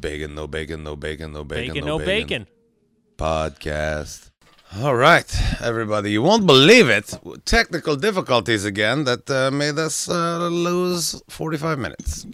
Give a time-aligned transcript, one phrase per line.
[0.00, 2.46] bacon, no bacon, no bacon, no bacon, Bacon, no bacon.
[3.16, 4.30] podcast.
[4.78, 5.26] All right,
[5.60, 7.18] everybody, you won't believe it.
[7.44, 12.26] Technical difficulties again that uh, made us uh, lose 45 minutes.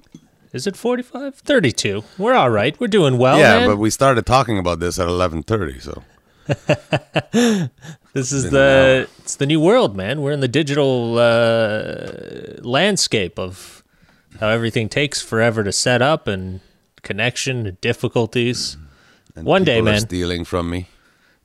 [0.53, 1.35] Is it 45?
[1.37, 2.05] 32.
[2.19, 2.79] We're all right.
[2.79, 3.69] We're doing well, yeah, man.
[3.71, 6.03] but we started talking about this at 11:30, so
[8.13, 10.23] this is the it's the new world, man.
[10.23, 13.83] We're in the digital uh, landscape of
[14.41, 16.61] how everything takes forever to set up and
[17.11, 18.77] connection difficulties.
[19.37, 20.01] and One day, are man.
[20.01, 20.81] stealing from me.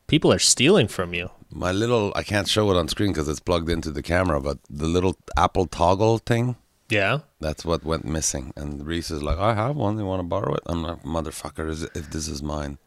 [0.07, 1.29] People are stealing from you.
[1.53, 4.57] My little I can't show it on screen because it's plugged into the camera, but
[4.70, 5.15] the little
[5.45, 6.55] Apple toggle thing,
[6.89, 7.20] Yeah.
[7.45, 8.45] that's what went missing.
[8.55, 9.97] And Reese is like, "I have one.
[9.99, 12.77] You want to borrow it?" I'm like, "Motherfucker, is it, if this is mine."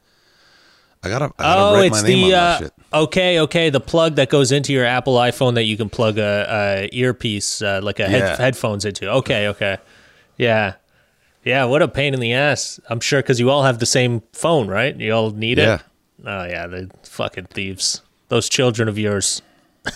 [1.02, 2.72] I gotta, I gotta Oh, write it's my name the on uh, shit.
[3.05, 6.47] okay, okay, the plug that goes into your Apple iPhone that you can plug a,
[6.48, 9.11] a earpiece uh, like a head, headphones into.
[9.20, 9.77] Okay, okay,
[10.38, 10.75] yeah,
[11.45, 11.65] yeah.
[11.65, 12.80] What a pain in the ass.
[12.89, 14.97] I'm sure because you all have the same phone, right?
[14.98, 15.75] You all need Yeah.
[15.77, 15.80] it.
[16.27, 18.01] Oh yeah, the fucking thieves.
[18.28, 19.42] Those children of yours.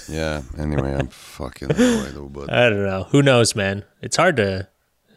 [0.08, 0.42] Yeah.
[0.58, 3.04] Anyway, I'm fucking annoyed, but I don't know.
[3.10, 3.84] Who knows, man?
[4.02, 4.68] It's hard to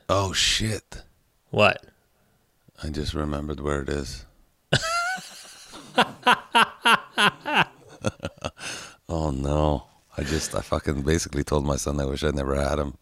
[0.10, 1.04] oh shit!
[1.50, 1.84] what.
[2.84, 4.26] I just remembered where it is.
[9.10, 9.84] oh no!
[10.18, 12.96] I just I fucking basically told my son I wish I never had him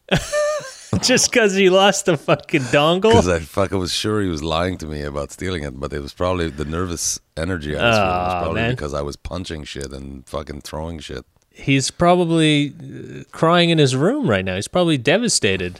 [1.03, 3.11] Just because he lost the fucking dongle.
[3.11, 6.01] because I fucking was sure he was lying to me about stealing it, but it
[6.01, 8.71] was probably the nervous energy I was feeling was probably man.
[8.71, 11.25] because I was punching shit and fucking throwing shit.
[11.51, 14.55] He's probably uh, crying in his room right now.
[14.55, 15.79] He's probably devastated.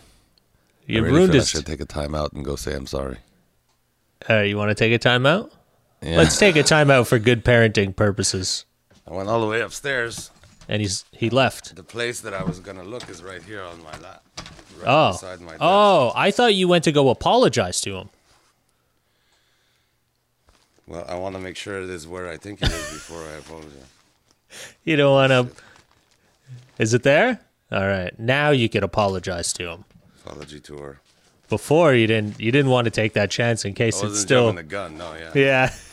[0.86, 2.88] You I really ruined feel I should take a time out and go say I'm
[2.88, 3.18] sorry.
[4.30, 5.52] Uh, you want to take a timeout?
[6.02, 6.18] Yeah.
[6.18, 8.66] Let's take a timeout for good parenting purposes.
[9.08, 10.32] I went all the way upstairs.
[10.68, 11.76] And he's he left.
[11.76, 14.24] The place that I was gonna look is right here on my lap.
[14.80, 15.62] Right Oh, beside my desk.
[15.62, 16.12] oh!
[16.16, 18.10] I thought you went to go apologize to him.
[20.88, 23.34] Well, I want to make sure it is where I think it is before I
[23.38, 23.74] apologize.
[24.84, 25.64] You don't want to.
[26.80, 27.40] Is it there?
[27.72, 28.18] All right.
[28.20, 29.86] Now you can apologize to him.
[30.26, 31.00] Apology to her.
[31.50, 32.40] Before you didn't.
[32.40, 34.48] You didn't want to take that chance in I case wasn't it's still.
[34.48, 34.98] jumping the gun.
[34.98, 35.32] No, yeah.
[35.36, 35.74] Yeah.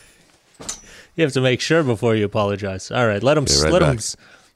[1.16, 2.90] You have to make sure before you apologize.
[2.90, 3.22] All right.
[3.22, 3.44] Let him.
[3.44, 3.98] Okay, right let him.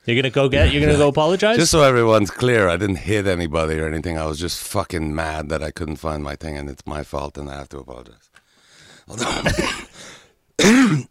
[0.07, 0.73] You're gonna go get.
[0.73, 1.57] You're gonna go apologize.
[1.59, 4.17] Just so everyone's clear, I didn't hit anybody or anything.
[4.19, 7.37] I was just fucking mad that I couldn't find my thing, and it's my fault,
[7.39, 8.31] and I have to apologize.
[9.09, 9.27] Although,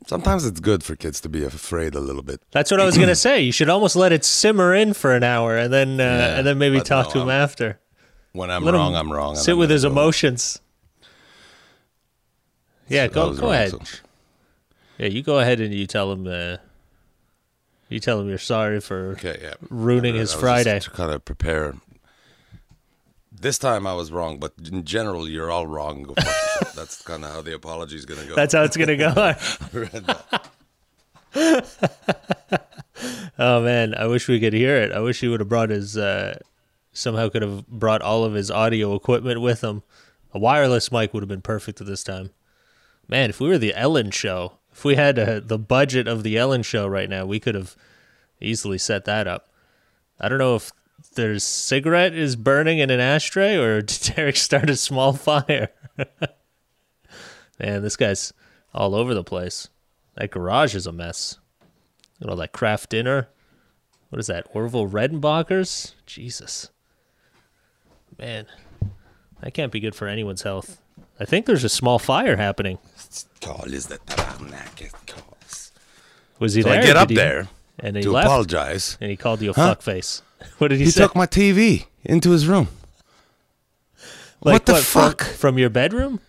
[0.07, 2.41] sometimes it's good for kids to be afraid a little bit.
[2.51, 3.41] That's what I was gonna say.
[3.41, 6.47] You should almost let it simmer in for an hour, and then uh, Yeah, and
[6.47, 7.79] then maybe talk no, to him I'm- after.
[8.31, 9.35] When I'm Let wrong, I'm wrong.
[9.35, 10.59] Sit I'm with his go- emotions.
[12.87, 13.69] Yeah, I go go wrong, ahead.
[13.71, 13.81] so-
[14.99, 16.27] Yeah, you go ahead and you tell him.
[16.27, 16.57] Uh,
[17.89, 19.11] you tell him you're sorry for.
[19.11, 19.55] Okay, yeah.
[19.69, 20.75] Ruining his Friday.
[20.75, 21.75] Just to kind of prepare.
[23.31, 26.03] This time I was wrong, but in general, you're all wrong.
[26.03, 26.13] Go.
[26.75, 28.35] That's kind of how the apology is going to go.
[28.35, 29.13] That's how it's gonna go.
[29.73, 30.49] Read that.
[33.39, 34.91] oh man, I wish we could hear it.
[34.91, 35.97] I wish he would have brought his.
[35.97, 36.37] Uh,
[36.91, 39.83] somehow could have brought all of his audio equipment with him.
[40.33, 42.31] A wireless mic would have been perfect at this time.
[43.07, 46.37] Man, if we were the Ellen Show, if we had uh, the budget of the
[46.37, 47.75] Ellen Show right now, we could have
[48.39, 49.49] easily set that up.
[50.17, 50.71] I don't know if
[51.15, 55.67] there's cigarette is burning in an ashtray or did Derek start a small fire.
[57.59, 58.31] Man, this guy's
[58.73, 59.67] all over the place.
[60.15, 61.39] That garage is a mess.
[62.21, 63.27] Got all that craft dinner.
[64.07, 64.47] What is that?
[64.53, 65.93] Orville Redenbacher's?
[66.05, 66.69] Jesus.
[68.17, 68.45] Man,
[69.41, 70.81] that can't be good for anyone's health.
[71.19, 72.77] I think there's a small fire happening.
[73.41, 75.71] Call is the tabarnak, calls.
[76.39, 76.81] Was he So there?
[76.81, 77.47] I get up he- there
[77.79, 78.97] and he to left, apologize.
[79.01, 79.75] and he called you a Huh?
[79.75, 80.21] fuckface.
[80.57, 81.01] What did he, He say?
[81.01, 82.69] He took my TV into his room.
[84.41, 85.21] Like what the from- fuck?
[85.23, 86.21] from your bedroom?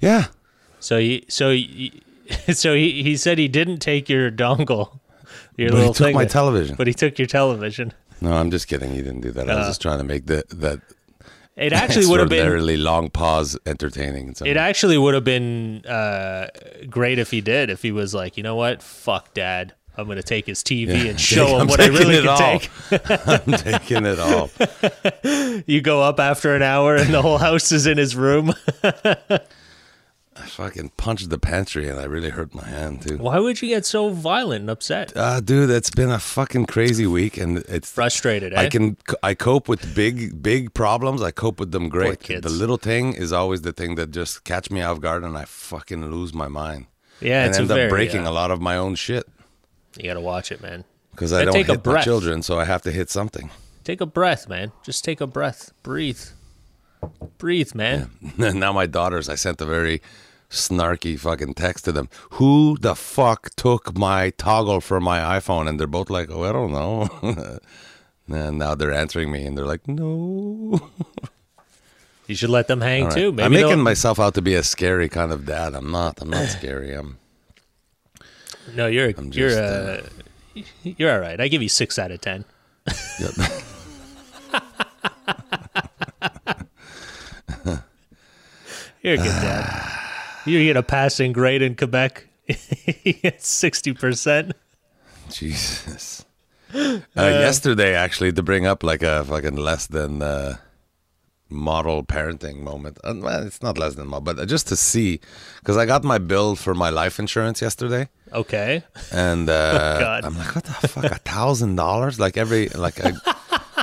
[0.00, 0.26] Yeah.
[0.80, 2.02] So he, so he,
[2.52, 4.98] so he, he said he didn't take your dongle,
[5.56, 6.76] your But he took thing, my that- television.
[6.76, 7.92] but he took your television.
[8.20, 8.90] No, I'm just kidding.
[8.92, 9.48] He didn't do that.
[9.50, 10.80] I was Uh, just trying to make the, that
[11.56, 14.34] It actually would have been extraordinarily long pause entertaining.
[14.44, 16.48] It actually would have been uh,
[16.90, 17.70] great if he did.
[17.70, 21.10] If he was like, you know what, fuck dad, I'm gonna take his TV Yeah,
[21.10, 22.58] and show him I'm what I really can all.
[22.58, 22.70] take.
[23.28, 24.50] I'm taking it all.
[25.66, 28.52] You go up after an hour and the whole house is in his room.
[30.54, 33.18] Fucking punched the pantry and I really hurt my hand too.
[33.18, 35.12] Why would you get so violent and upset?
[35.16, 38.60] Uh, dude, it's been a fucking crazy week, and it's Frustrated, eh?
[38.60, 41.22] I can I cope with big big problems.
[41.22, 42.20] I cope with them great.
[42.20, 45.44] The little thing is always the thing that just catch me off guard, and I
[45.44, 46.86] fucking lose my mind
[47.20, 49.26] yeah, and it's end up very, breaking uh, a lot of my own shit
[49.96, 50.84] You gotta watch it, man.
[51.10, 53.50] because I don't take hit my children, so I have to hit something.
[53.82, 54.72] Take a breath, man.
[54.82, 55.72] Just take a breath.
[55.82, 56.20] Breathe.
[57.38, 58.10] Breathe, man.
[58.38, 60.00] now my daughters, I sent a very
[60.54, 62.08] snarky fucking text to them.
[62.32, 65.68] Who the fuck took my toggle from my iPhone?
[65.68, 67.58] And they're both like, oh, I don't know.
[68.28, 70.90] and now they're answering me and they're like, no.
[72.26, 73.12] You should let them hang right.
[73.12, 73.32] too.
[73.32, 75.74] Maybe I'm they'll- making myself out to be a scary kind of dad.
[75.74, 76.22] I'm not.
[76.22, 76.94] I'm not scary.
[76.94, 77.18] I'm.
[78.74, 80.00] No, you're I'm you're just, uh,
[80.82, 81.38] you're all right.
[81.38, 82.46] I give you six out of ten.
[89.02, 89.90] You're a good dad.
[90.46, 92.26] You get a passing grade in Quebec.
[93.38, 94.52] Sixty percent.
[95.30, 96.24] Jesus.
[96.76, 100.56] Uh, yesterday, actually, to bring up like a fucking less than uh,
[101.48, 102.98] model parenting moment.
[103.04, 105.20] Uh, well, it's not less than model, but just to see,
[105.60, 108.82] because I got my bill for my life insurance yesterday, Okay.
[109.12, 110.24] and uh, God.
[110.24, 112.18] I'm like, what the fuck, a thousand dollars?
[112.18, 113.12] Like every like I,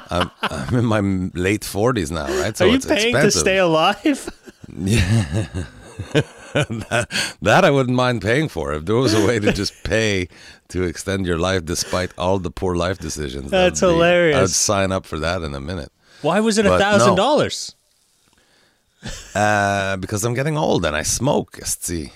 [0.09, 0.99] I'm, I'm in my
[1.33, 2.57] late forties now, right?
[2.57, 3.31] So Are you it's paying expensive.
[3.31, 4.29] to stay alive?
[6.53, 10.27] That, that I wouldn't mind paying for if there was a way to just pay
[10.69, 13.51] to extend your life despite all the poor life decisions.
[13.51, 14.37] That's be- hilarious.
[14.37, 17.75] I'd sign up for that in a minute Why was it a thousand dollars?
[19.35, 21.57] uh, because I'm getting old and I smoke.
[21.65, 22.11] See,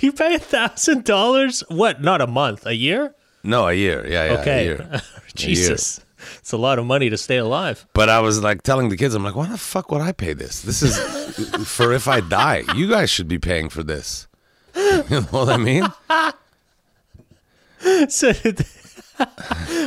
[0.00, 1.62] You pay a thousand dollars?
[1.68, 2.02] What?
[2.02, 2.66] Not a month?
[2.66, 3.14] A year?
[3.42, 4.06] no, a year.
[4.06, 4.64] Yeah, yeah, a okay.
[4.64, 5.02] year.
[5.34, 6.00] Jesus,
[6.38, 7.86] it's a lot of money to stay alive.
[7.94, 10.32] But I was like telling the kids, I'm like, why the fuck would I pay
[10.32, 10.62] this?
[10.62, 10.98] This is
[11.68, 12.62] for if I die.
[12.74, 14.28] You guys should be paying for this.
[14.76, 15.86] You know what I mean?
[18.08, 18.64] So did-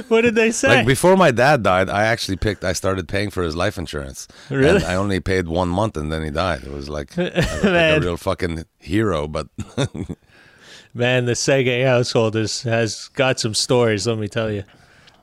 [0.07, 0.69] what did they say?
[0.69, 2.63] Like before my dad died, I actually picked.
[2.63, 4.27] I started paying for his life insurance.
[4.49, 4.77] Really?
[4.77, 6.63] And I only paid one month, and then he died.
[6.63, 9.27] It was like, looked like a real fucking hero.
[9.27, 9.47] But
[10.93, 14.07] Man, the Sega household is, has got some stories.
[14.07, 14.63] Let me tell you,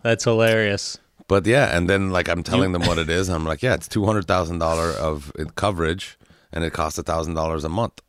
[0.02, 0.99] that's hilarious.
[1.26, 3.28] But yeah, and then like I'm telling them what it is.
[3.28, 6.18] And I'm like, yeah, it's two hundred thousand dollar of uh, coverage,
[6.52, 8.00] and it costs a thousand dollars a month.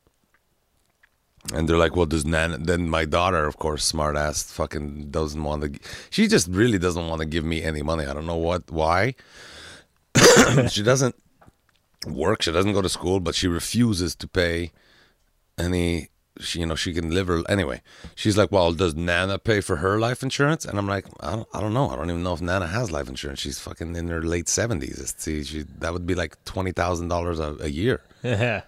[1.54, 2.64] And they're like, well, does Nan?
[2.64, 5.80] Then my daughter, of course, smart ass, fucking doesn't want to.
[6.10, 8.06] She just really doesn't want to give me any money.
[8.06, 9.14] I don't know what, why.
[10.70, 11.16] she doesn't
[12.08, 12.42] work.
[12.42, 14.72] She doesn't go to school, but she refuses to pay
[15.58, 16.10] any.
[16.40, 17.82] She, you know, she can live her anyway.
[18.16, 20.66] She's like, well, does Nana pay for her life insurance?
[20.66, 21.90] And I'm like, I don't, I don't know.
[21.90, 23.40] I don't even know if Nana has life insurance.
[23.40, 25.14] She's fucking in her late seventies.
[25.18, 28.02] See, she that would be like twenty thousand dollars a year.
[28.24, 28.62] Yeah.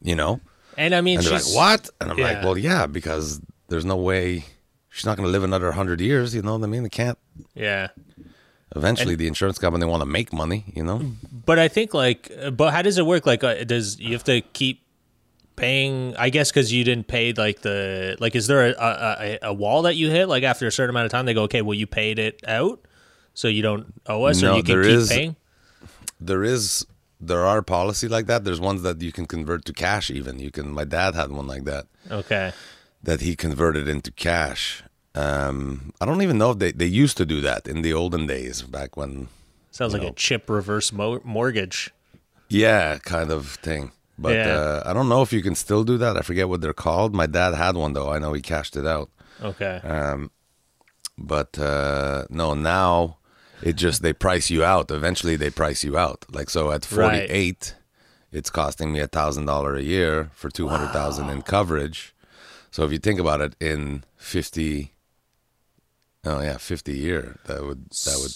[0.00, 0.40] You know.
[0.78, 1.90] And I mean, And they're like, she's, what?
[2.00, 2.24] And I'm Yeah.
[2.24, 4.44] like, well, yeah, because there's no way
[4.88, 6.34] she's not going to live another 100 years.
[6.34, 6.84] You know what I mean?
[6.84, 7.18] They can't.
[7.54, 7.88] Yeah.
[8.76, 11.02] Eventually, the insurance company want to make money, you know?
[11.44, 13.26] But I think like, but how does it work?
[13.26, 14.82] Like, uh, does you have to keep
[15.60, 16.14] paying?
[16.16, 18.34] I guess because you didn't pay like the like.
[18.34, 20.26] Is there a, a a wall that you hit?
[20.28, 22.80] Like after a certain amount of time, they go, okay, well, you paid it out,
[23.34, 25.36] so you don't owe us, No, or you can there keep is- paying.
[26.22, 26.84] There is,
[27.18, 28.44] there are policy like that.
[28.44, 30.38] There's ones that you can convert to cash even.
[30.38, 32.52] You can, my dad had one like that, Okay.
[33.02, 34.82] that he converted into cash.
[35.14, 38.26] Um, I don't even know if they, they used to do that in the olden
[38.26, 39.28] days back when,
[39.70, 40.08] Sounds like No.
[40.08, 41.90] a chip reverse mo- mortgage.
[42.50, 43.92] yeah, kind of thing.
[44.22, 44.48] But Yeah.
[44.58, 46.16] uh, I don't know if you can still do that.
[46.16, 47.14] I forget what they're called.
[47.14, 48.10] My dad had one though.
[48.12, 49.08] I know he cashed it out.
[49.42, 49.76] Okay.
[49.82, 50.30] Um,
[51.16, 53.16] but uh, no, now
[53.62, 54.90] it just they price you out.
[54.90, 56.26] Eventually, they price you out.
[56.30, 58.38] Like so, at forty eight, Right.
[58.38, 62.14] it's costing me a thousand dollar a year for two hundred thousand in coverage.
[62.70, 64.92] So if you think about it, in fifty,
[66.26, 68.32] oh yeah, fifty year, that would that would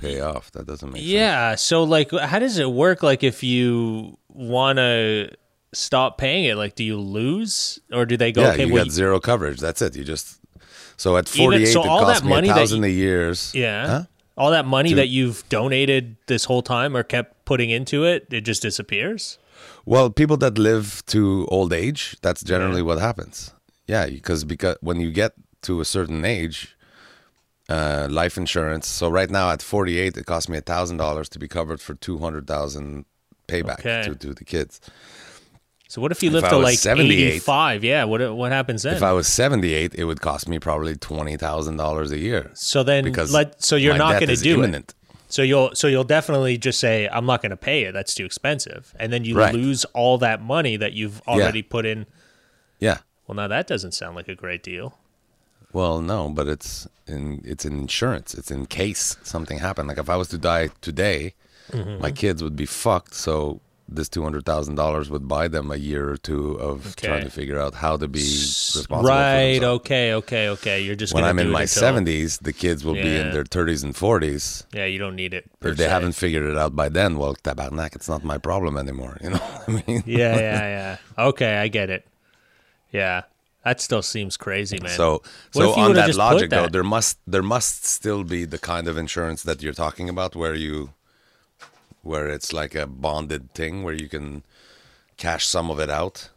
[0.00, 0.50] pay off.
[0.52, 1.10] That doesn't make sense.
[1.12, 1.54] Yeah.
[1.56, 3.02] So like, how does it work?
[3.02, 5.30] Like, if you want to
[5.74, 8.42] stop paying it, like, do you lose, or do they go?
[8.42, 9.60] Yeah, okay, you well, got zero coverage.
[9.60, 9.96] That's it.
[9.96, 10.40] You just
[10.96, 12.78] so at Even- forty eight, so it all costs that me money a that thousand
[12.84, 13.52] you- a years.
[13.54, 13.86] Yeah.
[13.86, 14.02] Huh?
[14.36, 18.28] All that money To- that you've donated this whole time or kept putting into it,
[18.30, 19.36] it just disappears.
[19.84, 23.52] Well, people that live to old age, that's generally what happens.
[23.88, 26.76] Yeah, because because when you get to a certain age,
[27.68, 28.86] uh, life insurance.
[28.88, 31.94] So right now at 48, it cost me a thousand dollars to be covered for
[31.94, 33.04] 200,000
[33.46, 34.02] payback Okay.
[34.08, 34.80] to, to the kids.
[35.88, 37.82] So what if you If live I to like 78 eighty-five?
[37.82, 38.04] Yeah.
[38.04, 38.94] What what happens then?
[38.96, 42.82] If I was 78, it would cost me probably twenty thousand dollars a year so
[42.82, 44.90] then, because let so you're not going to do imminent.
[44.90, 44.94] it.
[45.30, 47.92] So you'll so you'll definitely just say I'm not going to pay it.
[47.92, 49.54] That's too expensive, and then you Right.
[49.54, 52.04] lose all that money that you've already put in.
[52.80, 52.98] Yeah.
[53.26, 54.98] Well, now that doesn't sound like a great deal.
[55.72, 58.34] Well, no, but it's in it's in insurance.
[58.34, 59.88] It's in case something happened.
[59.88, 61.34] Like if I was to die today,
[61.72, 62.00] Mm-hmm.
[62.00, 63.12] my kids would be fucked.
[63.12, 63.60] So
[63.90, 67.08] this two hundred thousand dollars would buy them a year or two of Okay.
[67.08, 69.02] trying to figure out how to be responsible.
[69.06, 69.62] right.
[69.62, 70.14] Okay.
[70.14, 70.48] Okay.
[70.48, 70.80] Okay.
[70.80, 73.94] You're just When I'm in my seventies, the kids will be in their thirties and
[73.94, 74.64] forties.
[74.72, 75.44] Yeah, you don't need it.
[75.60, 79.18] If they haven't figured it out by then, well, tabarnak, it's not my problem anymore.
[79.22, 80.02] You know what I mean?
[80.06, 80.36] Yeah.
[80.40, 80.62] Yeah.
[80.76, 80.96] Yeah.
[81.28, 82.06] Okay, I get it.
[82.92, 83.24] Yeah,
[83.64, 84.90] that still seems crazy, man.
[84.92, 88.96] So, so on that logic, though, there must there must still be the kind of
[88.96, 90.90] insurance that you're talking about, where you,
[92.02, 94.44] where it's like a bonded thing, where you can
[95.16, 96.30] cash some of it out.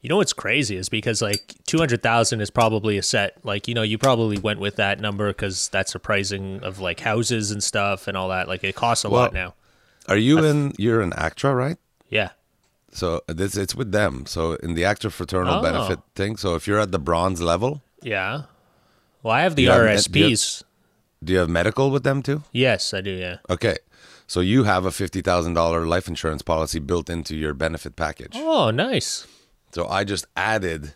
[0.00, 3.44] You know what's crazy is because like two hundred thousand is probably a set.
[3.44, 7.00] Like you know, you probably went with that number because that's the pricing of like
[7.00, 8.46] houses and stuff and all that.
[8.46, 9.54] Like it costs a lot now.
[10.08, 10.72] Are you in?
[10.78, 11.76] You're an ACTRA, right?
[12.08, 12.30] Yeah.
[12.92, 14.24] So this it's with them.
[14.26, 15.62] So in the ACTRA fraternal Oh.
[15.62, 16.36] benefit thing.
[16.36, 18.42] So if you're at the bronze level, Yeah.
[19.22, 20.64] Well, I have the You have- do you have- RSPs.
[21.24, 22.44] do you have medical with them too?
[22.52, 23.10] Yes, I do.
[23.10, 23.38] Yeah.
[23.50, 23.76] Okay.
[24.26, 28.34] So you have a fifty thousand dollar life insurance policy built into your benefit package.
[28.36, 29.26] Oh, nice.
[29.74, 30.94] So I just added,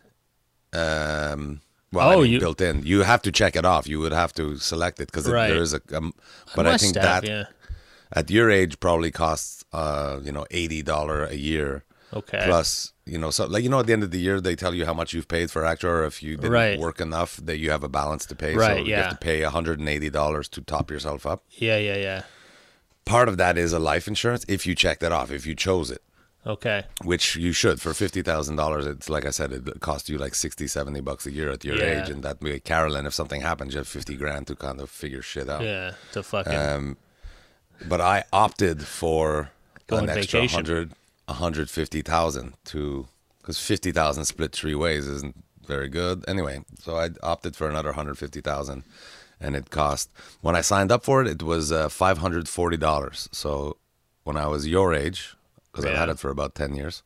[0.72, 1.60] um,
[1.92, 2.82] well, I Oh, mean, you- built in.
[2.86, 3.86] You have to check it off.
[3.88, 5.48] You would have to select it because Right.
[5.48, 5.80] there is a.
[5.94, 6.14] Um,
[6.54, 7.44] but I Must think have, that yeah.
[8.14, 12.42] At your age probably costs, uh, you know, eighty dollar a year Okay.
[12.46, 12.92] plus.
[13.04, 14.84] You know, so like you know, at the end of the year, they tell you
[14.86, 16.78] how much you've paid for ACTRA, or if you didn't Right.
[16.78, 18.54] work enough, that you have a balance to pay.
[18.54, 18.66] Right.
[18.68, 21.42] so Right, you have to pay hundred and eighty dollars to top yourself up.
[21.50, 21.78] Yeah.
[21.78, 21.96] Yeah.
[21.96, 22.22] Yeah.
[23.04, 25.90] Part of that is a life insurance if you check that off, if you chose
[25.90, 26.02] it.
[26.44, 26.82] Okay.
[27.04, 31.00] which you should for $50,000 it's like I said it costs you like 60 70
[31.00, 32.02] bucks a year at your Yeah.
[32.02, 34.90] age and that way Carolyn if something happens you have 50 grand to kind of
[34.90, 35.92] figure shit out Yeah.
[36.14, 36.52] To fucking.
[36.52, 36.96] um
[37.88, 39.50] but I opted for
[39.86, 40.64] Go an extra vacation.
[40.64, 40.92] 100
[41.26, 43.06] 150,000 to
[43.42, 45.36] cuz 50,000 split three ways isn't
[45.66, 48.82] very good anyway so I opted for another 150,000
[49.40, 50.10] and it cost
[50.40, 53.76] when I signed up for it it was uh, $540 so
[54.24, 55.34] when I was your age
[55.70, 57.02] because I've had it for about 10 years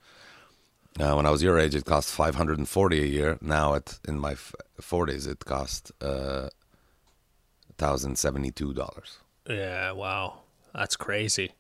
[0.99, 3.39] uh, when I was your age, it cost 540 a year.
[3.43, 6.49] Now, at in my f- 40s, it cost uh,
[7.79, 9.19] $1,072.
[9.49, 10.39] Yeah, wow.
[10.77, 11.53] That's crazy.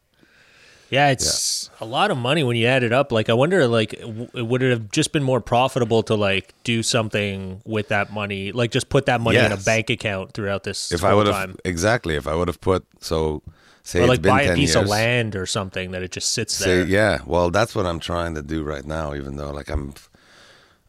[0.88, 3.10] Yeah, it's a lot of money when you add it up.
[3.10, 6.84] Like, I wonder, like, w- would it have just been more profitable to like do
[6.84, 10.92] something with that money, like just put that money in a bank account throughout this
[10.92, 13.42] If I would have exactly, if I would have put so
[13.82, 16.02] say or it's like been buy 10 a piece years, of land or something that
[16.04, 16.86] it just sits Say, there.
[16.86, 19.12] yeah, well, that's what I'm trying to do right now.
[19.12, 19.94] Even though, like, I'm,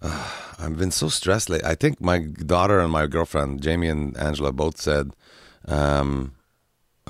[0.04, 1.50] uh, I've been so stressed.
[1.50, 1.68] Lately.
[1.68, 5.12] I think my daughter and my girlfriend, Jamie and Angela, both said,
[5.68, 6.34] um,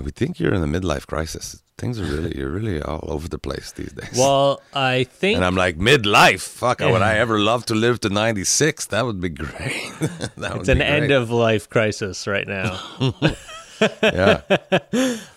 [0.03, 1.61] "We think you're in a midlife crisis.
[1.77, 5.45] Things are really, you're really all over the place these days." Well, I think and
[5.45, 6.41] I'm like, midlife?
[6.41, 8.85] Fuck, would I ever love to live to 96?
[8.87, 9.93] That would be great.
[10.37, 12.79] that would it's an be end of life crisis right now.
[14.01, 14.41] yeah.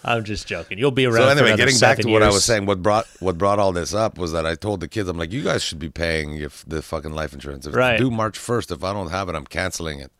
[0.05, 0.79] I'm just joking.
[0.79, 1.17] You'll be around.
[1.17, 3.73] So anyway, getting back to seven what I was saying, what brought what brought all
[3.73, 6.37] this up was that I told the kids, I'm like, you guys should be paying
[6.37, 7.67] if the fucking life insurance.
[7.67, 7.99] If Right.
[7.99, 10.11] due March first, if I don't have it, I'm canceling it.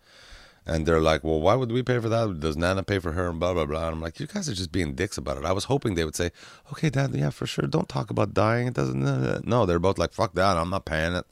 [0.73, 2.41] And they're like, well, why would we pay for that?
[2.41, 3.29] Does Nana pay for her?
[3.31, 3.87] And blah blah blah.
[3.87, 5.45] And I'm like, you guys are just being dicks about it.
[5.45, 6.31] I was hoping they would say,
[6.73, 7.67] okay, Dad, yeah, for sure.
[7.67, 8.69] Don't talk about dying.
[8.69, 9.05] It doesn't.
[9.05, 10.57] uh, No, they're both like, fuck that.
[10.57, 11.27] I'm not paying it.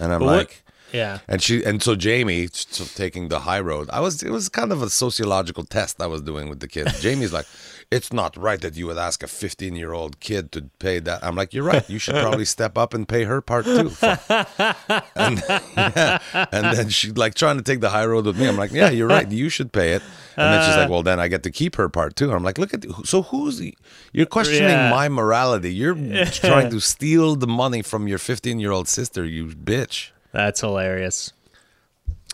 [0.00, 0.64] And I'm But what- like.
[0.90, 1.18] Yeah.
[1.28, 3.90] And she and so Jamie so taking the high road.
[3.92, 7.02] I was it was kind of a sociological test I was doing with the kids.
[7.02, 7.44] Jamie's like,
[7.90, 11.24] it's not right that you would ask a 15 year old kid to pay that.
[11.24, 11.88] I'm like, you're right.
[11.88, 13.90] You should probably step up and pay her part too.
[14.02, 15.42] and,
[15.76, 16.18] yeah.
[16.52, 18.46] and then she's like trying to take the high road with me.
[18.46, 19.30] I'm like, yeah, you're right.
[19.30, 20.02] You should pay it.
[20.36, 22.32] And then she's like, well, then I get to keep her part too.
[22.32, 23.76] I'm like, look at so who's the,
[24.12, 24.90] you're questioning Yeah.
[24.90, 25.72] my morality.
[25.74, 25.94] You're
[26.26, 29.24] trying to steal the money from your 15 year old sister.
[29.24, 30.10] You bitch.
[30.32, 31.32] That's hilarious.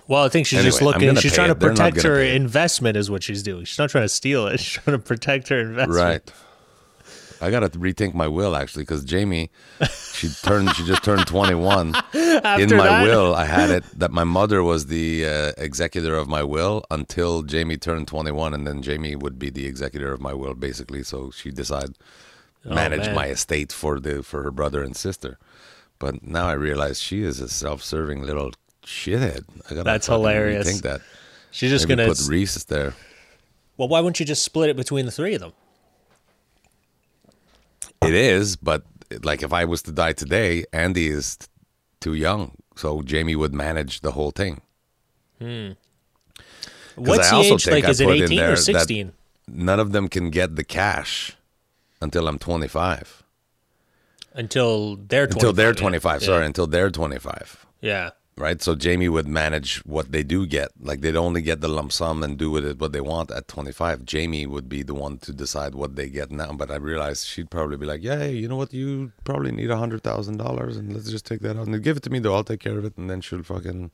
[0.06, 1.14] Well, I think she's Anyway, just looking.
[1.16, 1.60] She's trying to it.
[1.60, 3.64] They're protect her investment, is what she's doing.
[3.64, 4.60] She's not trying to steal it.
[4.60, 5.98] She's trying to protect her investment.
[5.98, 6.32] Right.
[7.40, 9.50] I gotta rethink my will actually because Jamie,
[10.14, 11.88] she turned, she just turned twenty one.
[12.14, 13.02] In my that?
[13.04, 17.42] will, I had it that my mother was the uh, executor of my will until
[17.42, 21.02] Jamie turned twenty one, and then Jamie would be the executor of my will, basically.
[21.02, 21.98] So she decided
[22.64, 25.38] manage Oh, my estate for the for her brother and sister.
[25.98, 28.52] But now I realize she is a self serving little
[28.84, 29.44] shithead.
[29.66, 30.68] I gotta That's hilarious.
[30.68, 31.00] Rethink that.
[31.50, 32.14] She's just Maybe gonna.
[32.14, 32.94] put Reese there.
[33.76, 35.52] well, why wouldn't you just split it between the three of them?
[38.02, 38.84] It is, but
[39.22, 41.38] like if I was to die today, Andy is
[42.00, 44.60] too young, so Jamie would manage the whole thing.
[45.38, 45.72] Hmm.
[46.96, 47.66] What's I the age?
[47.66, 49.12] Like, I is it eighteen or sixteen?
[49.48, 51.36] None of them can get the cash
[52.00, 53.22] until I'm 25.
[54.32, 56.20] Until they're 25, Until they're 25.
[56.22, 56.26] Yeah.
[56.26, 57.66] Sorry, until they're 25.
[57.82, 58.10] Yeah.
[58.36, 58.60] Right?
[58.60, 60.70] So Jamie would manage what they do get.
[60.80, 63.48] Like they'd only get the lump sum and do with it what they want at
[63.48, 64.04] 25.
[64.04, 66.52] Jamie would be the one to decide what they get now.
[66.52, 68.72] But I realized she'd probably be like, yeah, hey, you know what?
[68.72, 71.96] You probably need a hundred thousand dollars, and let's just take that out and give
[71.96, 72.18] it to me.
[72.18, 73.90] Though I'll take care of it, and then she'll fucking.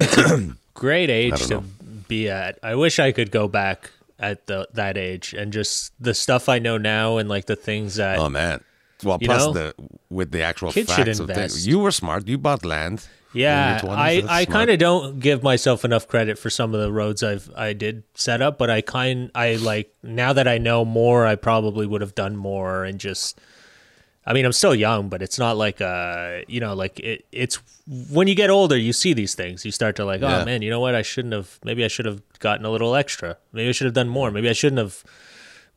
[0.74, 1.64] Great age to know.
[2.06, 2.58] be at.
[2.62, 6.58] I wish I could go back at the that age and just the stuff I
[6.58, 8.62] know now and like the things that Oh man.
[9.04, 9.52] Well, plus know?
[9.52, 9.74] the
[10.10, 11.66] with the actual Kids should facts of things.
[11.66, 12.26] You were smart.
[12.26, 13.06] You bought land.
[13.34, 16.74] Yeah, in your 20s, I, I kind of don't give myself enough credit for some
[16.74, 20.48] of the roads I've I did set up, but I kind I like now that
[20.48, 23.38] I know more, I probably would have done more and just.
[24.26, 27.24] I mean, I'm still young, but it's not like uh, you know, like it.
[27.32, 27.58] It's
[28.10, 29.64] when you get older, you see these things.
[29.64, 30.42] You start to like, Yeah.
[30.42, 30.94] oh man, you know what?
[30.94, 31.58] I shouldn't have.
[31.64, 33.38] Maybe I should have gotten a little extra.
[33.52, 34.30] Maybe I should have done more.
[34.30, 35.02] Maybe I shouldn't have.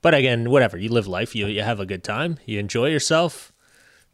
[0.01, 0.77] But again, whatever.
[0.77, 1.33] You live life.
[1.33, 2.39] You you have a good time.
[2.45, 3.53] You enjoy yourself.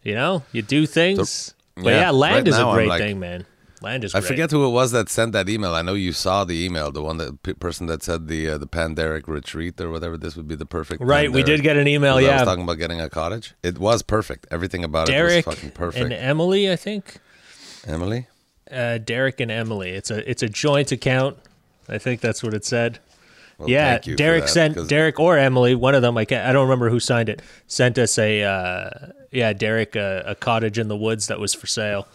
[0.03, 1.56] You know, you do things.
[1.84, 3.46] But yeah, yeah, land right is now a great like- thing, man.
[3.79, 4.15] Land is.
[4.15, 5.75] I forget who it was that sent that email.
[5.75, 8.57] I know you saw the email, the one that p- person that said the uh,
[8.57, 10.17] the Panderic retreat or whatever.
[10.17, 11.00] This would be the perfect.
[11.03, 12.15] Right, we did get an email.
[12.17, 13.53] Because I Yeah, was talking about getting a cottage.
[13.62, 14.48] It was perfect.
[14.50, 16.03] Everything about Derek it was fucking perfect.
[16.03, 17.17] and Emily, I think.
[17.86, 18.25] Emily,
[18.72, 19.91] Uh, Derek and Emily.
[19.91, 21.38] It's a it's a joint account.
[21.88, 22.98] I think that's what it said.
[23.57, 26.15] Well, yeah, thank you for Derek that, sent Derek or Emily, one of them.
[26.17, 27.41] I can't, I don't remember who signed it.
[27.65, 28.89] Sent us a uh,
[29.31, 32.07] yeah, Derek a, a cottage in the woods that was for sale,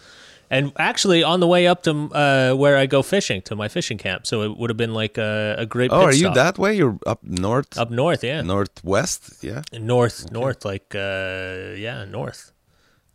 [0.49, 3.97] and actually on the way up to uh, where I go fishing to my fishing
[3.97, 4.25] camp.
[4.25, 5.91] So it would have been like a, a great.
[5.91, 6.35] Oh, are you stop.
[6.35, 6.75] that way?
[6.75, 8.23] You're up north, up north?
[8.23, 9.43] Yeah, northwest.
[9.43, 9.63] Yeah.
[9.73, 12.53] north, north, like uh, yeah, north,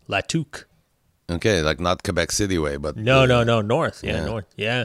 [0.07, 0.67] La Tuque.
[1.31, 4.03] Okay, like not Quebec City way, but No, uh, no, no, north.
[4.03, 4.25] Yeah, yeah.
[4.25, 4.47] north.
[4.57, 4.85] Yeah,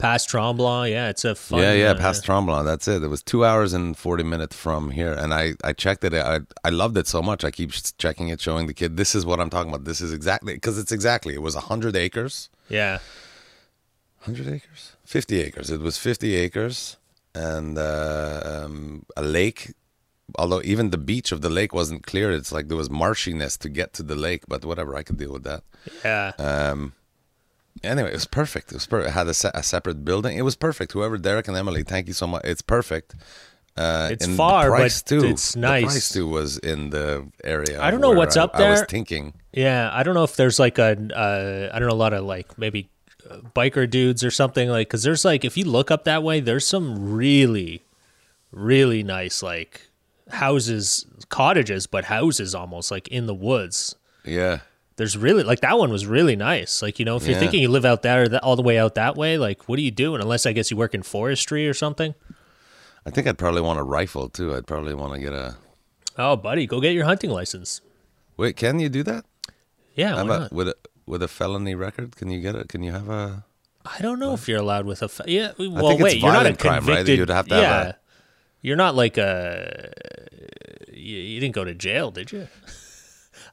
[0.00, 0.90] past Tremblant.
[0.90, 1.60] Yeah, it's a fun.
[1.60, 2.64] yeah, yeah, uh, past Tremblant.
[2.64, 3.02] That's it.
[3.02, 6.14] It was two hours and forty minutes from here, and I I checked it.
[6.14, 7.44] I I loved it so much.
[7.44, 8.96] I keep checking it, showing the kid.
[8.96, 9.84] This is what I'm talking about.
[9.84, 11.34] This is exactly because it's exactly.
[11.34, 12.48] It was hundred acres.
[12.68, 12.98] Yeah,
[14.20, 15.70] Hundred acres, fifty acres.
[15.70, 16.96] It was fifty acres,
[17.34, 19.72] and uh, um, a lake.
[20.38, 23.68] Although even the beach of the lake wasn't clear, it's like there was marshiness to
[23.68, 24.44] get to the lake.
[24.46, 25.62] But whatever, I could deal with that.
[26.04, 26.32] yeah.
[26.38, 26.92] Um,
[27.82, 28.70] anyway, it was perfect.
[28.72, 30.36] It was per- it had a, se- a separate building.
[30.36, 30.92] It was perfect.
[30.92, 32.42] Whoever Derek and Emily, thank you so much.
[32.44, 33.14] It's perfect.
[33.76, 35.24] Uh, It's far, the but too.
[35.24, 35.84] it's The nice.
[35.84, 37.80] price too was in the area.
[37.80, 38.68] I don't know what's I- up there.
[38.68, 39.32] I was thinking.
[39.52, 42.24] Yeah, I don't know if there's like a, uh, I don't know, a lot of
[42.24, 42.90] like maybe
[43.54, 46.66] biker dudes or something like, because there's like, if you look up that way, there's
[46.66, 47.82] some really,
[48.50, 49.88] really nice like
[50.30, 53.94] houses, cottages, but houses almost like in the woods.
[54.24, 54.60] Yeah,
[54.96, 56.82] There's really like that one was really nice.
[56.82, 57.38] Like you know, if you're Yeah.
[57.40, 59.82] thinking you live out there that, all the way out that way, like what are
[59.82, 60.20] you doing?
[60.20, 62.14] Unless I guess you work in forestry or something.
[63.06, 64.54] I think I'd probably want a rifle too.
[64.54, 65.56] I'd probably want to get a.
[66.18, 67.80] Oh, buddy, go get your hunting license.
[68.36, 69.24] Wait, can you do that?
[69.94, 70.52] Yeah, why about not?
[70.52, 70.74] with a
[71.06, 72.16] with a felony record?
[72.16, 72.68] Can you get it?
[72.68, 73.44] Can you have a?
[73.86, 75.08] I don't know if you're allowed with a.
[75.08, 76.96] Fa- yeah, well, wait, you're not a crime, right?
[76.96, 77.18] convicted.
[77.18, 77.94] You'd have to have yeah, a-
[78.60, 79.92] you're not like a.
[80.92, 82.48] You, you didn't go to jail, did you?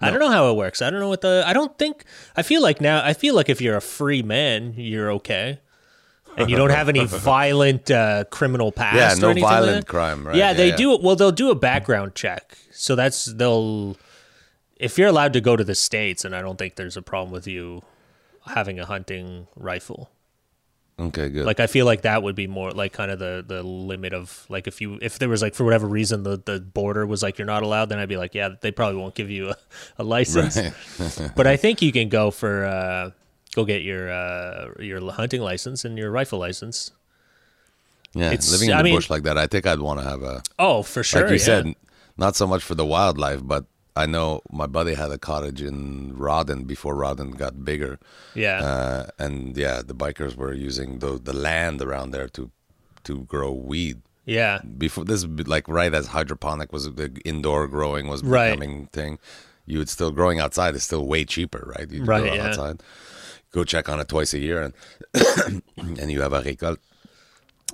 [0.02, 0.82] I don't know how it works.
[0.82, 1.44] I don't know what the.
[1.46, 2.04] I don't think.
[2.36, 3.04] I feel like now.
[3.04, 5.60] I feel like if you're a free man, you're okay,
[6.38, 8.96] and you don't have any violent uh, criminal past.
[8.96, 9.92] Yeah, or no anything like violent that.
[9.92, 10.36] crime, right?
[10.36, 10.76] Yeah, Yeah, they yeah.
[10.76, 10.98] do.
[10.98, 12.58] Well, they'll do a background check.
[12.72, 13.98] So that's they'll.
[14.76, 17.32] If you're allowed to go to the states, and I don't think there's a problem
[17.32, 17.82] with you
[18.46, 20.12] having a hunting rifle.
[21.00, 21.46] Okay, good.
[21.46, 24.46] Like I feel like that would be more like kind of the the limit of
[24.50, 27.38] like if you if there was like for whatever reason the the border was like
[27.38, 29.56] you're not allowed, then I'd be like, yeah, they probably won't give you a,
[30.00, 30.58] a license.
[30.58, 31.32] Right.
[31.36, 33.12] but I think you can go for uh,
[33.54, 36.90] go get your uh, your hunting license and your rifle license.
[38.14, 40.04] yeah, it's- living in I the mean- bush like that, I think I'd want to
[40.10, 40.42] have a.
[40.58, 41.22] Oh, for sure.
[41.22, 41.44] like you yeah.
[41.46, 41.76] said,
[42.18, 43.66] not so much for the wildlife, but
[44.04, 47.98] I know my buddy had a cottage in Rawdon before Rawdon got bigger,
[48.36, 52.50] yeah, uh, and yeah, the bikers were using the the land around there to
[53.08, 53.98] to grow weed.
[54.26, 58.52] yeah, Before this, is like right as hydroponic was the indoor growing was Right.
[58.52, 59.18] becoming thing,
[59.66, 61.90] you would still growing outside is still way cheaper, right?
[61.92, 62.48] You Right, grow yeah.
[62.48, 62.78] outside,
[63.56, 64.74] go check on it twice a year, and
[66.02, 66.80] and you have a récolte.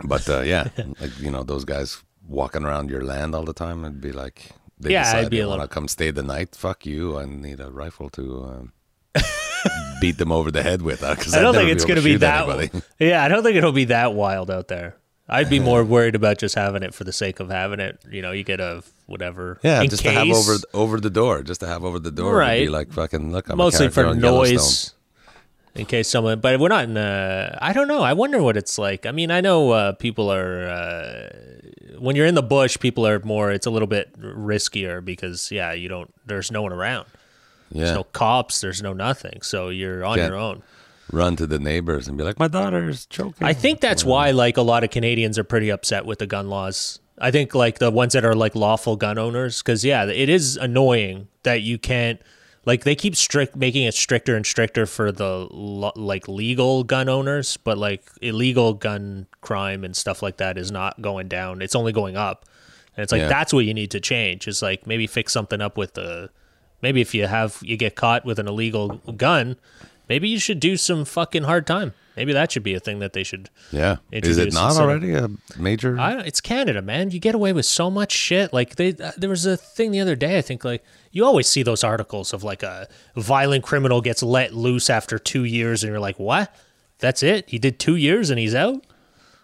[0.03, 0.63] But uh, yeah,
[1.01, 4.39] like you know those guys walking around your land all the time, it'd be like
[4.83, 6.55] they Yeah, decide I'd be they want to come stay the night.
[6.55, 7.17] Fuck you!
[7.17, 8.73] I need a rifle to um,
[10.01, 11.01] beat them over the head with.
[11.01, 12.83] Because I don't think it's going to be that.
[12.99, 14.97] Yeah, I don't think it'll be that wild out there.
[15.29, 17.97] I'd be more worried about just having it for the sake of having it.
[18.11, 19.59] You know, you get a whatever.
[19.63, 22.11] Yeah, in just case, to have over over the door, just to have over the
[22.11, 22.65] door, Right.
[22.65, 23.49] Be like fucking look.
[23.49, 24.93] I'm mostly for noise
[25.75, 28.77] in case someone but we're not in uh i don't know i wonder what it's
[28.77, 31.29] like i mean i know uh people are uh
[31.99, 35.71] when you're in the bush people are more it's a little bit riskier because yeah
[35.73, 37.05] you don't there's no one around
[37.71, 40.27] Yeah, there's no cops there's no nothing so you're on Yeah.
[40.27, 40.63] your own
[41.11, 44.57] run to the neighbors and be like, "My daughter's choking." I think that's why like
[44.57, 46.99] a lot of Canadians are pretty upset with the gun laws.
[47.19, 50.57] I think like the ones that are like lawful gun owners cuz yeah, it is
[50.57, 52.19] annoying that you can't
[52.65, 57.57] like they keep strict making it stricter and stricter for the like legal gun owners,
[57.57, 61.61] but like illegal gun crime and stuff like that is not going down.
[61.61, 62.45] It's only going up.
[62.95, 63.27] And it's like Yeah.
[63.27, 64.47] that's what you need to change.
[64.47, 66.29] Is like maybe fix something up with the
[66.81, 69.57] maybe if you have you get caught with an illegal gun,
[70.07, 71.93] maybe you should do some fucking hard time.
[72.15, 74.89] Maybe that should be a thing that they should Yeah, is it not instead of-
[74.89, 75.97] already a major?
[75.99, 77.09] I it's Canada, man.
[77.11, 78.53] You get away with so much shit.
[78.53, 80.37] Like they, uh, there was a thing the other day.
[80.37, 84.53] I think like you always see those articles of like a violent criminal gets let
[84.53, 86.53] loose after two years, and you're like, what?
[86.99, 87.49] That's it?
[87.49, 88.85] He did two years and he's out.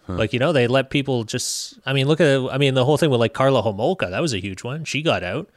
[0.07, 1.77] Like you know, they let people just.
[1.85, 2.41] I mean, look at.
[2.51, 4.09] I mean, the whole thing with like Karla Homolka.
[4.09, 4.83] That was a huge one.
[4.83, 5.49] She got out.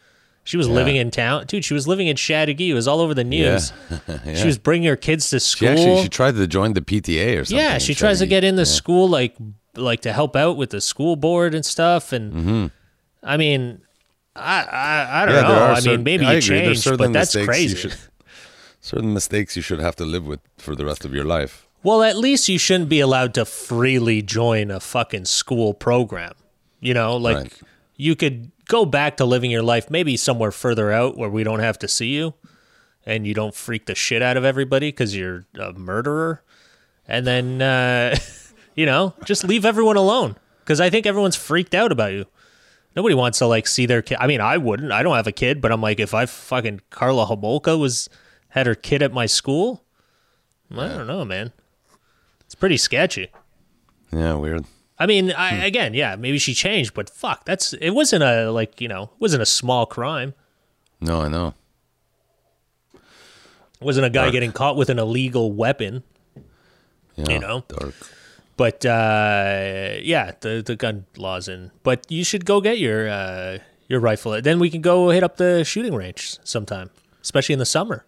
[0.44, 1.64] She was living in town, dude.
[1.64, 2.68] She was living in Châteauguay.
[2.68, 3.72] It was all over the news.
[4.34, 5.68] She was bringing her kids to she school.
[5.68, 7.56] actually she tried to join the PTA or something.
[7.64, 9.36] Yeah, she tries to get in the school like
[9.76, 12.12] like to help out with the school board and stuff.
[12.12, 12.66] And Mm-hmm.
[13.22, 13.82] I mean,
[14.34, 15.64] I I, I don't Yeah, know.
[15.76, 17.74] I mean, maybe I you changed, certain but that's mistakes crazy.
[17.74, 17.94] You should,
[18.80, 21.66] certain mistakes you should have to live with for the rest of your life.
[21.84, 26.34] Well, at least you shouldn't be allowed to freely join a fucking school program.
[26.80, 27.52] You know, like Right.
[27.96, 31.60] you could go back to living your life maybe somewhere further out where we don't
[31.60, 32.34] have to see you
[33.04, 36.42] and you don't freak the shit out of everybody because you're a murderer.
[37.06, 38.16] And then, uh,
[38.74, 42.26] you know, just leave everyone alone because I think everyone's freaked out about you.
[42.94, 44.18] Nobody wants to like see their kid.
[44.20, 44.92] I mean, I wouldn't.
[44.92, 48.08] I don't have a kid, but I'm like, if I fucking Karla Homolka was
[48.50, 49.82] had her kid at my school,
[50.70, 51.52] I don't know, man.
[52.44, 53.30] It's pretty sketchy.
[54.12, 54.66] Yeah, weird.
[55.02, 58.80] I mean, I, again, yeah, maybe she changed, but fuck, that's it wasn't a like
[58.80, 60.32] you know, it wasn't a small crime.
[61.00, 61.54] No, I know.
[62.94, 63.00] It
[63.84, 64.32] wasn't a guy Dark.
[64.32, 66.04] getting caught with an illegal weapon.
[67.16, 67.64] Yeah, You know?
[67.66, 67.94] dark.
[68.56, 71.72] But uh, yeah, the the gun laws in.
[71.82, 74.40] But you should go get your uh, your rifle.
[74.40, 76.90] Then we can go hit up the shooting range sometime,
[77.22, 78.04] especially in the summer.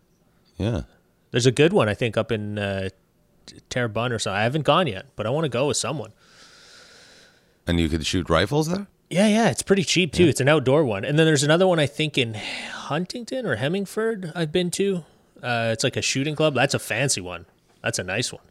[0.58, 0.82] Yeah,
[1.32, 2.90] There's a good one I think up in uh,
[3.68, 4.38] Terrebonne or something.
[4.38, 6.12] I haven't gone yet, but I want to go with someone.
[7.66, 8.86] And you could shoot rifles there.
[9.10, 10.24] Yeah, yeah, it's pretty cheap too.
[10.24, 14.32] It's an outdoor one, and then there's another one I think in Huntingdon or Hemingford.
[14.34, 15.04] I've been to.
[15.42, 16.54] Uh, it's like a shooting club.
[16.54, 17.46] That's a fancy one.
[17.82, 18.42] That's a nice one.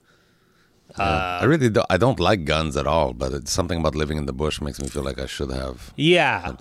[0.97, 1.87] Uh, I really don't.
[1.89, 4.79] I don't like guns at all, but it's something about living in the bush makes
[4.79, 5.91] me feel like I should have.
[5.95, 6.53] Yeah,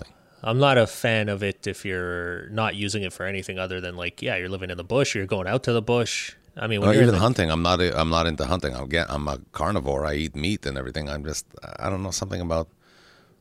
[0.43, 3.95] I'm not a fan of it if you're not using it for anything other than
[3.95, 5.15] like, yeah, you're living in the bush.
[5.15, 6.33] Or you're going out to the bush.
[6.55, 7.49] I mean, uh, you're even the- hunting.
[7.49, 7.81] I'm not.
[7.81, 8.75] I'm not into hunting.
[8.75, 9.07] I'm get.
[9.09, 10.05] I'm a carnivore.
[10.05, 11.09] I eat meat and everything.
[11.09, 11.45] I'm just.
[11.79, 12.67] I don't know something about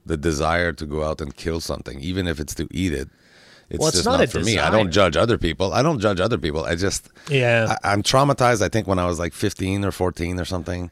[0.07, 3.09] the desire to go out and kill something, even if it's to eat it.
[3.70, 4.59] It's Well, it's just not not, a for me.
[4.59, 5.72] I don't judge other people.
[5.72, 6.64] I don't judge other people.
[6.64, 7.09] I just.
[7.29, 8.62] yeah, I, I'm traumatized.
[8.62, 10.90] I think when I was like 15 or 14 or something,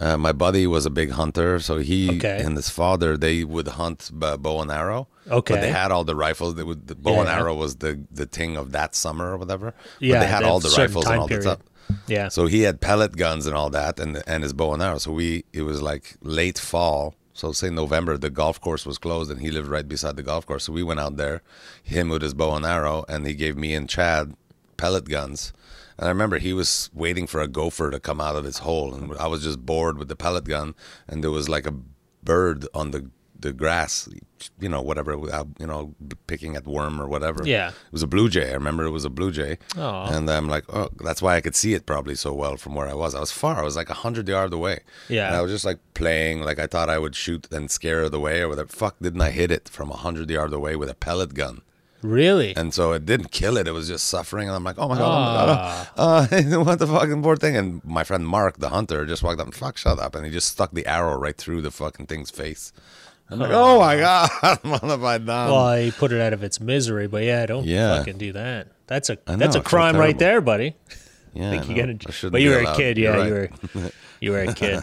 [0.00, 2.40] uh, my buddy was a big hunter, so he Okay.
[2.44, 5.08] and his father they would hunt bow and arrow.
[5.30, 5.54] Okay.
[5.54, 6.54] but they had all the rifles.
[6.56, 9.36] They would the bow Yeah, and arrow was the the thing of that summer or
[9.36, 9.74] whatever.
[10.00, 11.46] yeah, but they had all the rifles and all period.
[11.46, 11.68] that stuff.
[12.06, 14.98] Yeah, So he had pellet guns and all that, and and his bow and arrow.
[14.98, 17.14] So we it was like late fall.
[17.34, 20.44] So say November, the golf course was closed, and he lived right beside the golf
[20.46, 20.64] course.
[20.64, 21.40] So we went out there,
[21.82, 24.34] him with his bow and arrow, and he gave me and Chad
[24.76, 25.52] pellet guns.
[26.02, 28.92] And I remember he was waiting for a gopher to come out of his hole,
[28.92, 30.74] and I was just bored with the pellet gun,
[31.06, 31.74] and there was like a
[32.24, 34.08] bird on the the grass,
[34.58, 35.12] you know, whatever,
[35.60, 35.94] you know,
[36.26, 37.44] picking at worm or whatever.
[37.44, 37.68] Yeah.
[37.68, 38.50] it was a blue jay.
[38.50, 40.12] I remember it was a blue jay, Aw.
[40.12, 42.88] and I'm like, oh, that's why I could see it probably so well from where
[42.88, 43.14] I was.
[43.14, 43.58] I was far.
[43.60, 44.80] I was like hundred yards away.
[45.08, 45.28] Yeah.
[45.28, 48.12] and I was just like playing, like I thought I would shoot and scare it
[48.14, 48.68] away or whatever.
[48.68, 51.62] Fuck, didn't I hit it from hundred yards away with a pellet gun?
[52.02, 52.54] Really.
[52.56, 53.66] And so it didn't kill it.
[53.66, 54.48] It was just suffering.
[54.48, 55.88] And I'm like, oh my God, oh my God.
[56.52, 57.56] Uh, what the fucking poor thing.
[57.56, 60.14] And my friend Mark, the hunter, just walked up and fuck, shut up.
[60.14, 62.72] And he just stuck the arrow right through the fucking thing's face.
[63.30, 64.28] I'm like, oh my God,
[64.62, 65.50] what have I done?
[65.50, 67.98] well, he put it out of its misery, but yeah, don't Yeah.
[67.98, 68.68] fucking do that.
[68.86, 70.76] That's a know, that's a crime right there, buddy.
[71.32, 73.50] yeah, think I you gotta, but you were a kid, yeah, you were
[74.20, 74.82] you were a kid.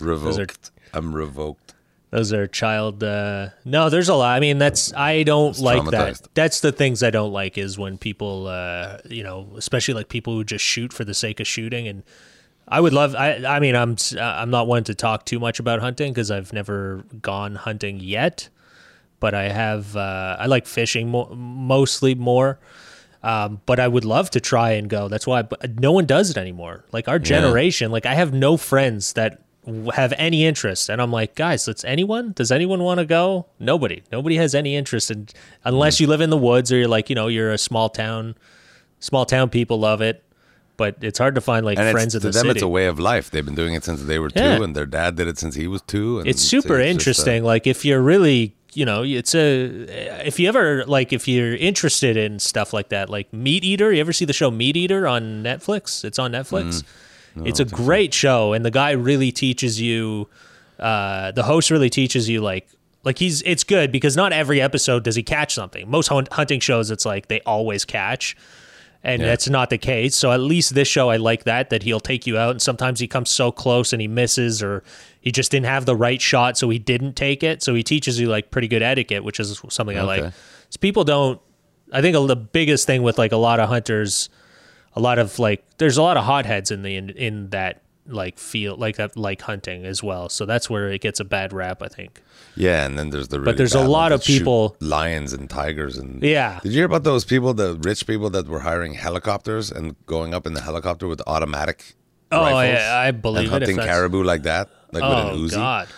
[0.00, 0.70] revoked.
[0.92, 1.69] I'm revoked.
[2.10, 3.04] Those are child.
[3.04, 4.36] Uh, no, there's a lot.
[4.36, 6.20] I mean, that's I don't like that.
[6.34, 10.34] That's the things I don't like is when people, uh, you know, especially like people
[10.34, 11.86] who just shoot for the sake of shooting.
[11.86, 12.02] And
[12.66, 13.14] I would love.
[13.14, 16.32] I I mean, I'm uh, I'm not one to talk too much about hunting because
[16.32, 18.48] I've never gone hunting yet.
[19.20, 19.94] But I have.
[19.96, 22.58] Uh, I like fishing mo- mostly more.
[23.22, 25.06] Um, but I would love to try and go.
[25.08, 25.42] That's why.
[25.42, 26.84] But no one does it anymore.
[26.90, 27.92] Like our generation.
[27.92, 29.42] Like I have no friends that
[29.94, 32.32] have any interest, and I'm like, guys, let's anyone.
[32.32, 33.46] Does anyone want to go?
[33.58, 34.02] Nobody.
[34.10, 35.28] Nobody has any interest in
[35.64, 36.00] unless mm.
[36.00, 38.36] you live in the woods or you're like, you know, you're a small town.
[39.00, 40.22] Small town people love it,
[40.76, 42.58] but it's hard to find like and friends it's, in to the them, city.
[42.58, 43.30] it's a way of life.
[43.30, 45.66] They've been doing it since they were two, and their dad did it since he
[45.66, 46.18] was two.
[46.18, 47.44] And it's super a- interesting.
[47.44, 49.66] like if you're really, you know, it's a
[50.26, 53.92] if you ever like if you're interested in stuff like that, like Meat Eater.
[53.92, 56.04] You ever see the show Meat Eater on Netflix?
[56.04, 56.82] It's on Netflix.
[56.82, 56.84] Mm.
[57.36, 60.28] It's a great show, and the guy really teaches you.
[60.78, 62.66] Uh, the host really teaches you like
[63.04, 65.88] like he's it's good because not every episode does he catch something.
[65.90, 68.36] Most hunt- hunting shows, it's like they always catch.
[69.02, 69.28] And Yeah.
[69.28, 70.14] that's not the case.
[70.14, 73.00] So at least this show, I like that that he'll take you out, and sometimes
[73.00, 74.82] he comes so close and he misses, or
[75.22, 77.62] he just didn't have the right shot, so he didn't take it.
[77.62, 80.24] So he teaches you like pretty good etiquette, which is something I like.
[80.68, 81.40] So people don't.
[81.92, 84.28] I think the biggest thing with like a lot of hunters,
[84.96, 88.38] a lot of like, there's a lot of hotheads in the in, in that like
[88.38, 90.28] field, like that like hunting as well.
[90.28, 92.20] So that's where it gets a bad rap, I think.
[92.56, 96.20] Yeah, and then there's the really there's a lot of people- lions and tigers and
[96.22, 96.58] Yeah.
[96.62, 100.34] Did you hear about those people, the rich people that were hiring helicopters and going
[100.34, 101.94] up in the helicopter with automatic
[102.32, 105.54] Oh, yeah, I believe and hunting that's- caribou like that, like with Oh an Uzi?
[105.54, 105.88] God.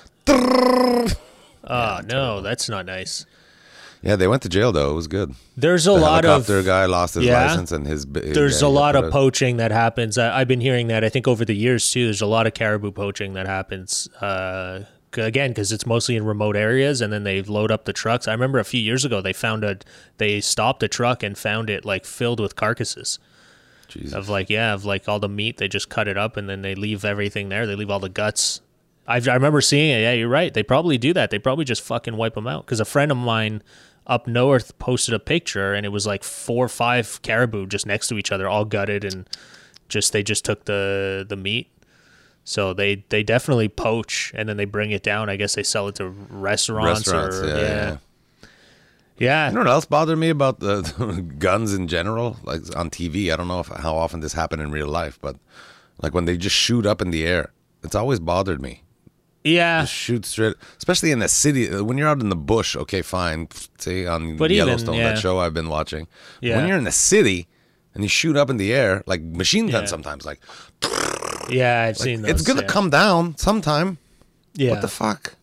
[1.64, 3.26] oh no, that's not nice.
[4.02, 4.90] Yeah, they went to jail though.
[4.90, 5.34] It was good.
[5.56, 7.46] There's a The lot of helicopter guy lost his Yeah.
[7.46, 8.04] license and his.
[8.12, 10.18] his there's a lot of poaching that happens.
[10.18, 11.04] I, I've been hearing that.
[11.04, 12.06] I think over the years too.
[12.06, 14.08] There's a lot of caribou poaching that happens.
[14.20, 14.84] Uh,
[15.16, 18.26] again, because it's mostly in remote areas, and then they load up the trucks.
[18.26, 19.78] I remember a few years ago they found a
[20.18, 23.20] they stopped a truck and found it like filled with carcasses
[23.88, 24.14] Jesus.
[24.14, 25.58] of like yeah of like all the meat.
[25.58, 27.68] They just cut it up and then they leave everything there.
[27.68, 28.62] They leave all the guts.
[29.04, 30.00] I've, I remember seeing it.
[30.02, 30.54] Yeah, you're right.
[30.54, 31.30] They probably do that.
[31.30, 32.64] They probably just fucking wipe them out.
[32.64, 33.60] Because a friend of mine
[34.06, 38.08] up north posted a picture, and it was like four or five caribou just next
[38.08, 39.28] to each other, all gutted, and
[39.88, 41.68] just they just took the the meat.
[42.44, 45.30] So they they definitely poach, and then they bring it down.
[45.30, 47.96] I guess they sell it to restaurants, Restaurants, or yeah, yeah, yeah.
[49.18, 49.48] yeah.
[49.48, 50.82] You know what else bothered me about the,
[51.38, 52.38] guns in general?
[52.42, 55.36] Like on TV, I don't know if, how often this happened in real life, but
[56.02, 57.52] like when they just shoot up in the air,
[57.84, 58.82] it's always bothered me.
[59.44, 59.80] Yeah.
[59.82, 61.68] Just shoot straight, especially in the city.
[61.82, 63.48] When you're out in the bush, okay, fine.
[63.78, 65.10] Say on But even, Yellowstone, yeah.
[65.12, 66.06] that show I've been watching.
[66.40, 66.56] Yeah.
[66.56, 67.48] When you're in the city
[67.94, 69.86] and you shoot up in the air, like machine guns Yeah.
[69.90, 70.40] sometimes, like,
[71.50, 72.30] Yeah, I've seen those.
[72.30, 72.66] it's gonna yeah.
[72.68, 73.98] come down sometime.
[74.54, 74.70] Yeah.
[74.72, 75.34] What the fuck?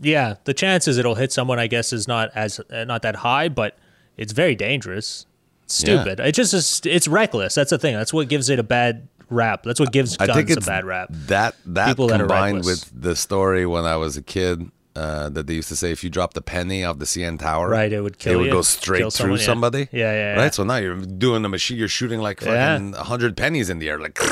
[0.00, 3.48] Yeah, the chances it'll hit someone, I guess, is not as uh, not that high,
[3.48, 3.76] but
[4.16, 5.26] it's very dangerous.
[5.64, 6.02] It's Yeah.
[6.02, 6.20] stupid.
[6.20, 7.54] It just is, it's reckless.
[7.54, 7.94] That's the thing.
[7.94, 9.62] That's what gives it a bad rap.
[9.62, 11.08] That's what gives I guns think it's a bad rap.
[11.10, 12.92] That that People combined reckless.
[12.92, 16.04] with the story when I was a kid uh, that they used to say if
[16.04, 18.52] you dropped a penny off the CN Tower, Right, it would kill it would you,
[18.52, 19.44] go straight kill through someone, yeah.
[19.46, 19.88] somebody.
[19.92, 20.42] Yeah, yeah, yeah.
[20.42, 20.54] Right.
[20.54, 21.76] So now you're doing the machine.
[21.78, 24.18] You're shooting like fucking a hundred pennies in the air, like.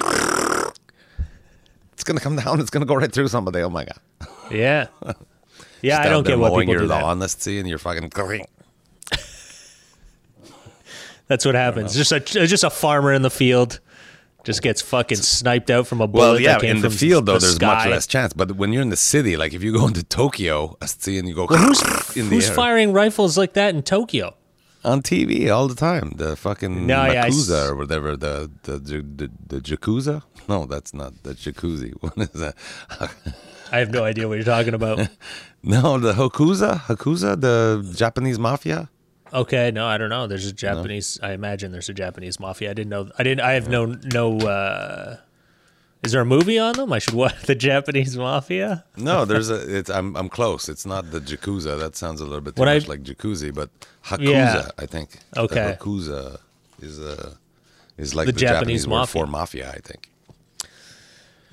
[1.94, 2.58] It's gonna come down.
[2.58, 3.60] It's gonna go right through somebody.
[3.60, 4.00] Oh my god!
[4.50, 4.88] Yeah,
[5.82, 6.00] yeah.
[6.00, 6.88] I don't get what people your do.
[6.88, 7.00] That.
[7.00, 7.20] lawn.
[7.20, 8.10] Let's see, and you're fucking.
[11.28, 11.94] That's what happens.
[11.94, 13.78] Just a just a farmer in the field
[14.44, 16.22] just gets fucking sniped out from a bullet.
[16.22, 17.66] Well, yeah, in the field though, the there's sky.
[17.66, 18.32] much less chance.
[18.32, 21.34] But when you're in the city, like if you go into Tokyo, see, and you
[21.34, 21.80] go Who's
[22.14, 24.34] the who's air firing rifles like that in Tokyo?
[24.84, 28.78] on TV all the time, the fucking No, yeah, I Yakuza or whatever, the the
[28.78, 30.22] the, the, the.
[30.48, 31.92] No, that's not the jacuzzi.
[32.00, 32.56] What is that?
[33.70, 35.08] I have no idea what you're talking about.
[35.62, 38.90] No, the Hokuza, Hakuza, the Japanese mafia.
[39.32, 40.26] Okay, no, I don't know.
[40.26, 41.18] There's a Japanese.
[41.22, 42.70] I imagine there's a Japanese mafia.
[42.70, 43.10] I didn't know.
[43.18, 43.40] I didn't.
[43.40, 44.38] I have no no.
[44.40, 45.16] uh
[46.02, 46.92] Is there a movie on them?
[46.92, 48.84] I should watch the Japanese mafia.
[48.96, 49.58] No, there's a.
[49.78, 50.68] It's I'm I'm close.
[50.68, 51.78] It's not the Jakuza.
[51.78, 53.70] That sounds a little bit too When I- much like jacuzzi, but
[54.06, 54.68] Hakuza, Yeah.
[54.78, 55.08] I think.
[55.36, 55.54] Okay.
[55.54, 56.38] The Hakuza
[56.80, 57.36] is a
[57.96, 59.70] is like The the, Japanese Japanese, word for mafia.
[59.70, 60.08] I think.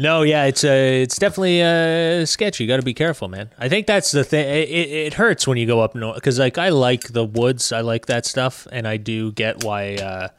[0.02, 2.64] No, yeah, it's uh, it's definitely uh, sketchy.
[2.64, 3.50] You got to be careful, man.
[3.60, 4.48] I think that's the thing.
[4.48, 7.74] It, it, it hurts when you go up north because, like, I like the woods.
[7.74, 9.96] I like that stuff, and I do get why.
[9.96, 10.30] Uh,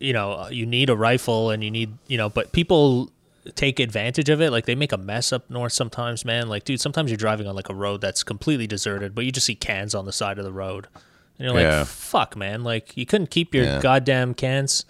[0.00, 3.10] you know, you need a rifle, and you need, you know, but people
[3.54, 4.50] take advantage of it.
[4.50, 6.48] Like they make a mess up north sometimes, man.
[6.48, 9.46] Like, dude, sometimes you're driving on like a road that's completely deserted, but you just
[9.46, 10.86] see cans on the side of the road,
[11.38, 11.84] and you're like, Yeah.
[11.84, 12.62] fuck, man.
[12.64, 13.80] Like you couldn't keep your Yeah.
[13.80, 14.84] goddamn cans.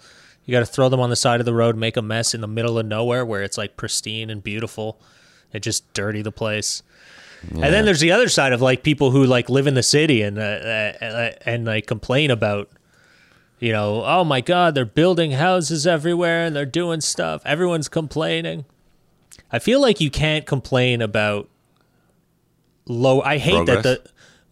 [0.49, 2.41] You got to throw them on the side of the road, make a mess in
[2.41, 4.99] the middle of nowhere where it's like pristine and beautiful,
[5.53, 6.81] and just dirty the place.
[7.51, 10.23] And then there's the other side of like people who like live in the city
[10.23, 12.67] and uh, uh, uh, and like complain about,
[13.59, 17.43] you know, oh my god, they're building houses everywhere and they're doing stuff.
[17.45, 18.65] Everyone's complaining.
[19.51, 21.47] I feel like you can't complain about
[22.87, 23.21] low.
[23.21, 24.03] I hate that the.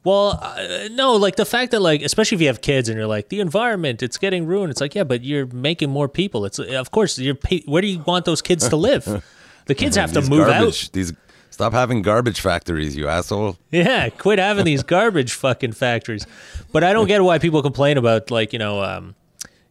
[0.08, 3.08] Well, uh, no, like the fact that like, especially if you have kids and you're
[3.08, 4.72] like the environment, it's getting ruined.
[4.72, 6.46] It's like, yeah, but you're making more people.
[6.46, 7.36] It's of course you're.
[7.36, 9.06] pay- Where do you want those kids to live?
[9.65, 10.89] The kids have to These move out.
[10.93, 11.12] These
[11.50, 13.58] stop having garbage factories, you asshole.
[13.70, 16.26] Yeah, quit having these garbage fucking factories.
[16.72, 19.15] But I don't get why people complain about like you know, um,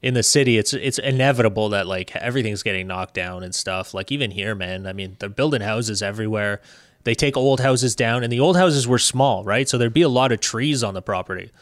[0.02, 3.94] in the city, it's it's inevitable that like everything's getting knocked down and stuff.
[3.94, 4.86] Like even here, man.
[4.86, 6.60] I mean, they're building houses everywhere.
[7.06, 9.68] They take old houses down, and the old houses were small, right?
[9.68, 11.52] So there'd be a lot of trees on the property,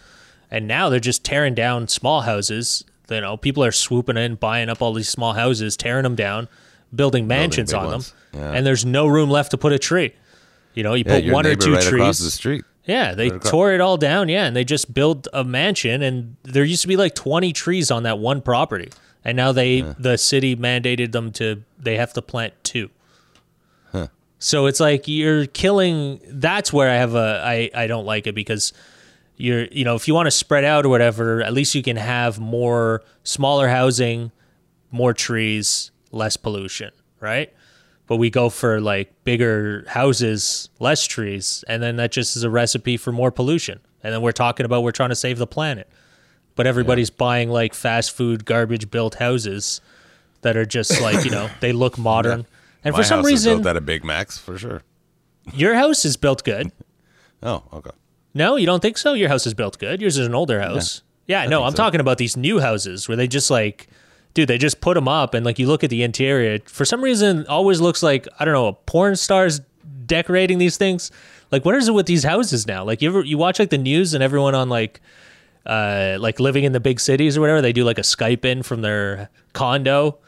[0.51, 2.83] and now they're just tearing down small houses.
[3.11, 6.49] You know, people are swooping in, buying up all these small houses, tearing them down,
[6.95, 8.15] building mansions big on ones.
[8.33, 8.53] them, Yeah.
[8.53, 10.15] and there's no room left to put a tree.
[10.73, 11.93] You know, you Yeah, put one or two right trees.
[12.01, 12.65] across the street.
[12.87, 14.31] Yeah, they tore it all down.
[14.31, 17.91] Yeah, and they just built a mansion, and there used to be like twenty trees
[17.91, 18.89] on that one property,
[19.25, 22.89] and now they the city mandated them to they have to plant two.
[24.45, 26.21] So it's like you're killing.
[26.29, 28.75] That's where I have a I I don't like it because
[29.39, 31.97] you're you know if you want to spread out or whatever, at least you can
[31.97, 34.33] have more smaller housing,
[34.91, 37.55] more trees, less pollution, right?
[38.07, 42.51] But we go for like bigger houses, less trees, and then that just is a
[42.51, 43.81] recipe for more pollution.
[44.03, 45.89] And then we're talking about we're trying to save the planet,
[46.55, 49.81] but everybody's buying like fast food, garbage built houses
[50.43, 52.45] that are just like you know they look modern.
[52.85, 54.83] And My for some house is reason, built at a Big Max for sure.
[55.53, 56.71] your house is built good.
[57.43, 57.91] Oh, okay.
[58.33, 59.13] No, you don't think so?
[59.13, 60.01] Your house is built good.
[60.01, 61.03] Yours is an older house.
[61.27, 61.77] Yeah, no, I'm so.
[61.77, 63.87] talking about these new houses where they just like,
[64.33, 66.59] dude, they just put them up and like you look at the interior.
[66.65, 69.61] For some reason, it always looks like I don't know, a porn stars
[70.07, 71.11] decorating these things.
[71.51, 72.83] Like, what is it with these houses now?
[72.83, 75.03] Like, you ever you watch like the news and everyone on like,
[75.67, 78.63] uh, like living in the big cities or whatever, they do like a Skype in
[78.63, 80.19] from their condo,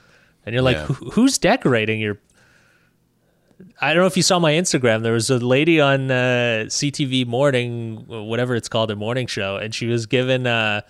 [0.44, 0.84] and you're like, Yeah.
[0.86, 2.18] Who, who's decorating your
[3.80, 5.02] I don't know if you saw my Instagram.
[5.02, 9.74] There was a lady on uh, CTV Morning, whatever it's called, a morning show, and
[9.74, 10.82] she was given, uh,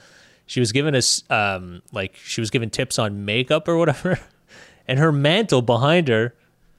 [0.46, 4.18] she was given us, um, like she was given tips on makeup or whatever,
[4.88, 6.35] and her mantle behind her,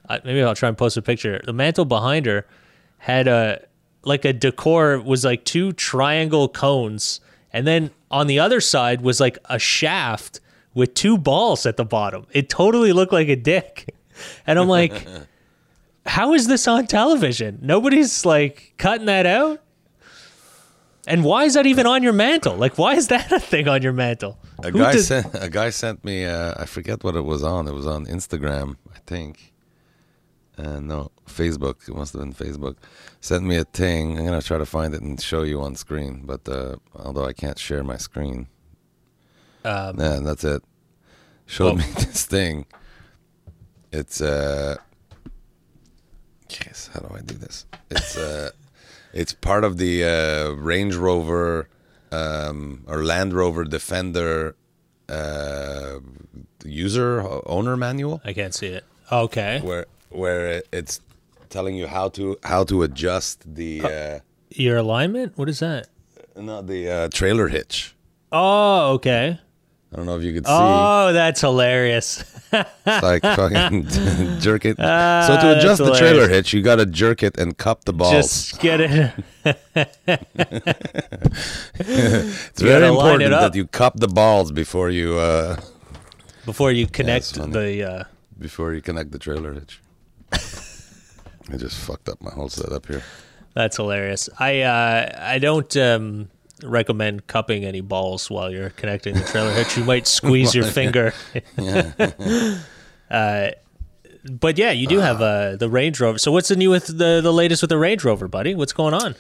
[0.10, 1.42] uh, maybe I'll try and post a picture.
[1.46, 2.46] The mantle behind her
[2.98, 3.66] had a
[4.04, 7.20] like a decor was like two triangle cones,
[7.52, 10.40] and then on the other side was like a shaft
[10.74, 12.26] with two balls at the bottom.
[12.32, 13.94] It totally looked like a dick,
[14.48, 15.08] and I'm like
[16.08, 17.60] how is this on television?
[17.62, 19.62] Nobody's like cutting that out.
[21.08, 22.56] And why is that even on your mantle?
[22.58, 24.38] Like, why is that a thing on your mantle?
[24.62, 26.26] A Who guy did- sent a guy sent me.
[26.26, 27.68] Uh, I forget what it was on.
[27.68, 29.54] It was on Instagram, I think.
[30.58, 31.88] Uh, no, Facebook.
[31.88, 32.76] It must have been Facebook.
[33.22, 34.18] Sent me a thing.
[34.18, 36.24] I'm gonna try to find it and show you on screen.
[36.26, 38.48] But uh, although I can't share my screen,
[39.64, 40.62] Um, yeah, that's it.
[41.46, 41.76] Showed Oh.
[41.76, 42.66] me this thing.
[43.94, 44.76] It's uh.
[46.50, 47.66] Yes, how do I do this?
[47.90, 48.52] It's uh,
[49.14, 51.68] it's part of the uh, Range Rover
[52.12, 54.56] um, or Land Rover Defender
[55.10, 56.00] uh,
[56.64, 58.84] user owner manual, I can't see it.
[59.12, 59.62] Okay.
[59.64, 61.02] where where it's
[61.50, 65.38] telling you how to how to adjust the uh, Your alignment?
[65.38, 65.88] What is that?
[66.36, 67.96] not the uh, trailer hitch.
[68.32, 69.40] Oh, okay.
[69.92, 70.52] I don't know if you could see.
[70.54, 72.24] Oh, that's hilarious.
[72.52, 73.88] It's like fucking
[74.40, 74.78] jerk it.
[74.80, 77.94] Ah, so to adjust the trailer hitch, you got to jerk it and cup the
[77.94, 78.12] balls.
[78.12, 79.14] Just get it.
[81.80, 85.60] it's you very important it that you cup the balls before you uh,
[86.46, 87.54] before you connect funny.
[87.54, 87.84] the.
[87.92, 88.04] Uh,
[88.38, 89.82] before you connect the trailer hitch.
[90.32, 93.02] I just fucked up my whole setup here.
[93.54, 94.30] that's hilarious.
[94.38, 96.30] I uh, I don't um,
[96.64, 99.78] recommend cupping any balls while you're connecting the trailer hitch.
[99.78, 101.14] You might squeeze your finger.
[103.10, 103.50] uh,
[104.30, 106.18] but yeah, you do have uh, the Range Rover.
[106.18, 108.56] So what's the new with the the latest with the Range Rover, buddy?
[108.56, 109.16] What's going on?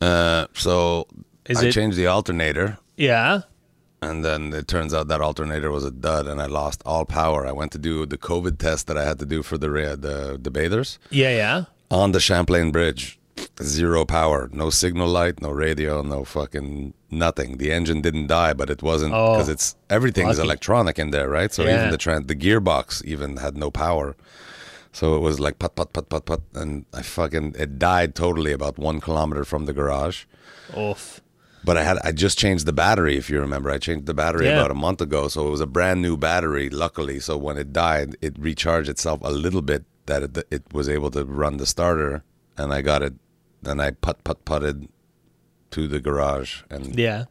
[0.00, 1.06] Uh, so
[1.48, 3.42] Is I it- changed the alternator, Yeah.
[4.02, 7.46] and then it turns out that alternator was a dud, and I lost all power.
[7.46, 9.96] I went to do the COVID test that I had to do for the ra-
[9.96, 11.64] the the bathers Yeah, yeah.
[11.90, 13.18] on the Champlain Bridge.
[13.62, 17.58] Zero power, no signal light, no radio, no fucking nothing.
[17.58, 20.46] The engine didn't die, but it wasn't Oh, because it's everything is lucky.
[20.48, 21.52] electronic in there, right?
[21.52, 21.76] So Yeah.
[21.78, 24.16] even the tran- the gearbox even had no power.
[24.92, 28.52] So it was like put put put put put, and I fucking it died totally
[28.52, 30.24] about one kilometer from the garage.
[30.76, 31.20] Oof.
[31.62, 33.16] But I had I just changed the battery.
[33.18, 34.58] If you remember, I changed the battery Yeah.
[34.60, 36.70] about a month ago, so it was a brand new battery.
[36.70, 39.84] Luckily, so when it died, it recharged itself a little bit.
[40.06, 42.24] That it, it was able to run the starter,
[42.56, 43.14] and I got it.
[43.62, 44.88] Then I put put putted
[45.72, 47.24] to the garage, and Yeah.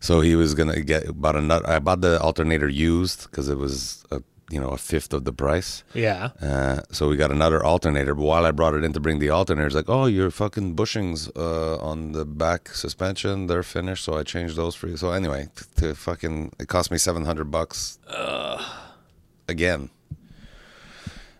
[0.00, 1.68] so he was gonna get about another.
[1.68, 5.32] I bought the alternator used because it was a you know a fifth of the
[5.32, 5.84] price.
[5.94, 6.30] Yeah.
[6.42, 8.14] Uh, so we got another alternator.
[8.16, 10.74] But while I brought it in to bring the alternator, it's like, oh, your fucking
[10.74, 14.04] bushings uh, on the back suspension, they're finished.
[14.04, 14.96] So I changed those for you.
[14.96, 17.98] So anyway, t- to fucking, it cost me seven hundred bucks.
[19.48, 19.90] Again,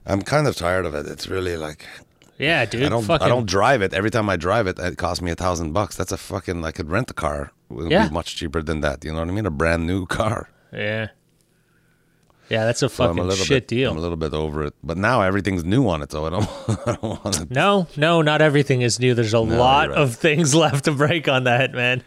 [0.07, 1.07] I'm kind of tired of it.
[1.07, 1.87] It's really like
[2.41, 2.85] Yeah, dude.
[2.85, 3.93] I don't, fucking, I don't drive it.
[3.93, 5.95] Every time I drive it, it costs me a thousand bucks.
[5.97, 6.65] That's a fucking.
[6.65, 7.53] I could rent a car.
[7.71, 8.09] It would Yeah.
[8.09, 9.05] be much cheaper than that.
[9.05, 9.45] You know what I mean?
[9.47, 10.49] A brand new car.
[10.73, 11.09] Yeah.
[12.49, 13.91] Yeah, that's a So fucking a shit bit, deal.
[13.93, 16.49] I'm a little bit over it, but now everything's new on it, so I don't,
[16.87, 17.47] I don't want to.
[17.51, 19.15] No, no, not everything is new.
[19.15, 19.99] There's a lot right.
[19.99, 22.03] of things left to break on that, man.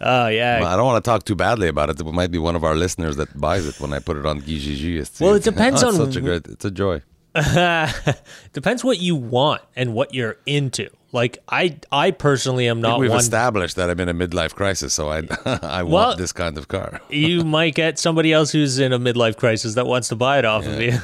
[0.00, 0.60] Oh yeah.
[0.64, 1.98] I don't want to talk too badly about it.
[1.98, 4.40] It might be one of our listeners that buys it when I put it on
[4.42, 5.20] Kijiji.
[5.20, 7.02] Well, it depends it's on Such a good, it's a joy.
[8.52, 10.88] Depends what you want and what you're into.
[11.12, 13.18] Like I, I personally am not We've one.
[13.20, 15.22] established that I'm in a midlife crisis, so I,
[15.62, 17.00] I Well- want this kind of car.
[17.10, 20.44] you might get somebody else who's in a midlife crisis that wants to buy it
[20.44, 20.98] off of you.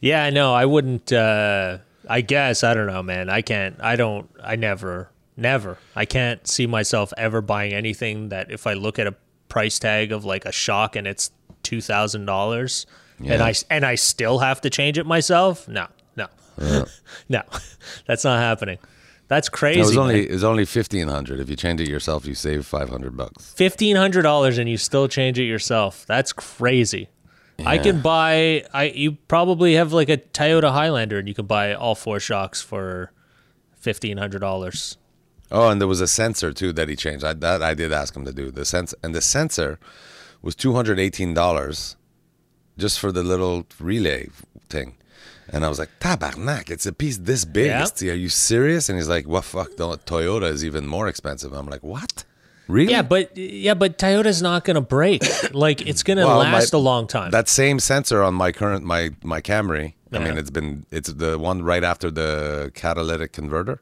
[0.00, 1.12] yeah, no, I wouldn't.
[1.12, 1.78] Uh,
[2.08, 3.30] I guess I don't know, man.
[3.30, 3.76] I can't.
[3.80, 4.28] I don't.
[4.42, 5.78] I never, never.
[5.94, 9.14] I can't see myself ever buying anything that if I look at a
[9.48, 11.30] price tag of like a shock and it's
[11.62, 12.86] two thousand dollars,
[13.24, 15.66] and I and I still have to change it myself.
[15.68, 15.86] No,
[16.16, 16.26] no,
[17.28, 17.42] no.
[18.06, 18.78] That's not happening.
[19.28, 19.80] That's crazy.
[19.80, 20.02] It was man.
[20.04, 21.40] only it was only fifteen hundred.
[21.40, 23.52] If you change it yourself, you save five hundred bucks.
[23.54, 26.06] fifteen hundred dollars and you still change it yourself.
[26.06, 27.08] That's crazy.
[27.64, 28.64] I can buy.
[28.74, 32.60] I you probably have like a Toyota Highlander and you can buy all four shocks
[32.60, 33.12] for
[33.74, 34.98] fifteen hundred dollars.
[35.50, 37.24] Oh, and there was a sensor too that he changed.
[37.24, 39.78] I, that I did ask him to do the sense, and the sensor
[40.42, 41.96] was two hundred eighteen dollars
[42.78, 44.28] just for the little relay
[44.68, 44.94] thing.
[45.52, 46.70] And I was like, "Tabarnak!
[46.70, 47.66] It's a piece this big.
[47.66, 47.84] Yeah.
[47.84, 49.76] It's- Are you serious?" And he's like, "What fuck?
[49.76, 52.24] The Toyota is even more expensive." I'm like, "What?
[52.68, 55.22] Really?" Yeah, but yeah, but Toyota's not gonna break.
[55.54, 57.30] like it's gonna Well, my- last a long time.
[57.30, 59.94] That same sensor on my current my my Camry.
[60.12, 63.80] I mean, it's been it's the one right after the catalytic converter.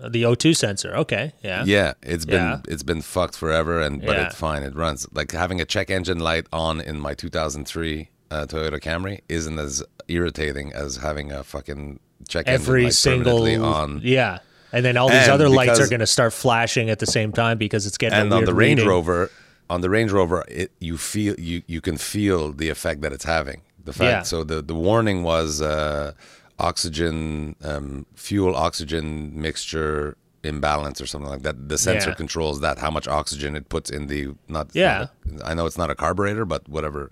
[0.00, 0.94] Uh, the O2 sensor.
[0.96, 1.64] Okay, yeah.
[1.66, 2.60] Yeah, it's been Yeah.
[2.72, 4.26] it's been fucked forever, and but Yeah.
[4.26, 4.62] it's fine.
[4.62, 9.20] It runs like having a check engine light on in my 2003 uh, Toyota Camry
[9.28, 14.00] isn't as irritating as having a fucking check engine Every light single on.
[14.02, 14.38] Yeah.
[14.72, 17.32] And then all these And other lights are going to start flashing at the same
[17.32, 18.88] time because it's getting And on the Range reading.
[18.88, 19.30] Rover,
[19.70, 23.24] on the Range Rover, it, you feel you you can feel the effect that it's
[23.24, 23.62] having.
[23.84, 24.02] The fact.
[24.10, 24.22] Yeah.
[24.22, 26.12] So the the warning was uh,
[26.58, 31.68] oxygen um, fuel oxygen mixture imbalance or something like that.
[31.68, 32.14] The sensor Yeah.
[32.16, 34.70] controls that how much oxygen it puts in the not.
[34.74, 35.06] Yeah.
[35.26, 37.10] not- I know it's not a carburetor, but whatever.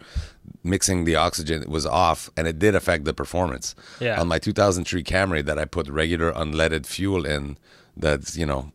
[0.65, 3.75] Mixing the oxygen was off, and it did affect the performance.
[4.01, 4.21] Yeah.
[4.21, 7.59] On my 2003 Camry that I put regular unleaded fuel in,
[7.97, 8.73] that's you know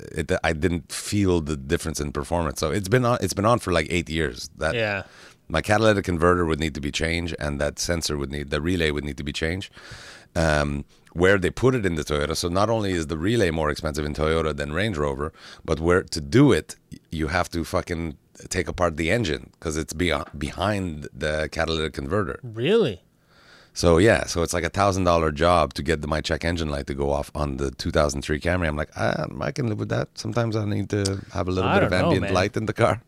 [0.00, 2.58] it, I didn't feel the difference in performance.
[2.60, 3.18] So it's been on.
[3.20, 4.50] It's been on for like eight years.
[4.58, 5.02] That Yeah.
[5.48, 8.90] my catalytic converter would need to be changed, and that sensor would need the relay
[8.90, 9.70] would need to be changed.
[10.34, 13.70] Um, where they put it in the Toyota, so not only is the relay more
[13.70, 15.32] expensive in Toyota than Range Rover,
[15.64, 16.76] but where to do it,
[17.10, 18.16] you have to fucking
[18.48, 22.40] take apart the engine because it's beyond, behind the catalytic converter.
[22.42, 23.02] Really?
[23.72, 26.68] So yeah, so it's like a thousand dollar job to get the, my check engine
[26.68, 28.66] light to go off on the 2003 Camry.
[28.66, 30.08] I'm like, ah, I can live with that.
[30.14, 32.66] Sometimes I need to have a little I bit of don't know, ambient light in
[32.66, 33.02] the car.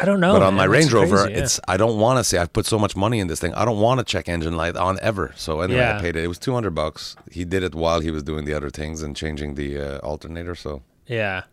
[0.00, 0.32] I don't know.
[0.34, 0.68] but on man.
[0.68, 1.42] my Range Rover, crazy, yeah.
[1.44, 3.54] it's I don't want to say I've put so much money in this thing.
[3.54, 5.32] I don't want to check engine light on ever.
[5.36, 5.96] So anyway, Yeah.
[5.98, 6.24] I paid it.
[6.24, 7.16] It was 200 bucks.
[7.30, 10.54] He did it while he was doing the other things and changing the uh, alternator.
[10.54, 11.44] So yeah.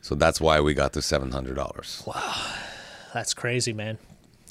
[0.00, 2.06] so that's why we got to $700.
[2.06, 2.46] Wow,
[3.12, 3.98] that's crazy, man.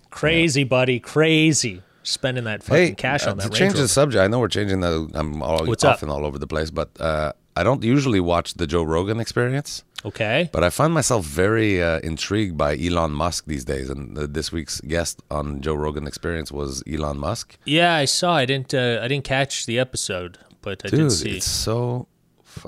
[0.09, 0.99] Crazy, buddy.
[0.99, 1.81] Crazy.
[2.03, 3.83] Spending that fucking cash uh, on that to Range change Rover.
[3.83, 5.09] the subject, I know we're changing the.
[5.13, 6.09] I'm all What's off up?
[6.09, 9.83] all over the place, but uh, I don't usually watch the Joe Rogan Experience.
[10.05, 10.49] Okay.
[10.53, 14.51] But I find myself very uh, intrigued by Elon Musk these days, and uh, this
[14.51, 17.57] week's guest on Joe Rogan Experience was Elon Musk.
[17.65, 18.33] Yeah, I saw.
[18.35, 18.73] I didn't.
[18.73, 21.37] Uh, I didn't catch the episode, but I did Dude, see.
[21.37, 22.07] it's so.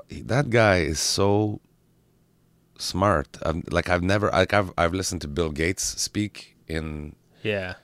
[0.09, 1.61] That guy is so
[2.77, 3.38] smart.
[3.43, 7.75] I'm, like I've never, like I've, I've listened to Bill Gates speak in Yeah.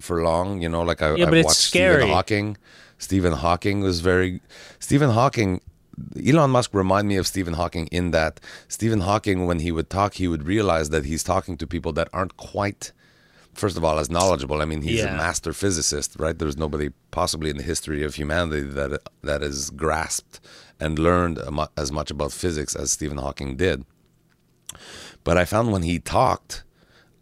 [0.00, 0.62] for long.
[0.62, 1.96] You know, like I, Yeah, I've watched scary.
[2.02, 2.56] Stephen Hawking.
[2.98, 4.40] Stephen Hawking was very.
[4.78, 5.60] Stephen Hawking.
[6.24, 10.14] Elon Musk remind me of Stephen Hawking in that Stephen Hawking, when he would talk,
[10.14, 12.92] he would realize that he's talking to people that aren't quite,
[13.54, 14.60] first of all, as knowledgeable.
[14.60, 15.14] I mean, he's Yeah.
[15.14, 16.38] a master physicist, right?
[16.38, 20.40] There's nobody possibly in the history of humanity that that has grasped
[20.78, 21.38] and learned
[21.76, 23.84] as much about physics as Stephen Hawking did.
[25.24, 26.62] But I found when he talked,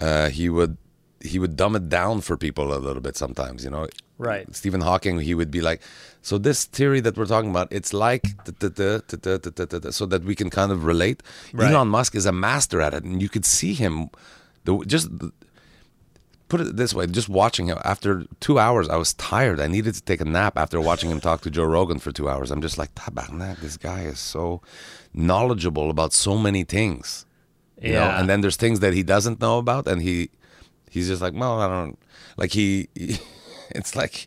[0.00, 0.76] uh, he would
[1.20, 3.64] he would dumb it down for people a little bit sometimes.
[3.64, 3.86] You know,
[4.18, 4.54] Right.
[4.54, 5.82] Stephen Hawking, he would be like,
[6.22, 10.84] so this theory that we're talking about, it's like so that we can kind of
[10.84, 11.22] relate.
[11.52, 11.72] Right.
[11.72, 14.10] Elon Musk is a master at it, and you could see him.
[14.64, 15.10] The, just
[16.48, 19.60] put it this way: just watching him after two hours, I was tired.
[19.60, 22.28] I needed to take a nap after watching him talk to Joe Rogan for two
[22.28, 22.50] hours.
[22.50, 22.90] I'm just like,
[23.60, 24.62] this guy is so
[25.12, 27.26] knowledgeable about so many things.
[27.82, 27.98] You yeah.
[27.98, 28.10] Know?
[28.16, 30.30] And then there's things that he doesn't know about, and he
[30.88, 31.98] he's just like, well, I don't
[32.36, 33.18] like he, he
[33.70, 34.26] it's like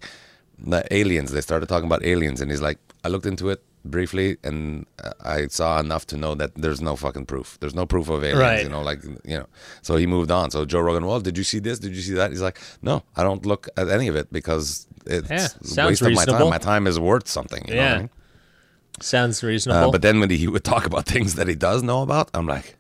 [0.60, 4.38] the aliens they started talking about aliens and he's like i looked into it briefly,
[4.44, 7.58] and uh, I saw enough to know that there's no fucking proof.
[7.60, 8.40] There's no proof of aliens.
[8.40, 8.64] Right.
[8.64, 9.48] You know, like you know.
[9.82, 10.52] So he moved on.
[10.52, 11.80] So Joe Rogan, well, did you see this?
[11.80, 12.32] Did you see that?
[12.32, 16.14] He's like, no, I don't look at any of it because it's Yeah, waste of
[16.14, 16.50] my time.
[16.50, 17.64] My time is worth something.
[17.68, 17.98] You know what I Yeah.
[18.00, 18.10] mean?
[19.00, 19.90] Sounds reasonable.
[19.90, 22.48] Uh, but then when he would talk about things that he does know about, I'm
[22.48, 22.77] like,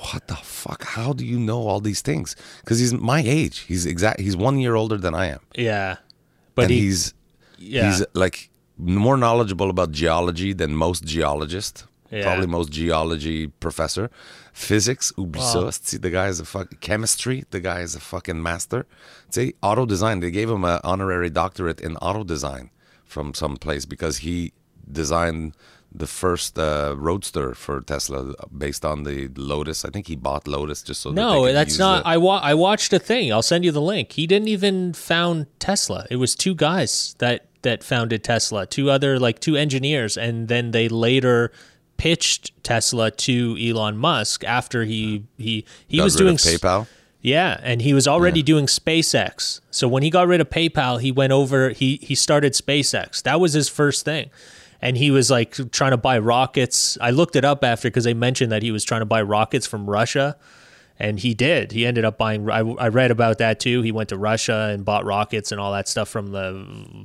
[0.00, 0.84] what the fuck?
[0.84, 2.34] How do you know all these things?
[2.60, 3.60] Because he's my age.
[3.60, 4.20] He's exact.
[4.20, 5.96] He's one year older than I am, yeah.
[6.54, 7.14] But and he, he's
[7.58, 7.90] yeah.
[7.90, 11.84] he's like more knowledgeable about geology than most geologists.
[12.10, 12.24] Yeah.
[12.24, 14.10] Probably most geology professor,
[14.52, 15.12] physics.
[15.16, 15.70] Wow.
[15.70, 17.44] See, the guy is a fuck chemistry.
[17.50, 18.86] The guy is a fucking master.
[19.30, 20.18] See, auto design.
[20.18, 22.70] They gave him an honorary doctorate in auto design
[23.04, 24.52] from some place because he
[24.90, 25.54] designed
[25.92, 29.84] the first uh, roadster for Tesla based on the Lotus.
[29.84, 31.10] I think he bought Lotus just so.
[31.10, 32.04] that they no, could that's not.
[32.04, 33.32] the- I wa- I watched a thing.
[33.32, 34.12] I'll send you the link.
[34.12, 36.06] He didn't even found Tesla.
[36.10, 38.66] It was two guys that that founded Tesla.
[38.66, 41.50] Two other like two engineers, and then they later
[41.96, 46.86] pitched Tesla to Elon Musk after he he he got was doing PayPal.
[47.22, 49.60] Yeah, and he was already doing SpaceX.
[49.70, 53.22] So when he got rid of PayPal, he went over he he started SpaceX.
[53.22, 54.30] That was his first thing.
[54.82, 56.96] And he was like trying to buy rockets.
[57.00, 59.66] I looked it up after because they mentioned that he was trying to buy rockets
[59.66, 60.36] from Russia.
[60.98, 61.72] And he did.
[61.72, 62.48] He ended up buying.
[62.50, 63.80] I, I read about that too.
[63.80, 66.52] He went to Russia and bought rockets and all that stuff from the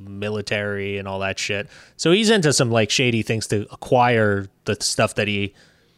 [0.09, 1.69] military and all that shit.
[1.95, 5.53] So he's into some like shady things to acquire the stuff that he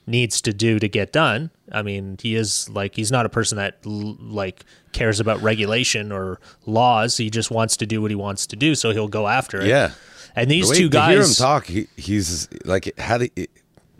[0.08, 1.52] needs to do to get done.
[1.72, 4.64] I mean, he is like he's not a person that like
[4.94, 7.18] cares about regulation or laws.
[7.18, 9.68] He just wants to do what he wants to do, so he'll go after it.
[9.68, 9.92] Yeah.
[10.38, 13.48] And these two to hear him talk, he, he's like had he,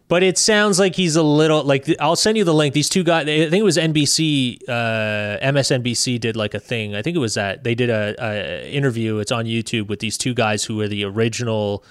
[0.08, 2.74] but it sounds like he's a little like I'll send you the link.
[2.74, 6.96] These two guys, I think it was NBC, uh, MSNBC did like a thing.
[6.96, 9.18] I think it was that they did a, a interview.
[9.18, 11.84] It's on YouTube with these two guys who are the original.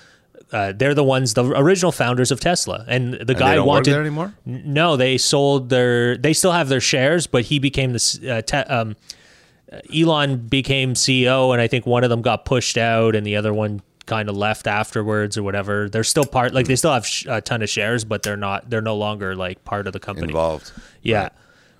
[0.52, 3.90] Uh, they're the ones, the original founders of Tesla, and the and guy work wanted.
[3.90, 4.32] there anymore.
[4.44, 6.16] No, they sold their.
[6.16, 8.94] They still have their shares, but he became the uh, te- um,
[9.92, 13.52] Elon became CEO, and I think one of them got pushed out, and the other
[13.52, 15.88] one kind of left afterwards or whatever.
[15.88, 18.70] They're still part, like they still have sh- a ton of shares, but they're not.
[18.70, 20.28] They're no longer like part of the company.
[20.28, 20.72] Involved.
[21.02, 21.30] Yeah.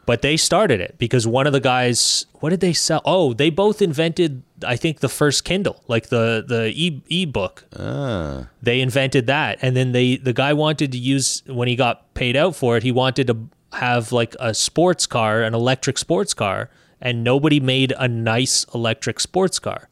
[0.06, 3.02] But they started it because one of the guys, what did they sell?
[3.04, 7.64] Oh, they both invented, I think, the first Kindle, like the the e ebook.
[7.76, 8.46] Ah.
[8.62, 12.36] They invented that, and then they the guy wanted to use when he got paid
[12.36, 12.84] out for it.
[12.84, 16.70] He wanted to have like a sports car, an electric sports car,
[17.00, 19.88] and nobody made a nice electric sports car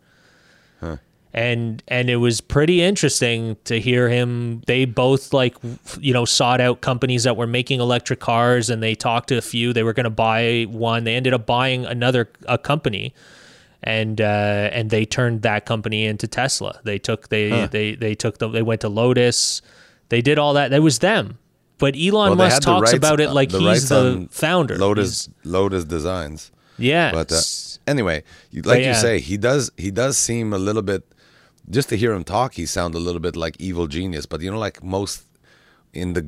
[1.34, 4.62] and and it was pretty interesting to hear him.
[4.66, 5.56] They both like
[6.00, 9.42] you know sought out companies that were making electric cars and they talked to a
[9.42, 9.72] few.
[9.72, 11.02] They were going to buy one.
[11.04, 13.12] They ended up buying another a company
[13.82, 16.80] and uh, and they turned that company into Tesla.
[16.84, 19.60] They took they they they took the they went to Lotus.
[20.10, 20.70] They did all that.
[20.70, 21.38] That was them.
[21.78, 24.76] But Elon Well, Musk talks rights- about it like the he's the founder.
[24.78, 26.52] Lotus He's- Lotus Designs.
[26.78, 27.40] yeah But uh,
[27.88, 28.22] anyway,
[28.52, 28.88] like yeah.
[28.90, 31.02] you say, he does he does seem a little bit.
[31.70, 34.26] Just to hear him talk, he sound a little bit like evil genius.
[34.26, 35.22] But you know, like most
[35.92, 36.24] in the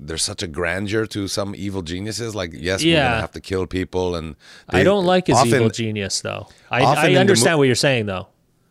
[0.00, 2.34] there's such a grandeur to some evil geniuses.
[2.34, 3.08] Like yes, we're Yeah.
[3.08, 4.36] gonna have to kill people, and
[4.70, 8.06] I don't like his often- evil genius though I, I understand mo- what you're saying
[8.06, 8.28] though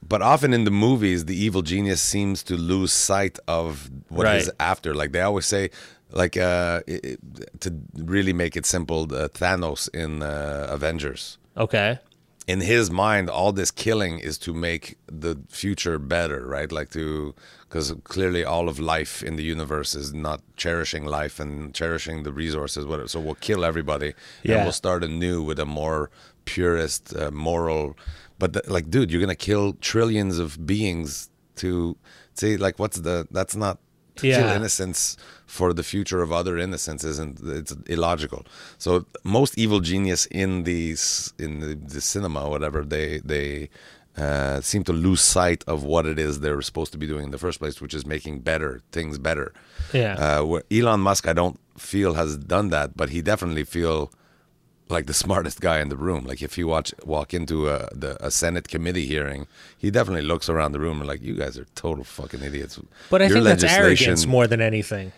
[0.08, 4.48] But often in the movies, the evil genius seems to lose sight of what he's
[4.48, 4.56] Right.
[4.60, 4.94] after.
[4.94, 5.70] Like they always say,
[6.12, 7.20] like uh, it-
[7.62, 7.70] to
[8.16, 11.38] really make it simple, uh, Thanos in uh, Avengers.
[11.58, 12.00] okay
[12.48, 16.72] in his mind, all this killing is to make the future better, right?
[16.72, 21.74] Like to, because clearly all of life in the universe is not cherishing life and
[21.74, 23.08] cherishing the resources, whatever.
[23.08, 24.14] So we'll kill everybody
[24.44, 24.56] Yeah.
[24.56, 26.10] and we'll start anew with a more
[26.46, 27.98] purist, uh, moral.
[28.40, 31.96] But the, like, dude, you're gonna kill trillions of beings to
[32.34, 33.28] see, like, what's the?
[33.32, 33.78] That's not
[34.18, 34.56] to kill Yeah.
[34.56, 38.42] innocence for the future of other innocence isn't it's illogical
[38.78, 43.70] so most evil genius in these in the, the cinema whatever they they
[44.18, 47.32] uh, seem to lose sight of what it is they're supposed to be doing in
[47.32, 49.48] the first place which is making better things better
[49.92, 50.14] Yeah.
[50.26, 54.12] uh, where elon musk i don't feel has done that but he definitely feel
[54.90, 56.26] like the smartest guy in the room.
[56.26, 60.50] Like if you watch walk into a the, a Senate committee hearing, he definitely looks
[60.50, 62.80] around the room and like you guys are total fucking idiots.
[63.10, 65.12] But I Your think that's arrogance more than anything.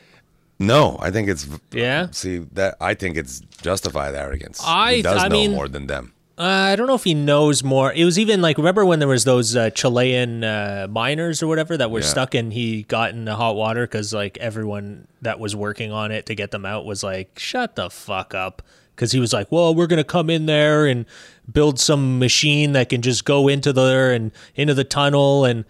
[0.59, 2.07] No, I think it's Yeah?
[2.11, 4.61] See that I think it's justified arrogance.
[4.63, 6.11] I- he does I know mean- more than them.
[6.37, 7.93] Uh, I don't know if he knows more.
[7.93, 11.77] It was even like remember when there was those uh, Chilean uh, miners or whatever
[11.77, 12.05] that were Yeah.
[12.07, 16.11] stuck and he got in the hot water because like everyone that was working on
[16.11, 18.61] it to get them out was like, shut the fuck up.
[18.95, 21.05] Because he was like, well, we're gonna come in there and
[21.51, 25.65] build some machine that can just go into there and into the tunnel and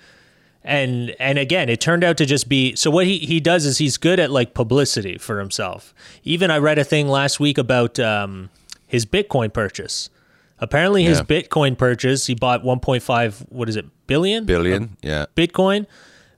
[0.63, 3.77] and and again it turned out to just be so what he, he does is
[3.77, 7.99] he's good at like publicity for himself even i read a thing last week about
[7.99, 8.49] um,
[8.87, 10.09] his bitcoin purchase
[10.57, 11.23] apparently his Yeah.
[11.25, 14.97] bitcoin purchase he bought 1.5 what is it billion Billion.
[15.03, 15.25] Yeah.
[15.35, 15.85] bitcoin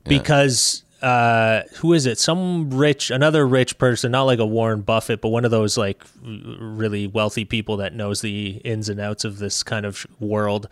[0.03, 5.21] because uh who is it some rich another rich person not like a warren buffett
[5.21, 9.39] but one of those like really wealthy people that knows the ins and outs of
[9.39, 10.67] this kind of world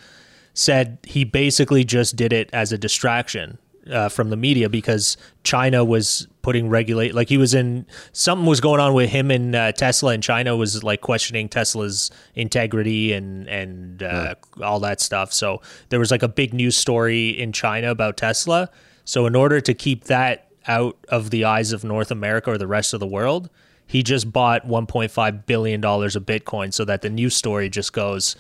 [0.53, 3.57] said he basically just did it as a distraction
[3.89, 8.59] uh, from the media because China was putting regulate like he was in something was
[8.59, 13.47] going on with him and uh, Tesla and China was like questioning Tesla's integrity and
[13.47, 15.31] and uh, all that stuff.
[15.33, 18.69] So there was like a big news story in China about Tesla.
[19.06, 22.68] So in order to keep that out of the eyes of North America or the
[22.68, 23.49] rest of the world,
[23.88, 28.36] he just bought 1.5 billion dollars of Bitcoin so that the news story just goes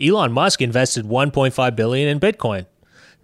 [0.00, 2.66] Elon Musk invested 1.5 billion in Bitcoin.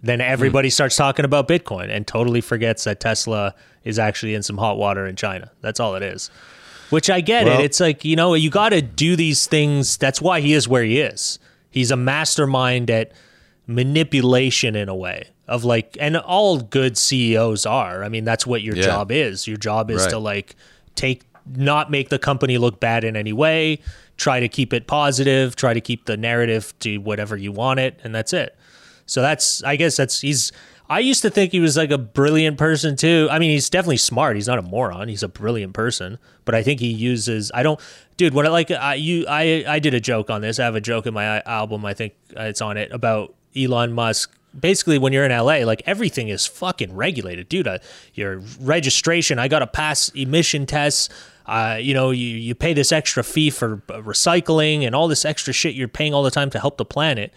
[0.01, 0.73] Then everybody hmm.
[0.73, 5.05] starts talking about Bitcoin and totally forgets that Tesla is actually in some hot water
[5.05, 5.51] in China.
[5.61, 6.29] That's all it is.
[6.89, 7.65] Which I get Well- it.
[7.65, 9.97] It's like, you know, you got to do these things.
[9.97, 11.39] That's why he is where he is.
[11.69, 13.11] He's a mastermind at
[13.67, 18.03] manipulation in a way of like, and all good CEOs are.
[18.03, 18.83] I mean, that's what your Yeah.
[18.83, 19.47] job is.
[19.47, 20.09] Your job is Right.
[20.11, 20.55] to like
[20.95, 21.23] take,
[21.55, 23.79] not make the company look bad in any way,
[24.15, 27.99] try to keep it positive, try to keep the narrative to whatever you want it,
[28.03, 28.55] and that's it.
[29.05, 30.51] So that's, I guess that's, he's,
[30.89, 33.27] I used to think he was like a brilliant person too.
[33.31, 34.35] I mean, he's definitely smart.
[34.35, 35.07] He's not a moron.
[35.09, 36.19] He's a brilliant person.
[36.45, 37.79] But I think he uses, I don't,
[38.15, 40.59] dude, when I like, I, you, I, I did a joke on this.
[40.59, 41.83] I have a joke in my album.
[41.85, 44.31] I think uh, it's on it about Elon Musk.
[44.57, 47.67] Basically, when you're in LA, like everything is fucking regulated, dude.
[47.67, 47.79] Uh,
[48.13, 51.09] your registration, I got to pass emission tests.
[51.45, 55.25] Uh, you know, you, you pay this extra fee for uh, recycling and all this
[55.25, 57.33] extra shit you're paying all the time to help the planet.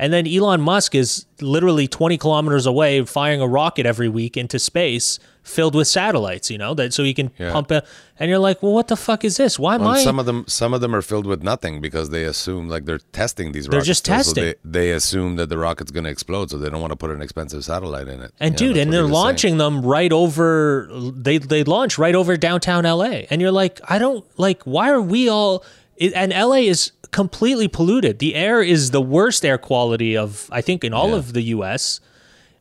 [0.00, 4.58] And then Elon Musk is literally 20 kilometers away firing a rocket every week into
[4.58, 7.52] space filled with satellites, you know, that so he can Yeah.
[7.52, 7.84] pump it.
[8.18, 9.58] And you're like, well, what the fuck is this?
[9.58, 10.02] Why am Well, I?
[10.02, 13.00] some of them, some of them are filled with nothing because they assume like they're
[13.12, 13.66] testing these.
[13.66, 14.44] They're rockets just still, so testing.
[14.44, 14.54] they,
[14.86, 17.20] they assume that the rocket's going to explode, so they don't want to put an
[17.20, 18.32] expensive satellite in it.
[18.40, 19.24] and Yeah, dude, that's and they're he was saying.
[19.24, 20.88] launching them right over.
[21.14, 24.62] They they launch right over downtown LA, and you're like, I don't like.
[24.64, 25.62] Why are we all?
[26.14, 28.18] And LA is completely polluted.
[28.18, 31.16] The air is the worst air quality of I think in all Yeah.
[31.16, 32.00] of the U.S.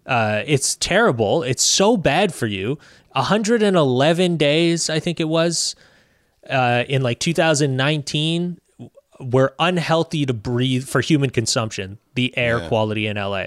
[0.06, 1.44] Uh, it's terrible.
[1.44, 2.78] It's so bad for you.
[3.14, 5.76] 111 days, I think it was,
[6.50, 8.60] uh, in like 2019,
[9.20, 11.98] were unhealthy to breathe for human consumption.
[12.16, 13.46] The air quality in LA,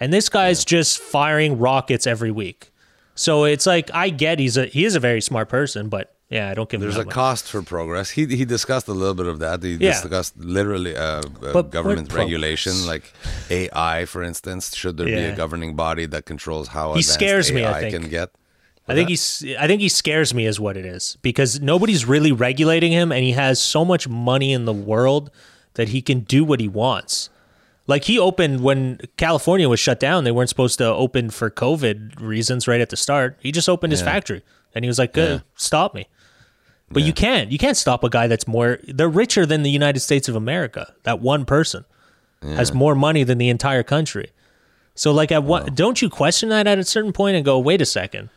[0.00, 2.70] and this guy's just firing rockets every week.
[3.14, 6.50] So it's like I get he's a he is a very smart person, but yeah,
[6.50, 7.14] I don't give a There's a much.
[7.22, 8.08] cost for progress.
[8.18, 9.62] He he discussed a little bit of that.
[9.62, 9.90] He Yeah.
[9.92, 13.04] discussed literally uh, uh, government regulation, like
[13.50, 14.62] AI, for instance.
[14.80, 17.92] Should there be a governing body that controls how He advanced scares me, I think.
[17.96, 18.28] can get?
[18.88, 19.26] I think he's
[19.64, 23.22] I think he scares me is what it is because nobody's really regulating him and
[23.28, 25.30] he has so much money in the world
[25.74, 27.30] that he can do what he wants.
[27.86, 32.20] Like he opened when California was shut down, they weren't supposed to open for COVID
[32.20, 33.38] reasons right at the start.
[33.40, 34.42] He just opened his factory
[34.74, 35.40] and he was like, "Good, Yeah.
[35.56, 36.06] stop me."
[36.92, 37.50] But you can't.
[37.50, 40.94] You can't stop a guy that's more they're richer than the United States of America.
[41.04, 41.84] That one person
[42.42, 44.30] has more money than the entire country.
[44.94, 47.80] So like at what don't you question that at a certain point and go, "Wait
[47.80, 48.30] a second.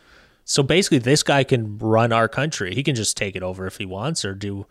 [0.46, 2.76] So basically, this guy can run our country.
[2.76, 4.68] He can just take it over if he wants or do.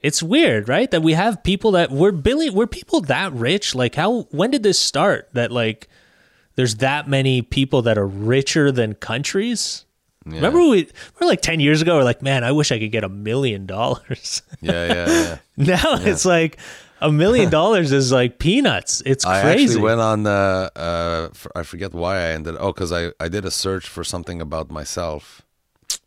[0.00, 0.88] It's weird, right?
[0.90, 3.74] That we have people that we're billion, we're people that rich.
[3.74, 4.22] Like, how?
[4.30, 5.28] When did this start?
[5.32, 5.88] That like,
[6.54, 9.85] there's that many people that are richer than countries.
[10.34, 10.88] Remember we
[11.20, 11.96] we're like ten years ago.
[11.96, 14.42] We're like, man, I wish I could get a million dollars.
[14.60, 15.38] Yeah, yeah, yeah.
[15.56, 16.58] now it's like
[17.00, 19.02] a million dollars is like peanuts.
[19.06, 19.64] It's I crazy.
[19.64, 20.26] actually went on.
[20.26, 22.56] Uh, uh, f- I forget why I ended.
[22.58, 25.42] Oh, because I I did a search for something about myself.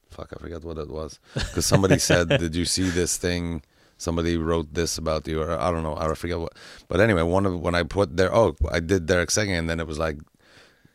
[0.10, 1.20] Fuck, I forget what it was.
[1.34, 3.64] Because somebody said, "Did you see this thing?"
[3.98, 5.96] Somebody wrote this about you, or I don't know.
[5.98, 6.54] I forget what.
[6.88, 9.80] But anyway, one of when I put there, oh, I did Derek Seguin, and then
[9.82, 10.18] it was like,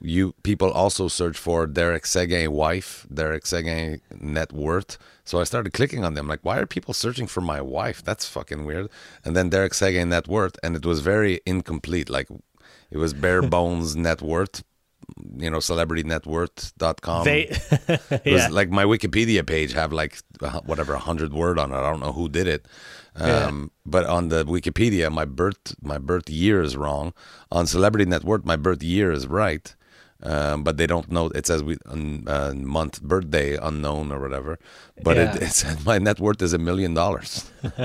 [0.05, 4.99] you people also search for Derek Seguin wife, Derek Seguin net worth.
[5.25, 8.05] So I started clicking on them, like, why are people searching for my wife?
[8.05, 8.89] That's fucking weird.
[9.25, 12.11] And then Derek Seguin net worth, and it was very incomplete.
[12.11, 12.29] Like,
[12.91, 14.63] it was bare bones net worth,
[15.39, 17.25] you know, celebritynetworth.com.
[17.25, 18.33] they, It yeah.
[18.33, 20.19] was like my Wikipedia page have like
[20.67, 21.77] whatever hundred word on it.
[21.77, 22.67] I don't know who did it.
[23.17, 27.13] Um, But on the Wikipedia, my birth my birth year is wrong.
[27.51, 29.75] On Celebrity Net Worth, my birth year is right.
[30.25, 31.27] Um, but they don't know.
[31.27, 34.59] It says we uh, month, birthday unknown or whatever.
[35.03, 35.35] But Yeah.
[35.37, 37.51] it, it said my net worth is a million dollars.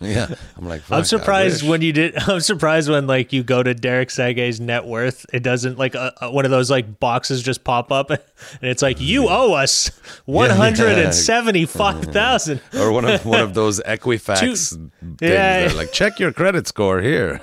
[0.00, 2.16] Yeah, I'm like, I'm surprised when you did.
[2.28, 6.10] I'm surprised when like you go to Derek Seguin's net worth, it doesn't like uh,
[6.20, 8.20] uh, one of those like boxes just pop up, and
[8.62, 9.88] it's like you owe us
[10.24, 12.60] one hundred and seventy five thousand.
[12.78, 15.20] or one of one of those Equifax Two- things.
[15.20, 15.72] Yeah.
[15.76, 17.40] like, check your credit score here.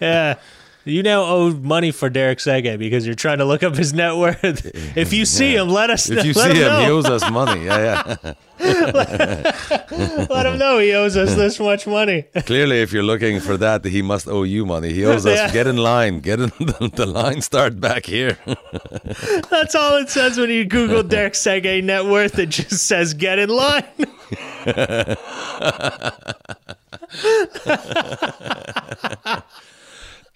[0.00, 0.34] Yeah.
[0.84, 4.16] You now owe money for Derek Seguin because you're trying to look up his net
[4.16, 4.70] worth.
[4.96, 6.10] If you see him, let us.
[6.10, 7.64] if you see him, him he owes us money.
[7.64, 8.34] Yeah, yeah.
[10.28, 12.22] let him know he owes us this much money.
[12.46, 14.92] Clearly, if you're looking for that, he must owe you money.
[14.92, 15.36] He owes us.
[15.36, 15.52] Yeah.
[15.52, 16.20] Get in line.
[16.20, 17.40] Get in the, the line.
[17.40, 18.38] Start back here.
[19.50, 22.38] That's all it says when you Google Derek Seguin net worth.
[22.38, 23.84] It just says get in line.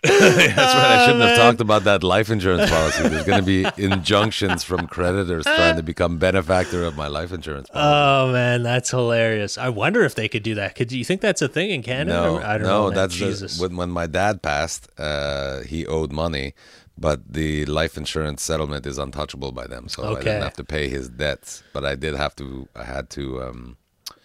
[0.56, 0.84] That's right.
[0.98, 3.08] I shouldn't have talked about that life insurance policy.
[3.08, 7.68] There's going to be injunctions from creditors trying to become benefactor of my life insurance
[7.70, 7.88] policy.
[8.28, 9.58] Oh man, that's hilarious.
[9.58, 10.74] I wonder if they could do that.
[10.74, 12.12] Could you think that's a thing in Canada?
[12.12, 12.90] no, I don't no, know.
[12.90, 13.60] that's the- Jesus.
[13.60, 14.88] when, when my dad passed.
[14.98, 16.54] Uh, he owed money,
[16.96, 20.24] but the life insurance settlement is untouchable by them, so I Okay.
[20.24, 21.62] didn't have to pay his debts.
[21.72, 22.68] But I did have to.
[22.74, 23.42] I had to.
[23.42, 23.76] Um,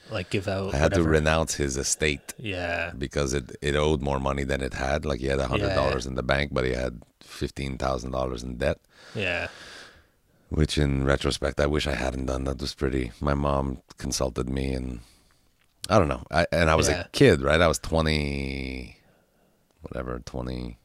[0.10, 0.74] like give out.
[0.74, 2.92] I had to renounce his estate Yeah.
[2.98, 5.06] because it, it owed more money than it had.
[5.06, 5.76] Like he had a hundred Yeah.
[5.76, 8.80] dollars in the bank, but he had fifteen thousand dollars in debt.
[9.16, 9.48] Yeah.
[10.50, 12.44] Which, in retrospect, I wish I hadn't done.
[12.44, 13.14] That was pretty.
[13.22, 15.00] My mom consulted me, and
[15.90, 16.24] I don't know.
[16.30, 17.02] I, and I was Yeah.
[17.06, 17.62] a kid, right?
[17.62, 18.98] I was twenty,
[19.82, 20.78] whatever, twenty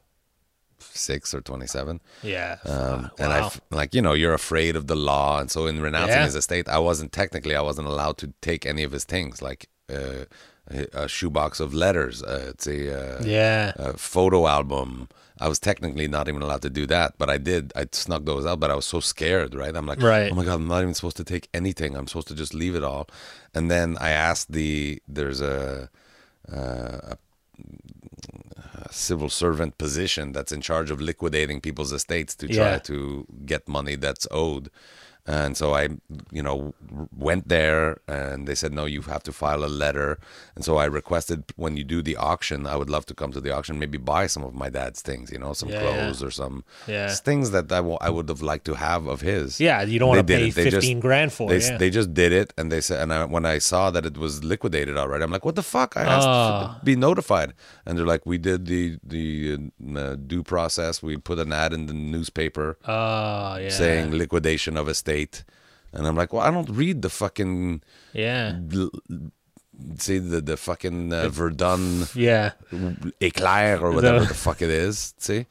[0.96, 2.00] six or twenty seven.
[2.22, 2.56] Yeah.
[2.64, 6.16] Um, and I like, you know, you're afraid of the law, and so in renouncing
[6.16, 6.24] Yeah.
[6.24, 9.68] his estate, I wasn't technically, I wasn't allowed to take any of his things, like
[9.92, 10.24] uh,
[10.70, 12.22] a, a shoebox of letters.
[12.22, 13.72] Uh, it's a uh, yeah.
[13.76, 15.08] a photo album.
[15.38, 17.70] I was technically not even allowed to do that, but I did.
[17.76, 19.76] I snuck those out, but I was so scared, right?
[19.76, 20.32] I'm like, Right.
[20.32, 21.94] oh my god, I'm not even supposed to take anything.
[21.94, 23.06] I'm supposed to just leave it all.
[23.54, 25.90] And then I asked the there's a,
[26.50, 26.56] uh,
[27.12, 27.16] a,
[28.90, 32.78] civil servant position that's in charge of liquidating people's estates to try Yeah.
[32.78, 34.70] to get money that's owed.
[35.28, 35.88] And so I,
[36.30, 36.72] you know,
[37.16, 40.18] went there and they said, no, you have to file a letter.
[40.54, 43.40] And so I requested when you do the auction, I would love to come to
[43.40, 45.96] the auction, maybe buy some of my dad's things, you know, some Yeah, yeah.
[46.02, 47.08] clothes or some Yeah.
[47.28, 49.60] things that I I would have liked to have of his.
[49.60, 50.54] Yeah, you don't want to pay didn't.
[50.54, 51.62] They just- fifteen grand for They, it.
[51.70, 51.76] Yeah.
[51.82, 54.44] they just did it and they said, and I, when I saw that it was
[54.44, 55.96] liquidated already, I'm like, what the fuck?
[55.96, 56.76] I asked Ah.
[56.78, 57.50] to be notified.
[57.84, 59.24] And they're like, we did the, the
[59.96, 61.02] uh, due process.
[61.02, 63.70] We put an ad in the newspaper Oh yeah.
[63.80, 65.15] saying liquidation of estate.
[65.92, 68.58] And I'm like, well, I don't read the fucking Yeah.
[68.74, 68.90] l-
[69.98, 72.52] see the the fucking uh, Verdun Yeah.
[73.20, 75.14] eclair or whatever The- the fuck it is.
[75.18, 75.46] See,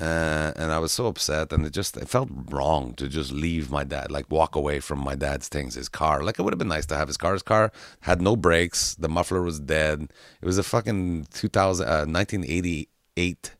[0.00, 3.70] uh, and I was so upset, and it just it felt wrong to just leave
[3.70, 6.22] my dad, like walk away from my dad's things, his car.
[6.22, 7.32] Like it would have been nice to have his car.
[7.32, 8.94] His car had no brakes.
[8.94, 9.98] The muffler was dead.
[10.42, 13.52] It was a fucking 2000, uh, 1988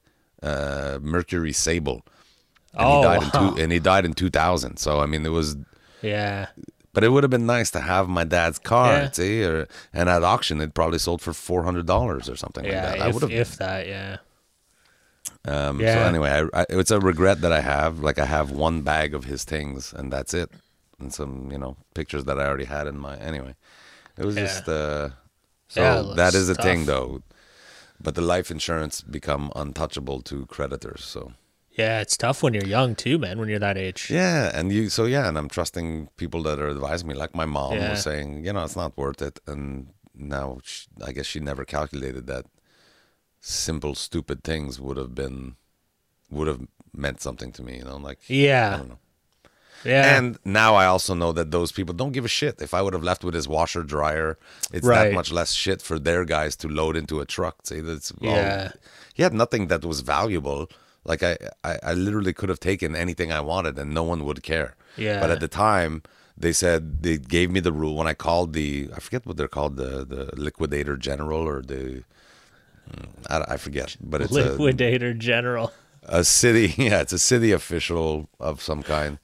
[0.43, 2.03] uh, Mercury Sable.
[2.77, 4.77] And Oh, he died in two, and he died in 2000.
[4.79, 5.57] So I mean, it was
[6.03, 6.47] Yeah.
[6.93, 9.11] but it would have been nice to have my dad's car, Yeah.
[9.13, 12.73] see, or and at auction it probably sold for four hundred dollars or something like
[12.73, 12.83] Yeah.
[12.83, 13.01] that.
[13.01, 13.33] I If, would have.
[13.33, 13.87] if that.
[13.87, 14.17] Yeah.
[15.45, 16.07] um, So Yeah.
[16.09, 18.01] anyway, I, I, it's a regret that I have.
[18.01, 20.51] Like I have one bag of his things, and that's it,
[21.01, 23.17] and some you know pictures that I already had in my.
[23.17, 23.55] Anyway,
[24.19, 24.47] it was Yeah.
[24.47, 24.69] just.
[24.69, 25.11] Uh,
[25.69, 27.23] so Yeah, that's is a thing, though.
[28.01, 31.05] But the life insurance become untouchable to creditors.
[31.05, 31.33] So
[31.77, 32.01] Yeah.
[32.01, 33.39] It's tough when you're young too, man.
[33.39, 34.11] When you're that age.
[34.11, 37.45] Yeah, and you so yeah, and I'm trusting people that are advising me, like my
[37.47, 37.91] mom Yeah.
[37.91, 41.65] was saying, you know, it's not worth it, and now she, I guess she never
[41.65, 42.47] calculated that
[43.41, 45.57] simple, stupid things would have been
[46.31, 46.63] would have
[46.93, 48.77] meant something to me, you know, like I Yeah.
[48.79, 48.99] don't know.
[49.85, 50.17] Yeah.
[50.19, 52.61] And now I also know that those people don't give a shit.
[52.61, 54.39] If I would have left with his washer dryer,
[54.73, 55.11] it's Right.
[55.11, 57.57] that much less shit for their guys to load into a truck.
[57.65, 58.73] See, that's all- Yeah.
[59.15, 60.69] he had nothing that was valuable.
[61.07, 64.43] Like I, I, I literally could have taken anything I wanted and no one would
[64.43, 64.75] care.
[64.97, 65.21] Yeah.
[65.21, 66.03] But at the time,
[66.37, 69.49] they said they gave me the rule when I called the I forget what they're
[69.49, 72.03] called the the liquidator general or the
[72.91, 75.73] mm, I, I forget, but it's a, Liquidator General.
[76.09, 79.19] A city yeah it's a city official of some kind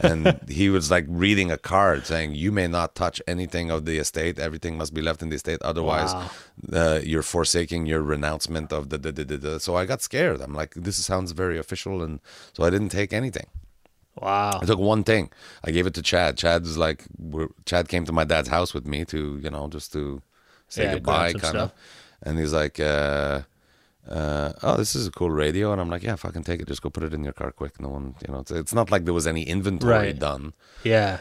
[0.00, 3.96] and he was like reading a card saying you may not touch anything of the
[3.98, 6.30] estate everything must be left in the estate otherwise Wow.
[6.72, 10.54] uh, you're forsaking your renouncement of the, the, the, the, so i got scared i'm
[10.54, 12.20] like this sounds very official and
[12.52, 13.46] so i didn't take anything
[14.18, 14.60] Wow.
[14.62, 15.30] I took one thing.
[15.62, 16.38] I gave it to Chad.
[16.38, 19.68] Chad was like, we're, Chad came to my dad's house with me to, you know,
[19.68, 20.22] just to
[20.68, 21.72] say Yeah, goodbye, kind of.
[22.22, 23.42] And he's like, uh,
[24.08, 26.68] uh, "Oh, this is a cool radio," and I'm like, "Yeah, fucking take it.
[26.68, 28.90] Just go put it in your car quick." No one, you know, it's, it's not
[28.90, 30.18] like there was any inventory Right.
[30.18, 30.52] done.
[30.84, 31.18] Yeah.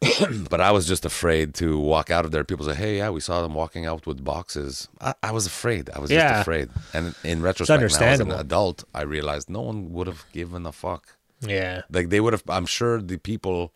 [0.50, 2.42] But I was just afraid to walk out of there.
[2.44, 5.90] People say, "Hey, yeah, we saw them walking out with boxes." I, I was afraid.
[5.94, 6.28] I was Yeah.
[6.30, 6.68] just afraid.
[6.92, 10.72] And in retrospect, now as an adult, I realized no one would have given a
[10.72, 11.16] fuck.
[11.40, 11.82] Yeah.
[11.90, 12.42] Like they would have.
[12.48, 13.72] I'm sure the people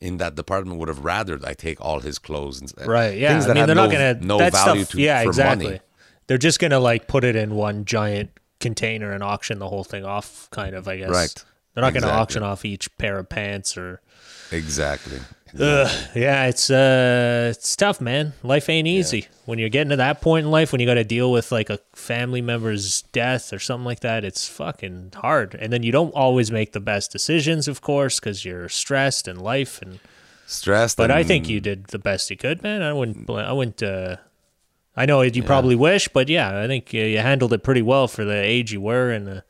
[0.00, 3.16] in that department would have rather I take all his clothes and Right.
[3.18, 3.32] Yeah.
[3.32, 5.66] things I mean, they're no, not gonna no that value stuff, to Yeah, for exactly.
[5.66, 5.80] money.
[6.30, 10.04] They're just gonna like put it in one giant container and auction the whole thing
[10.04, 10.86] off, kind of.
[10.86, 11.10] I guess.
[11.10, 11.44] Right.
[11.74, 14.00] They're not gonna auction off each pair of pants or.
[14.52, 15.18] Exactly.
[15.58, 18.34] Ugh, yeah, it's uh, it's tough, man.
[18.44, 21.02] Life ain't easy when you're getting to that point in life when you got to
[21.02, 24.24] deal with like a family member's death or something like that.
[24.24, 28.44] It's fucking hard, and then you don't always make the best decisions, of course, because
[28.44, 29.82] you're stressed and life.
[29.82, 29.98] And
[30.46, 30.96] Stressed.
[30.96, 32.82] but I think you did the best you could, man.
[32.82, 33.28] I wouldn't.
[33.28, 33.82] I wouldn't.
[33.82, 34.18] Uh,
[34.96, 38.08] I know you probably wish, but yeah, I think you, you handled it pretty well
[38.08, 39.44] for the age you were and the,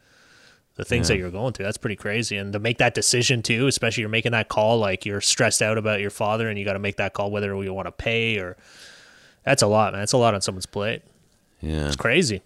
[0.77, 1.65] the things that you're going through.
[1.65, 2.37] That's pretty crazy.
[2.37, 5.79] And to make that decision too, especially you're making that call, like you're stressed out
[5.79, 8.39] about your father, and you got to make that call whether you want to pay
[8.39, 8.57] or.
[9.45, 10.03] That's a lot, man.
[10.03, 11.03] That's a lot on someone's plate.
[11.61, 11.87] Yeah.
[11.87, 12.43] It's crazy.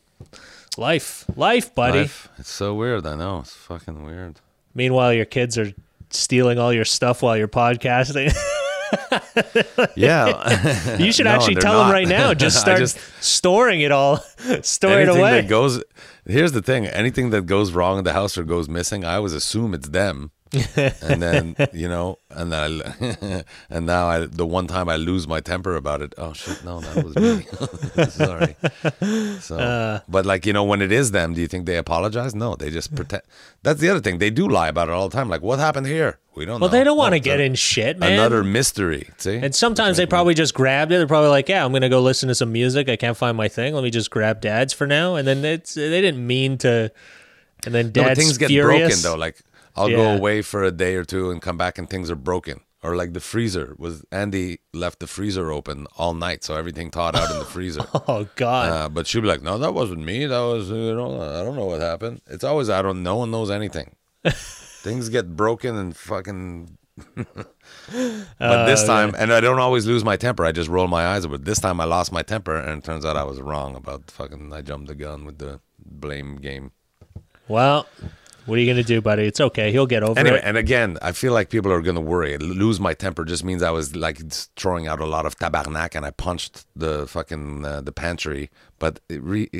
[0.77, 2.01] Life, life, buddy.
[2.01, 2.29] Life.
[2.39, 3.07] It's so weird.
[3.07, 3.41] I know.
[3.41, 4.41] It's fucking weird.
[4.75, 5.73] Meanwhile, your kids are
[6.11, 8.35] stealing all your stuff while you're podcasting.
[9.97, 10.97] Yeah.
[10.97, 12.35] You should No, actually tell them right now.
[12.45, 14.19] Just start just- storing it all,
[14.63, 15.41] store it away.
[15.43, 15.83] that goes.
[16.27, 19.33] Here's the thing: anything that goes wrong in the house or goes missing, I always
[19.35, 20.31] assume it's them.
[20.77, 25.27] and then you know, and then I, and now I, the one time I lose
[25.27, 26.15] my temper about it.
[26.17, 26.65] Oh shit!
[26.65, 28.05] No, that was me.
[28.11, 28.55] Sorry.
[29.41, 30.01] So, Uh.
[30.09, 32.35] but like you know, when it is them, do you think they apologize?
[32.37, 33.23] No, they just pretend.
[33.63, 34.19] That's the other thing.
[34.19, 35.29] They do lie about it all the time.
[35.29, 36.19] Like, what happened here?
[36.37, 36.77] We don't well, know.
[36.77, 38.13] they don't want to get a- in shit, man.
[38.13, 39.09] Another mystery.
[39.17, 40.99] See, and sometimes they probably just grabbed it.
[40.99, 42.89] They're probably like, "Yeah, I'm gonna go listen to some music.
[42.89, 43.75] I can't find my thing.
[43.75, 46.93] Let me just grab Dad's for now." And then it's they didn't mean to.
[47.67, 49.03] And then No, but things get furious.
[49.03, 49.19] broken though.
[49.19, 49.41] Like
[49.77, 49.97] I'll Yeah.
[49.97, 52.61] go away for a day or two and come back and things are broken.
[52.83, 57.17] Or like the freezer was Andy left the freezer open all night, so everything thawed
[57.17, 57.81] out in the freezer.
[58.07, 58.69] Oh God.
[58.71, 60.27] Uh, but she'd be like, "No, that wasn't me.
[60.27, 63.03] That was you know, I don't know what happened." It's always I don't.
[63.03, 63.97] No one knows anything.
[64.29, 66.77] things get broken and fucking.
[67.17, 70.45] but this Oh, time, and I don't always lose my temper.
[70.45, 71.27] I just roll my eyes.
[71.27, 74.11] But this time, I lost my temper, and it turns out I was wrong about
[74.11, 74.53] fucking.
[74.53, 76.73] I jumped the gun with the blame game.
[77.49, 77.87] well,
[78.47, 79.25] what are you gonna do, buddy?
[79.25, 79.73] It's okay.
[79.73, 80.19] He'll get over it.
[80.19, 80.45] Anyway, it.
[80.45, 82.37] and again, I feel like people are going to worry.
[82.39, 84.19] Lose my temper just means I was like
[84.57, 89.01] throwing out a lot of tabarnak and I punched the fucking uh, the pantry, but
[89.09, 89.51] it re-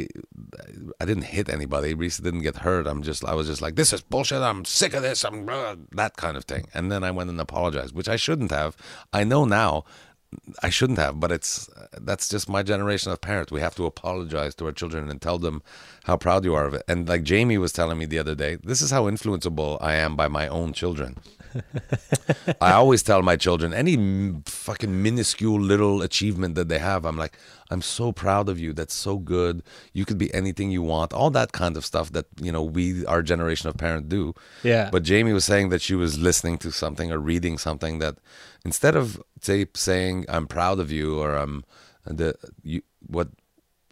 [1.01, 1.95] I didn't hit anybody.
[1.95, 2.87] Reese didn't get hurt.
[2.87, 4.43] I'm just I was just like this is bullshit.
[4.43, 5.25] I'm sick of this.
[5.25, 6.67] I'm uh, that kind of thing.
[6.75, 8.77] And then I went and apologized, which I shouldn't have.
[9.13, 9.85] I know now.
[10.63, 13.53] I shouldn't have, but it's that's just my generation of parents.
[13.53, 15.63] We have to apologize to our children and tell them
[16.05, 16.85] how proud you are of it.
[16.89, 20.17] And like Jamie was telling me the other day, this is how influenceable I am
[20.17, 21.17] by my own children.
[22.61, 27.17] I always tell my children any m- fucking minuscule little achievement that they have, I'm
[27.17, 27.39] like,
[27.71, 28.73] I'm so proud of you.
[28.73, 29.63] That's so good.
[29.93, 31.13] You could be anything you want.
[31.13, 34.35] All that kind of stuff that you know we, our generation of parents, do.
[34.63, 34.91] Yeah.
[34.91, 38.19] But Jamie was saying that she was listening to something or reading something that
[38.65, 41.65] instead of say saying I'm proud of you or I'm
[42.07, 43.29] the you what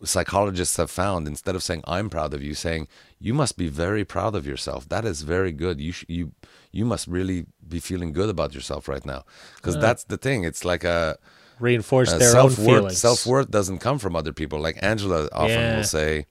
[0.05, 2.89] psychologists have found instead of saying I'm proud of you saying
[3.21, 4.89] you must be very proud of yourself.
[4.89, 5.81] That is very good.
[5.81, 6.33] You sh- you
[6.73, 9.25] you must really be feeling good about yourself right now.
[9.57, 10.45] Because that's the thing.
[10.45, 11.17] It's like a,
[11.61, 12.99] Reinforce a their own self-worth feelings.
[12.99, 14.59] self-worth doesn't come from other people.
[14.61, 15.77] Like Angela often Yeah.
[15.77, 16.27] will say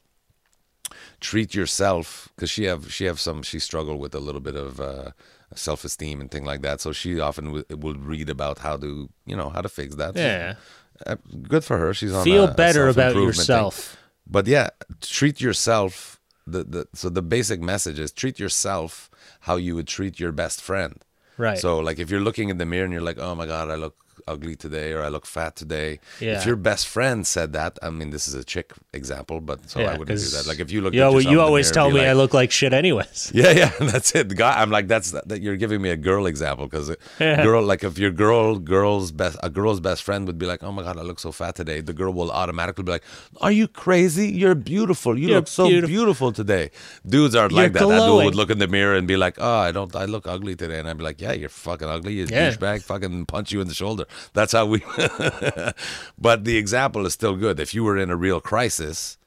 [1.19, 4.79] treat yourself because she have she have some she struggled with a little bit of
[4.81, 5.11] uh,
[5.55, 6.81] self-esteem and thing like that.
[6.81, 10.15] So she often w- will read about how to you know how to fix that.
[10.15, 10.53] Yeah.
[10.55, 10.59] uh,
[11.07, 11.15] Uh,
[11.47, 13.41] good for her she's on Feel a- a better about self-improvement thing.
[13.41, 13.97] yourself.
[14.27, 14.69] but yeah
[15.01, 19.09] treat yourself the, the so the basic message is treat yourself
[19.41, 20.95] how you would treat your best friend
[21.37, 21.57] Right.
[21.57, 23.75] so like if you're looking in the mirror and you're like oh my god i
[23.75, 23.95] look
[24.27, 26.37] ugly today or i look fat today Yeah.
[26.37, 29.81] if your best friend said that i mean this is a chick example but so
[29.81, 32.13] i wouldn't do that like if you look you, you always tell me be I
[32.13, 33.31] look like shit anyways.
[33.41, 34.27] yeah, yeah, that's it.
[34.29, 36.87] The guy, I'm like, that's that you're giving me a girl example because
[37.19, 37.43] Yeah.
[37.43, 40.71] girl, like if your girl, girl's best, a girl's best friend would be like, oh
[40.71, 41.79] my god, I look so fat today.
[41.81, 43.03] The girl will automatically be like,
[43.39, 44.27] are you crazy?
[44.41, 45.17] You're beautiful.
[45.17, 45.87] You You're look so beautiful.
[45.95, 46.31] beautiful.
[46.31, 46.71] today.
[47.05, 47.87] Dudes are You're like that.
[47.87, 50.27] That dude would look in the mirror and be like, oh, I don't, I look
[50.27, 52.13] ugly today, and I'd be like, yeah, you're fucking ugly.
[52.13, 52.51] You Yeah.
[52.51, 52.83] douchebag.
[52.83, 54.05] Fucking punch you in the shoulder.
[54.33, 54.79] That's how we.
[56.17, 57.59] but the example is still good.
[57.59, 59.17] If you were in a real crisis.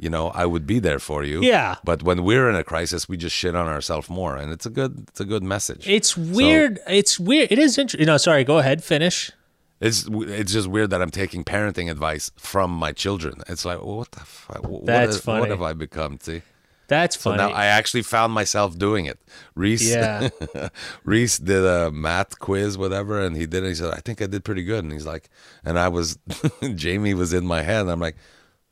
[0.00, 1.42] You know, I would be there for you.
[1.42, 1.74] Yeah.
[1.82, 4.70] But when we're in a crisis, we just shit on ourselves more, and it's a
[4.70, 5.88] good, it's a good message.
[5.88, 6.78] It's weird.
[6.86, 7.50] it's weird.
[7.50, 8.06] It is interesting.
[8.06, 8.44] No, sorry.
[8.44, 8.84] Go ahead.
[8.84, 9.32] Finish.
[9.80, 13.42] It's it's just weird that I'm taking parenting advice from my children.
[13.48, 14.62] It's like, well, what the fuck?
[14.68, 15.40] What, That's is- funny.
[15.40, 16.18] What have I become?
[16.20, 16.42] See,
[16.88, 17.38] That's so funny.
[17.42, 19.18] now I actually found myself doing it.
[19.54, 20.30] Reese, Yeah.
[21.04, 23.68] Reese did a math quiz, whatever, and he did it.
[23.68, 25.28] He said, "I think I did pretty good." And he's like,
[25.64, 26.18] and I was,
[26.74, 27.82] Jamie was in my head.
[27.82, 28.16] And I'm like,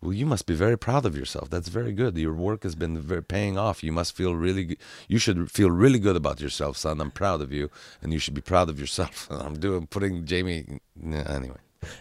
[0.02, 1.48] well, you must be very proud of yourself.
[1.50, 2.16] That's very good.
[2.18, 3.82] Your work has been very paying off.
[3.82, 4.64] You must feel really.
[4.66, 7.00] g- You should feel really good about yourself, son.
[7.00, 7.70] I'm proud of you,
[8.02, 9.26] and you should be proud of yourself.
[9.30, 10.80] And I'm doing putting Jamie.
[11.02, 11.56] Anyway,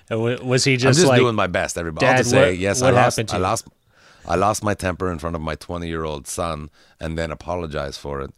[0.09, 1.78] was he just, I'm just, like doing my best.
[1.78, 2.82] Everybody, I'll Dad, just say what- yes.
[2.82, 3.16] what I lost.
[3.18, 3.43] happened to I you?
[3.43, 3.68] lost.
[4.28, 6.69] I lost my temper in front of my 20 year old son,
[6.99, 8.32] and then apologized for it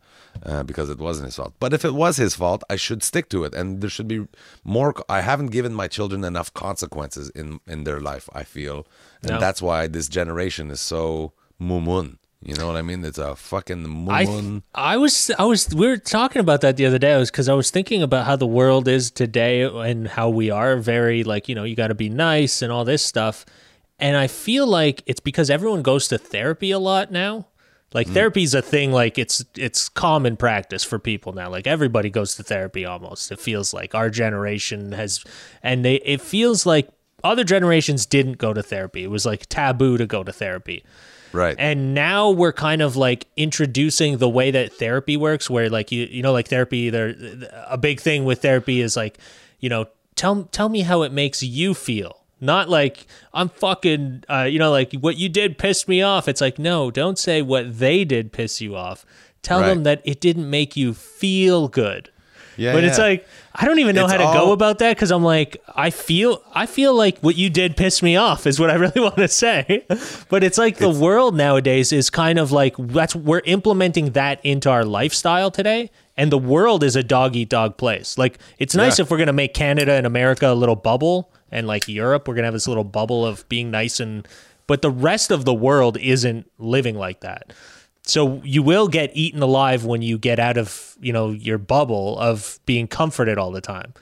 [0.45, 1.53] uh, because it wasn't his fault.
[1.59, 4.27] But if it was his fault, I should stick to it, and there should be
[4.63, 4.93] more.
[5.09, 8.29] I haven't given my children enough consequences in in their life.
[8.33, 8.85] I feel,
[9.21, 9.39] and No.
[9.39, 12.17] that's why this generation is so mumun.
[12.43, 13.03] You know what I mean?
[13.03, 14.61] It's a fucking I, mumun.
[14.75, 17.13] I was I was we were talking about that the other day.
[17.13, 20.51] I was because I was thinking about how the world is today and how we
[20.51, 23.43] are very like you know you got to be nice and all this stuff,
[23.99, 27.47] and I feel like it's because everyone goes to therapy a lot now.
[27.93, 28.91] Like therapy's a thing.
[28.91, 31.49] Like it's it's common practice for people now.
[31.49, 33.31] Like everybody goes to therapy almost.
[33.31, 35.23] It feels like our generation has,
[35.63, 36.89] and they it feels like
[37.23, 39.03] other generations didn't go to therapy.
[39.03, 40.83] It was like taboo to go to therapy.
[41.31, 41.55] right.
[41.57, 46.07] And now we're kind of like introducing the way that therapy works, where like you
[46.11, 47.15] you know like therapy, there
[47.67, 49.17] a big thing with therapy is like,
[49.59, 49.85] you know,
[50.15, 52.16] tell tell me how it makes you feel.
[52.39, 56.27] Not like I'm fucking, uh, you know, like what you did pissed me off.
[56.27, 59.05] It's like no, don't say what they did piss you off.
[59.41, 62.09] Tell them that it didn't make you feel good.
[62.57, 63.25] yeah, but it's like
[63.55, 66.43] I don't even know It's how to go about that because I'm like I feel
[66.53, 69.27] I feel like what you did pissed me off is what I really want to
[69.27, 69.85] say.
[70.29, 74.69] But it's like the world nowadays is kind of like that's we're implementing that into
[74.69, 78.17] our lifestyle today, and the world is a dog eat dog place.
[78.17, 79.03] Like it's nice Yeah.
[79.05, 82.47] if we're gonna make Canada and America a little bubble, and like Europe we're gonna
[82.47, 84.27] have this little bubble of being nice and.
[84.67, 87.53] But the rest of the world isn't living like that.
[88.03, 92.19] So you will get eaten alive when you get out of, you know, your bubble
[92.19, 93.93] of being comforted all the time.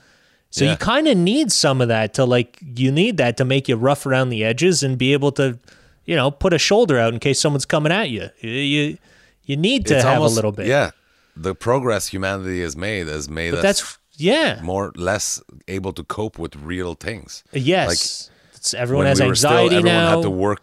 [0.50, 0.72] So Yeah.
[0.72, 3.76] you kind of need some of that to like you need that to make you
[3.76, 5.56] rough around the edges and be able to,
[6.04, 8.30] you know, put a shoulder out in case someone's coming at you.
[8.40, 8.98] You
[9.44, 10.66] you, need to It's have almost- a little bit.
[10.66, 10.90] Yeah,
[11.36, 14.60] the progress humanity has made has made But us that's yeah.
[14.62, 17.44] more less able to cope with real things.
[17.52, 18.30] Yes.
[18.54, 20.16] it's, everyone has we were still, anxiety everyone now.
[20.16, 20.62] had to work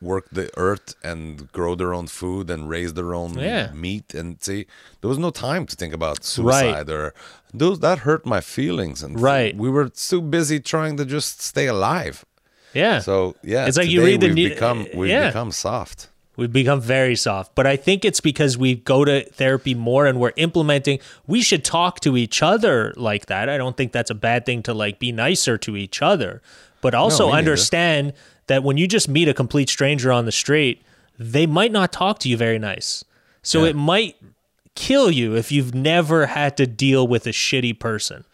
[0.00, 3.72] work the earth and grow their own food and raise their own Yeah.
[3.72, 4.66] meat and see
[5.00, 7.14] there was no time to think about suicide or
[7.52, 9.56] those that hurt my feelings and Right.
[9.56, 12.24] we were too busy trying to just stay alive
[12.74, 13.00] yeah.
[13.00, 15.26] so yeah It's like you read the we've ne- become we've yeah.
[15.30, 17.54] become soft We've become very soft.
[17.54, 21.64] But I think it's because we go to therapy more and we're implementing we should
[21.64, 23.48] talk to each other like that.
[23.48, 26.40] I don't think that's a bad thing to like be nicer to each other.
[26.80, 27.38] But also neither.
[27.38, 28.12] understand
[28.46, 30.82] that when you just meet a complete stranger on the street,
[31.18, 33.04] they might not talk to you very nice.
[33.42, 33.70] So Yeah.
[33.70, 34.16] it might
[34.74, 38.24] kill you if you've never had to deal with a shitty person.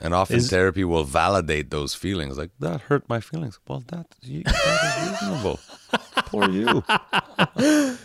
[0.00, 4.06] And often Is- therapy will validate those feelings like that hurt my feelings well that,
[4.10, 5.58] that is reasonable
[6.26, 6.82] poor you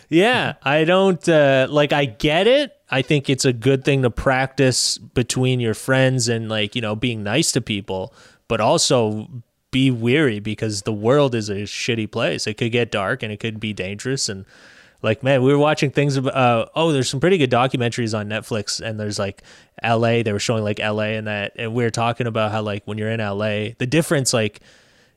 [0.08, 1.92] Yeah, I don't uh, like.
[1.92, 2.76] I get it.
[2.90, 6.94] I think it's a good thing to practice between your friends and like you know
[6.94, 8.12] being nice to people,
[8.48, 9.28] but also
[9.70, 12.46] be weary because the world is a shitty place.
[12.46, 14.44] It could get dark and it could be dangerous and.
[15.02, 16.16] Like man, we were watching things.
[16.16, 19.42] About, uh, oh, there's some pretty good documentaries on Netflix, and there's like
[19.82, 20.22] L.A.
[20.22, 21.16] They were showing like L.A.
[21.16, 23.74] and that, and we were talking about how like when you're in L.A.
[23.78, 24.60] the difference like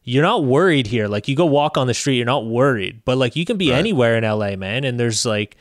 [0.06, 1.08] you're not worried here.
[1.08, 3.02] Like you go walk on the street, you're not worried.
[3.06, 5.58] But like you can be anywhere in LA, man, and there's like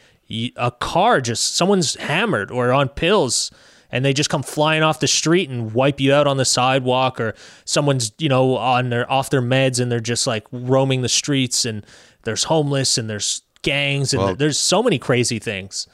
[0.57, 3.51] a car just someone's hammered or on pills
[3.91, 7.21] and they just come flying off the street and wipe you out on the sidewalk
[7.21, 11.09] or someone's, you know, on their off their meds and they're just like roaming the
[11.09, 11.85] streets and
[12.25, 15.89] there's homeless and there's gangs and Well- there's so many crazy things.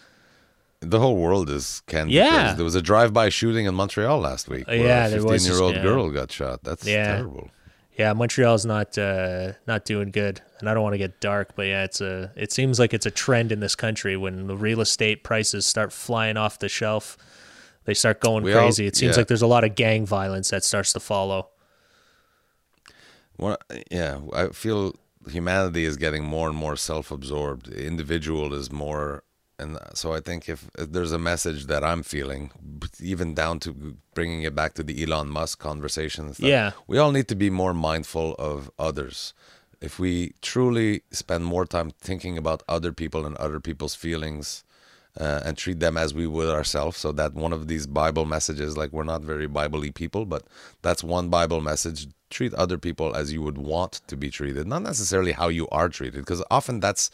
[0.82, 2.40] the whole world is can be Yeah.
[2.42, 2.56] crazy.
[2.56, 5.82] there was a drive-by shooting in montreal last week where yeah, a fifteen-year-old yeah.
[5.82, 7.16] girl got shot that's Yeah.
[7.16, 7.50] terrible
[7.98, 11.66] Yeah, Montreal's not uh, not doing good, and I don't want to get dark, but
[11.66, 12.32] yeah, it's a.
[12.34, 15.92] It seems like it's a trend in this country when the real estate prices start
[15.92, 17.18] flying off the shelf.
[17.84, 18.86] They start going We all- crazy.
[18.86, 19.20] it seems yeah.
[19.20, 21.50] like there's a lot of gang violence that starts to follow.
[23.36, 23.58] Well,
[23.90, 24.94] yeah, I feel
[25.28, 27.66] humanity is getting more and more self-absorbed.
[27.66, 29.22] The individual is more,
[29.58, 32.50] and so I think if, if there's a message that I'm feeling,
[33.00, 36.72] even down to bringing it back to the Elon Musk conversation, and Yeah.
[36.86, 39.34] we all need to be more mindful of others.
[39.80, 44.64] If we truly spend more time thinking about other people and other people's feelings,
[45.18, 46.96] uh, and treat them as we would ourselves.
[46.96, 50.44] So that one of these Bible messages, like we're not very Bible-y people, but
[50.82, 52.06] that's one Bible message.
[52.30, 55.88] Treat other people as you would want to be treated, not necessarily how you are
[55.88, 57.10] treated, because often that's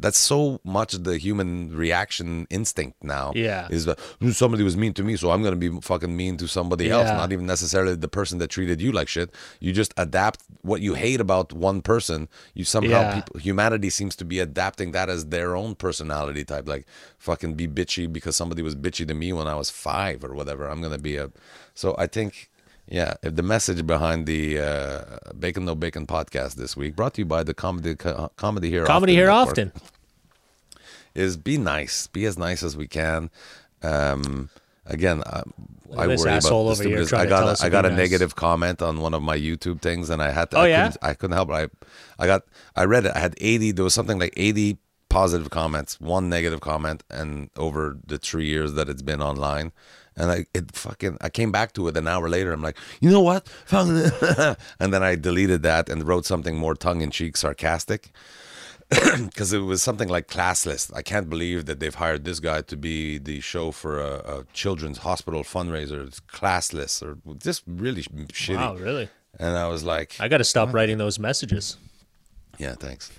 [0.00, 3.32] that's so much the human reaction instinct now.
[3.36, 3.68] Yeah.
[3.70, 6.48] is that "Hmm, somebody was mean to me, so I'm gonna be fucking mean to
[6.48, 7.08] somebody else.
[7.08, 7.16] Yeah.
[7.18, 9.30] Not even necessarily the person that treated you like shit.
[9.60, 12.28] You just adapt what you hate about one person.
[12.54, 13.14] You somehow Yeah.
[13.16, 16.66] people, humanity seems to be adapting that as their own personality type.
[16.66, 16.86] Like
[17.18, 20.68] fucking be bitchy because somebody was bitchy to me when I was five or whatever.
[20.70, 21.30] I'm gonna be a.
[21.74, 22.48] So I think.
[22.86, 25.02] Yeah, if the message behind the uh,
[25.38, 28.84] Bacon No Bacon podcast this week, brought to you by the comedy co- comedy here,
[28.84, 29.72] Comedy Often here Network, often.
[31.14, 33.30] is be nice, be as nice as we can.
[33.82, 34.50] Um,
[34.86, 35.42] again, I,
[35.96, 37.98] I worry about over here I got a- I got a nice.
[37.98, 40.58] negative comment on one of my YouTube things, and I had to.
[40.58, 40.84] Oh, I yeah?
[40.88, 41.52] couldn't, I couldn't help it.
[41.52, 42.42] I I got
[42.76, 43.12] I read it.
[43.14, 43.72] I had eighty.
[43.72, 44.76] There was something like eighty
[45.08, 49.72] positive comments, one negative comment, and over the three years that it's been online.
[50.16, 52.52] And I it fucking I came back to it an hour later.
[52.52, 53.48] I'm like, you know what?
[53.72, 58.12] and then I deleted that and wrote something more tongue in cheek, sarcastic
[58.90, 60.94] because it was something like classless.
[60.94, 64.44] I can't believe that they've hired this guy to be the show for a, a
[64.52, 66.06] children's hospital fundraiser.
[66.06, 68.56] It's classless or just really sh- shitty.
[68.56, 69.08] Wow, really?
[69.38, 71.76] And I was like, I got to stop writing those messages.
[72.58, 73.10] yeah, thanks.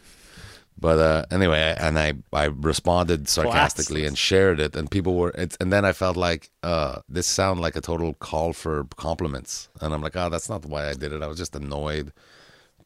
[0.77, 5.55] But uh, anyway, and I, I responded sarcastically and shared it, and people were, it's,
[5.61, 9.93] and then I felt like uh, this sounded like a total call for compliments, and
[9.93, 11.23] I'm like, oh, that's not why I did it.
[11.23, 12.11] I was just annoyed.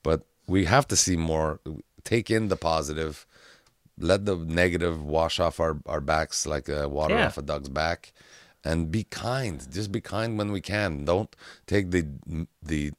[0.04, 1.60] But we have to see more,
[2.04, 3.26] take in the positive,
[3.98, 7.26] let the negative wash off our, our backs like uh, water Yeah.
[7.26, 8.14] off a dog's back,
[8.64, 9.66] and be kind.
[9.72, 11.06] Just be kind when we can.
[11.06, 11.36] Don't
[11.66, 12.06] take the
[12.62, 12.92] the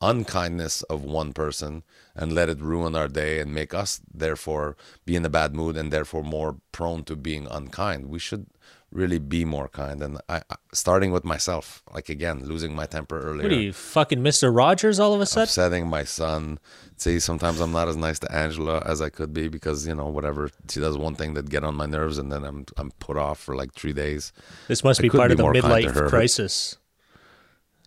[0.00, 1.82] unkindness of one person
[2.14, 5.76] and let it ruin our day and make us therefore be in a bad mood
[5.76, 8.06] and therefore more prone to being unkind.
[8.06, 8.46] We should
[8.92, 13.18] really be more kind and I, I starting with myself like again losing my temper
[13.18, 14.54] earlier What are you, fucking Mr.
[14.56, 15.44] Rogers all of a sudden?
[15.48, 16.60] upsetting my son
[16.96, 20.06] see sometimes i'm not as nice to angela as i could be because you know
[20.06, 23.16] whatever she does one thing that get on my nerves and then i'm i'm put
[23.16, 24.32] off for like three days
[24.68, 26.76] This must I be part of the more kind to midlife crisis.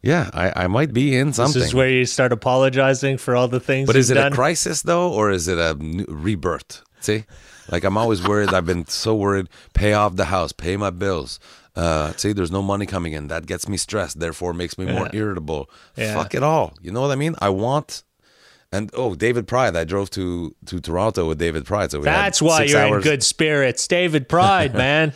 [0.04, 3.48] Yeah i i might be in something This is where you start apologizing for all
[3.48, 4.32] the things But is it done.
[4.32, 5.76] a crisis though, or is it a
[6.08, 6.84] rebirth?
[7.00, 7.26] See,
[7.70, 8.54] like I'm always worried.
[8.54, 9.48] I've been so worried.
[9.74, 11.40] Pay off the house, pay my bills.
[11.76, 13.28] Uh, see, there's no money coming in.
[13.28, 14.20] That gets me stressed.
[14.20, 15.20] Therefore, makes me more Yeah.
[15.22, 15.70] irritable.
[15.96, 16.16] Yeah.
[16.16, 16.74] Fuck it all.
[16.82, 17.36] You know what I mean?
[17.40, 18.04] I want.
[18.72, 19.76] And oh, David Pride.
[19.78, 21.92] I drove to to Toronto with David Pride.
[21.92, 23.88] So That's why you're hours, in good spirits.
[23.88, 25.14] David Pride, man.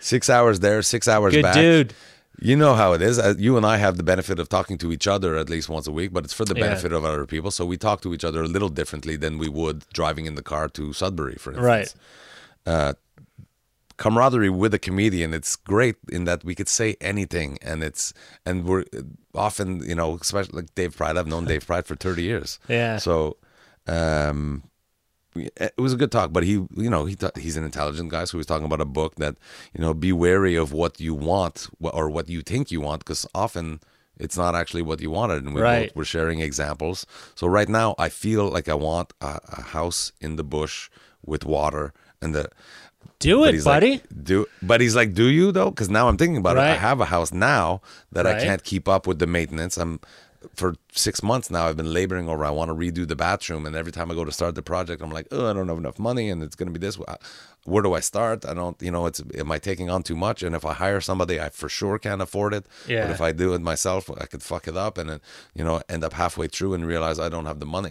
[0.00, 1.54] Six hours there, six hours Good back.
[1.54, 1.94] dude.
[2.42, 3.18] You know how it is.
[3.18, 5.86] Uh, You and I have the benefit of talking to each other at least once
[5.86, 6.66] a week, but it's for the Yeah.
[6.68, 7.50] benefit of other people.
[7.50, 10.42] So we talk to each other a little differently than we would driving in the
[10.42, 11.94] car to Sudbury, for instance.
[12.66, 12.94] Right.
[13.96, 18.14] Camaraderie with a comedian, it's great in that we could say anything, and it's
[18.46, 19.02] and we're uh,
[19.34, 21.18] often, you know, especially like Dave Pride.
[21.18, 22.58] I've known Dave Pride for thirty years.
[22.68, 22.96] Yeah.
[22.96, 23.36] So,
[23.86, 24.62] um,
[25.36, 28.24] it was a good talk, but he, you know, he th- he's an intelligent guy,
[28.24, 29.36] so he was talking about a book that,
[29.74, 33.26] you know, be wary of what you want or what you think you want, because
[33.34, 33.80] often
[34.18, 35.88] it's not actually what you wanted, and we Right.
[35.88, 37.06] both were sharing examples.
[37.34, 40.90] So right now, I feel like I want a, a house in the bush
[41.24, 42.48] with water and the.
[43.18, 43.92] Do it, buddy.
[43.92, 45.70] Like, do but he's like, do you though?
[45.70, 46.60] Because now I'm thinking about it.
[46.60, 49.76] I have a house now that I can't keep up with the maintenance.
[49.78, 50.00] I'm
[50.54, 51.66] for six months now.
[51.66, 52.44] I've been laboring over.
[52.44, 55.02] I want to redo the bathroom, and every time I go to start the project,
[55.02, 56.98] I'm like, oh, I don't have enough money, and it's going to be this.
[57.64, 58.46] Where do I start?
[58.46, 58.80] I don't.
[58.80, 60.42] You know, it's am I taking on too much?
[60.42, 62.64] And if I hire somebody, I for sure can't afford it.
[62.88, 63.02] Yeah.
[63.02, 65.20] But if I do it myself, I could fuck it up, and then
[65.54, 67.90] you know end up halfway through and realize I don't have the money.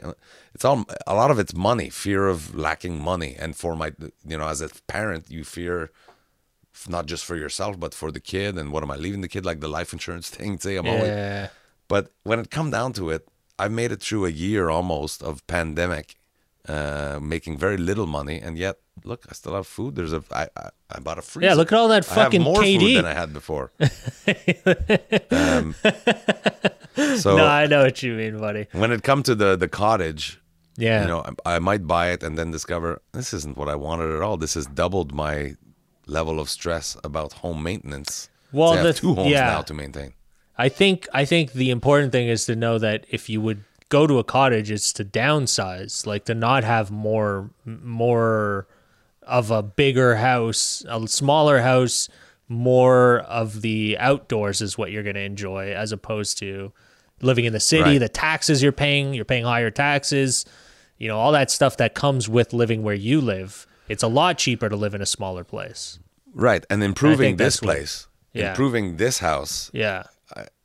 [0.56, 3.93] It's all a lot of it's money, fear of lacking money, and for my
[4.28, 5.91] you know as a parent, you fear
[6.88, 9.43] not just for yourself but for the kid and what am i leaving the kid
[9.45, 11.50] like the life insurance thing say i'm always Yeah.
[11.90, 13.28] But when it come down to it
[13.58, 16.16] i made it through a year almost of pandemic
[16.68, 20.48] uh making very little money and yet look i still have food there's a i
[20.64, 22.82] i, I bought a freezer Yeah, look at all that fucking I have more food
[22.82, 22.96] KD.
[22.98, 23.66] than i had before
[25.32, 25.76] um,
[27.18, 28.68] so no, I know what you mean, buddy.
[28.74, 30.40] when it come to the the cottage
[30.78, 31.02] Yeah.
[31.04, 34.10] you know I, I might buy it and then discover this isn't what i wanted
[34.16, 35.56] at all this has doubled my
[36.08, 39.45] level of stress about home maintenance Well, So I have the- two homes yeah.
[39.56, 40.11] now to maintain
[40.60, 44.06] I think I think the important thing is to know that if you would go
[44.06, 48.68] to a cottage, it's to downsize, like to not have more more
[49.23, 52.10] of a bigger house, a smaller house,
[52.49, 56.73] more of the outdoors is what you're going to enjoy, as opposed to
[57.22, 57.84] living in the city.
[57.84, 57.99] Right.
[57.99, 60.45] The taxes you're paying, you're paying higher taxes,
[60.98, 63.65] you know, all that stuff that comes with living where you live.
[63.88, 65.99] It's a lot cheaper to live in a smaller place.
[66.34, 68.49] Right, and improving this that's what- place, Yeah.
[68.52, 69.69] improving this house.
[69.73, 70.03] Yeah.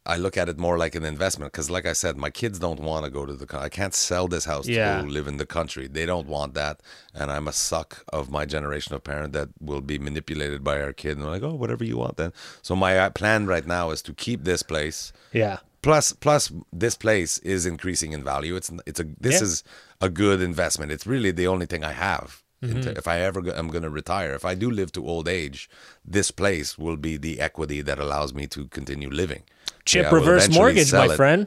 [0.07, 2.81] I, look at it more like an investment because, like I said, my kids don't
[2.81, 3.59] want to go to the.
[3.59, 4.97] I can't sell this house Yeah.
[4.99, 5.87] to go live in the country.
[5.87, 6.81] They don't want that,
[7.15, 10.93] and I'm a suck of my generation of parent that will be manipulated by our
[10.93, 12.33] kid and they're like, oh, whatever you want then.
[12.63, 15.13] So my uh, plan right now is to keep this place.
[15.33, 15.59] Yeah.
[15.83, 18.57] Plus, plus, this place is increasing in value.
[18.57, 19.45] It's it's a this Yeah.
[19.45, 19.65] is
[20.01, 20.93] a good investment.
[20.93, 22.43] It's really the only thing I have.
[22.63, 22.97] Mm-hmm.
[22.97, 25.69] If I ever go, I'm going to retire, if I do live to old age,
[26.03, 29.43] this place will be the equity that allows me to continue living.
[29.85, 31.17] Chip Yeah, reverse mortgage, my it.
[31.17, 31.47] friend.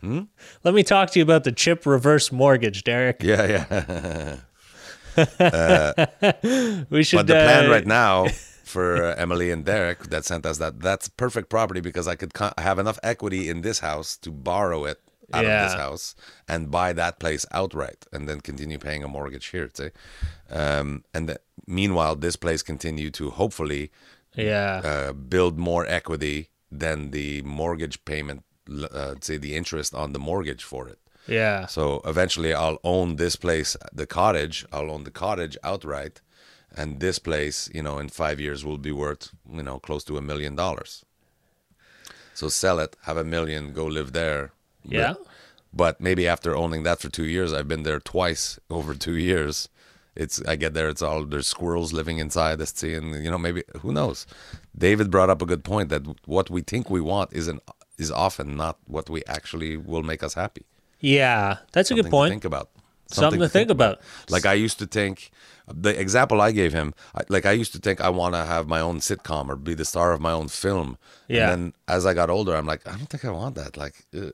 [0.00, 0.20] Hmm?
[0.64, 3.22] Let me talk to you about the chip reverse mortgage, Derek.
[3.22, 4.36] Yeah, yeah.
[6.90, 7.16] We should.
[7.18, 8.26] but the plan uh, right now
[8.64, 12.34] for uh, Emily and Derek that sent us that that's perfect property because I could
[12.34, 15.00] co- have enough equity in this house to borrow it
[15.34, 16.14] out of this house
[16.48, 19.70] and buy that place outright and then continue paying a mortgage here.
[20.50, 23.90] Um, and that, meanwhile, this place continue to hopefully
[24.34, 24.80] Yeah.
[24.84, 30.64] uh, build more equity than the mortgage payment, uh, say the interest on the mortgage
[30.64, 30.98] for it.
[31.28, 31.66] yeah.
[31.66, 34.66] So eventually, I'll own this place, the cottage.
[34.72, 36.20] I'll own the cottage outright,
[36.76, 40.16] and this place, you know, in five years will be worth, you know, close to
[40.18, 41.04] a million dollars.
[42.34, 44.52] So sell it, have a million, go live there.
[44.84, 45.14] Yeah.
[45.72, 49.68] But maybe after owning that for two years, I've been there twice over two years.
[50.14, 53.38] It's I get there, it's all there's squirrels living inside the sea, and you know
[53.38, 54.26] maybe who knows.
[54.76, 57.60] David brought up a good point that what we think we want isn't
[57.98, 60.64] is often not what we actually will make us happy
[61.00, 61.58] Yeah.
[61.72, 62.30] That's a good something to point.
[62.30, 62.68] think about.
[63.06, 64.00] Something to think about.
[64.30, 65.30] Like I used to think,
[65.68, 68.66] the example I gave him, I, like I used to think I want to have
[68.66, 70.96] my own sitcom or be the star of my own film.
[71.28, 71.42] Yeah.
[71.42, 73.76] And then as I got older, I'm like, I don't think I want that.
[73.76, 74.30] Like, uh,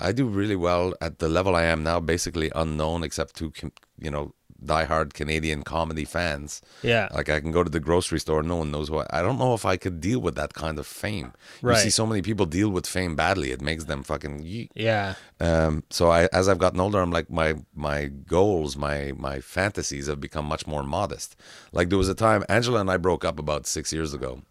[0.00, 3.52] I do really well at the level I am now, basically unknown except to,
[3.98, 6.62] you know, diehard Canadian comedy fans.
[6.82, 7.08] Yeah.
[7.14, 9.38] Like I can go to the grocery store, no one knows who I, I don't
[9.38, 11.32] know if I could deal with that kind of fame.
[11.60, 11.76] Right.
[11.76, 13.50] You see so many people deal with fame badly.
[13.50, 14.70] It makes them fucking yeet.
[14.74, 15.14] Yeah.
[15.40, 20.06] Um, so I, as I've gotten older, I'm like my my goals, my my fantasies
[20.06, 21.36] have become much more modest.
[21.72, 24.42] Like there was a time Angela and I broke up about six years ago,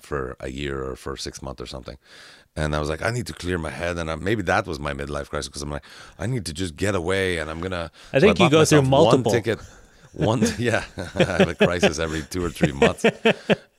[0.00, 1.98] for a year or for six months or something,
[2.56, 4.80] and I was like, I need to clear my head, and I, maybe that was
[4.80, 5.84] my midlife crisis because I'm like,
[6.18, 7.90] I need to just get away, and I'm gonna.
[8.12, 9.32] I so think you go through multiple.
[9.32, 9.60] One ticket,
[10.12, 10.84] one yeah,
[11.14, 13.04] I have a crisis every two or three months.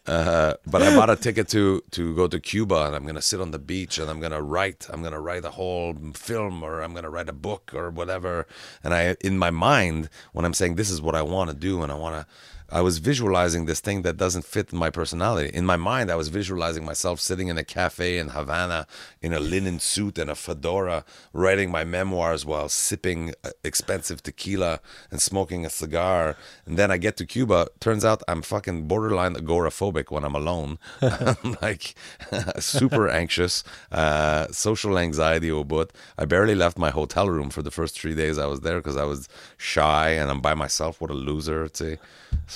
[0.08, 3.42] Uh, but I bought a ticket to to go to Cuba, and I'm gonna sit
[3.42, 4.88] on the beach, and I'm gonna write.
[4.90, 8.48] I'm gonna write a whole film, or I'm gonna write a book, or whatever.
[8.86, 11.84] And I, in my mind, when I'm saying this is what I want to do,
[11.84, 12.26] and I want to,
[12.70, 15.50] I was visualizing this thing that doesn't fit my personality.
[15.54, 18.88] In my mind, I was visualizing myself sitting in a cafe in Havana
[19.22, 24.82] in a linen suit and a fedora, writing my memoirs while sipping uh, expensive tequila
[25.10, 26.36] and smoking a cigar.
[26.66, 27.68] And then I get to Cuba.
[27.80, 30.78] Turns out I'm fucking borderline agoraphobic when I'm alone.
[31.02, 31.96] I'm like
[32.60, 33.64] super anxious,
[33.94, 35.94] uh, social anxiety au bout.
[36.18, 38.98] I barely left my hotel room for the first three days I was there because
[38.98, 41.00] I was shy and I'm by myself.
[41.00, 41.98] What a loser, I'd say.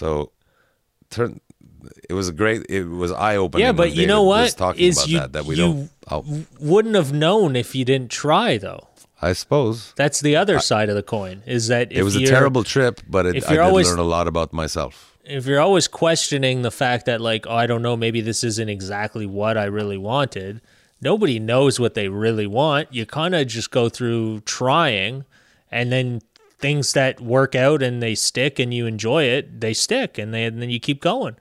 [0.01, 0.31] So,
[1.09, 1.39] turn.
[2.09, 2.65] It was a great.
[2.69, 3.65] It was eye opening.
[3.65, 4.55] Yeah, but you know what?
[4.57, 5.89] Talking Is about you- that, that we don't.
[6.09, 6.25] Oh,
[6.59, 8.87] Wouldn't have known if you didn't try, though.
[9.23, 11.43] I suppose That's the other side of the coin.
[11.45, 14.03] Is that if it was a terrible trip, but it, I did always- learn a
[14.17, 15.15] lot about myself.
[15.23, 18.69] if you're always questioning the fact that like oh i don't know maybe this isn't
[18.77, 20.59] exactly what i really wanted
[20.99, 25.23] nobody knows what they really want you kind of just go through trying
[25.69, 26.19] and then
[26.61, 30.45] things that work out and they stick and you enjoy it they stick and, they,
[30.45, 31.35] and then you keep going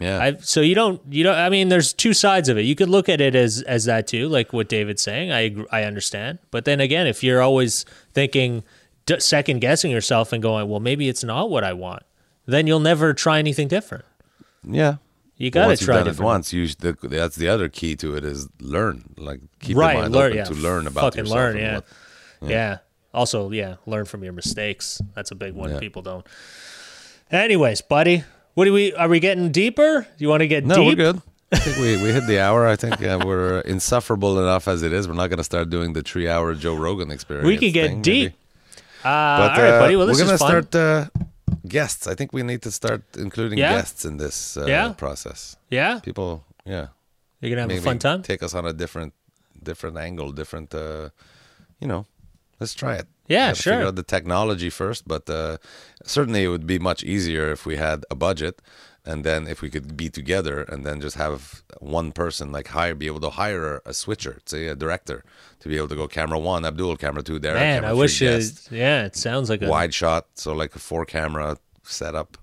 [0.00, 2.74] Yeah, I, so you don't you don't i mean there's two sides of it you
[2.74, 6.38] could look at it as as that too like what david's saying i i understand
[6.50, 8.64] but then again if you're always thinking
[9.18, 12.02] second guessing yourself and going well maybe it's not what i want
[12.46, 14.04] then you'll never try anything different
[14.64, 14.96] yeah.
[15.36, 18.48] you got to try it once, you the, that's the other key to it is
[18.60, 19.14] learn.
[19.16, 21.36] Like keep right your mind learn open yeah to learn about fucking yourself.
[21.36, 21.74] learn yeah.
[21.76, 22.78] what- yeah
[23.14, 25.78] also yeah learn from your mistakes that's a big one Yeah.
[25.78, 26.26] people don't
[27.30, 28.24] anyways buddy
[28.54, 31.12] what do we are we getting deeper Do you want to get No, deep we're
[31.12, 31.22] good.
[31.50, 32.66] I think we, we hit the hour.
[32.66, 35.08] I think uh, we're insufferable enough as it is.
[35.08, 37.46] We're not going to start doing the three hour Joe Rogan experience.
[37.46, 38.32] we could get thing, deep
[39.02, 41.06] uh, But all right uh, buddy well this we're gonna start uh,
[41.66, 42.06] guests.
[42.06, 43.72] I think we need to start including Yeah?
[43.76, 44.92] guests in this uh, Yeah?
[44.92, 45.56] process.
[45.70, 46.88] yeah People, yeah,
[47.40, 49.14] you're gonna have maybe a fun time Take us on a different,
[49.62, 50.74] different angle, different.
[50.74, 51.08] Uh,
[51.80, 52.04] you know,
[52.60, 53.06] let's try it.
[53.28, 53.88] Yeah, Gotta Figure sure.
[53.88, 55.58] out the technology first, but uh,
[56.02, 58.62] certainly it would be much easier if we had a budget,
[59.04, 62.94] and then if we could be together, and then just have one person like hire,
[62.94, 65.24] be able to hire a switcher, say a director,
[65.60, 67.54] to be able to go camera one, Abdul, camera two, there.
[67.54, 68.68] Man, camera I wish it.
[68.70, 72.38] Yeah, it sounds like a wide shot, so like a four camera setup.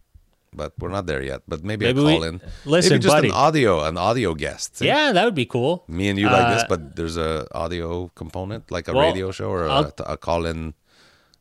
[0.55, 1.41] But we're not there yet.
[1.47, 2.41] But maybe, Maybe a we- call in.
[2.65, 3.27] listen, maybe just buddy.
[3.29, 4.77] an audio, an audio guest.
[4.77, 4.87] see?
[4.87, 5.83] Yeah, that would be cool.
[5.87, 9.31] Me and you like this, Uh, but there's a audio component, like a Well, radio
[9.31, 10.73] show or a, I'll- a call in.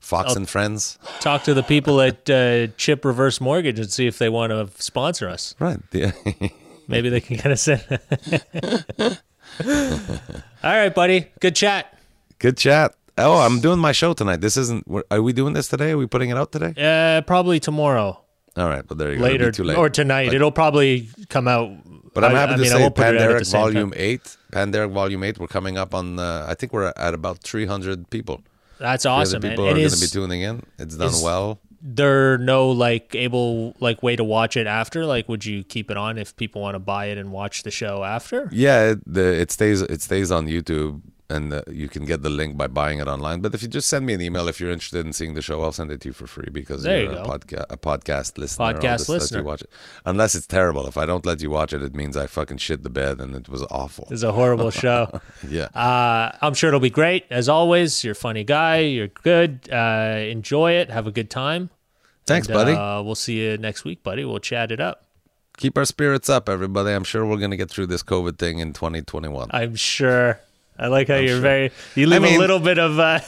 [0.01, 0.99] Fox and Friends.
[1.21, 4.69] Talk to the people at uh, Chip Reverse Mortgage and see if they want to
[4.83, 5.55] sponsor us.
[5.59, 5.79] Right.
[5.93, 6.13] Yeah.
[6.89, 7.81] Maybe they can kind of send.
[10.63, 11.27] All right, buddy.
[11.41, 11.97] Good chat.
[12.39, 12.95] Good chat.
[13.17, 14.41] Oh, I'm doing my show tonight.
[14.41, 14.85] This isn't.
[15.11, 15.93] Are we doing this today?
[15.93, 16.75] Are we putting it out today?
[16.77, 18.21] Uh, probably tomorrow,
[18.57, 19.25] All right, but there you go.
[19.25, 19.77] Later, too late.
[19.77, 20.27] or tonight.
[20.27, 21.71] But- It'll probably come out.
[22.15, 23.91] But I'm happy I to mean, say won't put it out at the Panderic Volume
[23.91, 24.01] time.
[24.01, 24.37] 8.
[24.53, 28.41] Panderic Volume 8, we're coming up on, uh, I think we're at about 300 people.
[28.79, 30.63] That's awesome, people And are going to be tuning in.
[30.79, 31.59] It's done is- well.
[31.83, 35.05] there no like able like way to watch it after?
[35.05, 37.71] Like, would you keep it on if people want to buy it and watch the
[37.73, 38.49] show after?
[38.53, 42.29] Yeah, it, the, it stays it stays on YouTube, and uh, you can get the
[42.31, 43.41] link by buying it online.
[43.41, 45.63] But if you just send me an email if you're interested in seeing the show,
[45.63, 48.37] I'll send it to you for free because There you're you a, podca- a podcast
[48.37, 48.67] listener.
[48.75, 49.39] Podcast listener.
[49.39, 49.71] you watch it.
[50.05, 50.87] Unless it's terrible.
[50.87, 53.35] If I don't let you watch it, it means I fucking shit the bed and
[53.35, 54.07] it was awful.
[54.11, 55.21] It's a horrible show.
[55.49, 55.65] Yeah.
[55.75, 57.25] Uh, I'm sure it'll be great.
[57.31, 58.79] As always, you're a funny guy.
[58.81, 59.69] You're good.
[59.73, 60.91] Uh, enjoy it.
[60.91, 61.71] Have a good time.
[62.27, 62.73] Thanks, And, buddy.
[62.73, 64.25] Uh, we'll see you next week, buddy.
[64.25, 65.07] We'll chat it up.
[65.57, 66.91] Keep our spirits up, everybody.
[66.93, 69.49] I'm sure we're gonna get through this COVID thing in 2021.
[69.53, 70.41] I'm sure.
[70.79, 71.41] I like how you're sure.
[71.41, 71.71] very.
[71.95, 72.99] You leave mean- a little bit of.
[72.99, 73.21] Uh,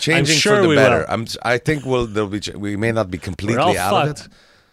[0.00, 1.04] Changing sure for the better.
[1.10, 1.26] I'm.
[1.42, 2.06] I think we'll.
[2.06, 2.40] There'll be.
[2.56, 4.28] We may not be completely out of it,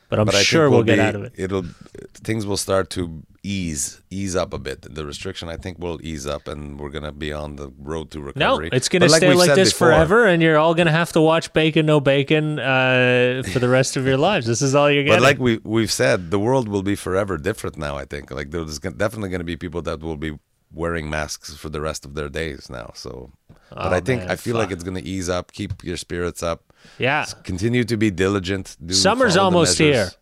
[0.10, 1.34] but I'm but I sure we'll get be- out of it.
[1.36, 1.65] It'll.
[2.14, 4.84] Things will start to ease, ease up a bit.
[4.95, 8.22] The restriction, I think, will ease up, and we're gonna be on the road to
[8.22, 8.69] recovery.
[8.69, 10.91] No, it's gonna But like stay we've like this before, forever, and you're all gonna
[10.91, 14.45] have to watch Bacon No Bacon uh, for the rest of your lives.
[14.48, 15.23] This is all you're But getting.
[15.23, 17.98] like we we've said, the world will be forever different now.
[17.98, 20.40] I think like there's definitely going to be people that will be
[20.73, 22.91] wearing masks for the rest of their days now.
[22.95, 23.31] So,
[23.69, 25.52] but Oh, I think man, I feel like it's going to ease up.
[25.52, 26.73] Keep your spirits up.
[26.98, 28.76] yeah, Continue to be diligent.
[28.85, 30.10] Do Summer's almost here.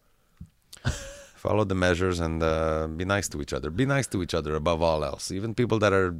[1.35, 3.69] Follow the measures and uh, be nice to each other.
[3.69, 5.31] Be nice to each other above all else.
[5.31, 6.13] Even people that are,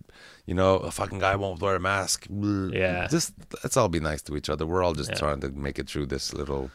[0.46, 2.26] you know, a fucking guy won't wear a mask.
[2.30, 3.06] Yeah.
[3.08, 4.66] Just let's all be nice to each other.
[4.66, 6.72] We're all just trying to make it through this little.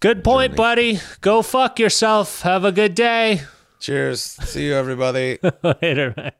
[0.00, 0.56] Good point, Journey.
[0.56, 1.00] buddy.
[1.20, 2.42] Go fuck yourself.
[2.42, 3.42] Have a good day.
[3.84, 4.22] Cheers.
[4.22, 5.38] See you, everybody.
[5.82, 6.32] Later, man.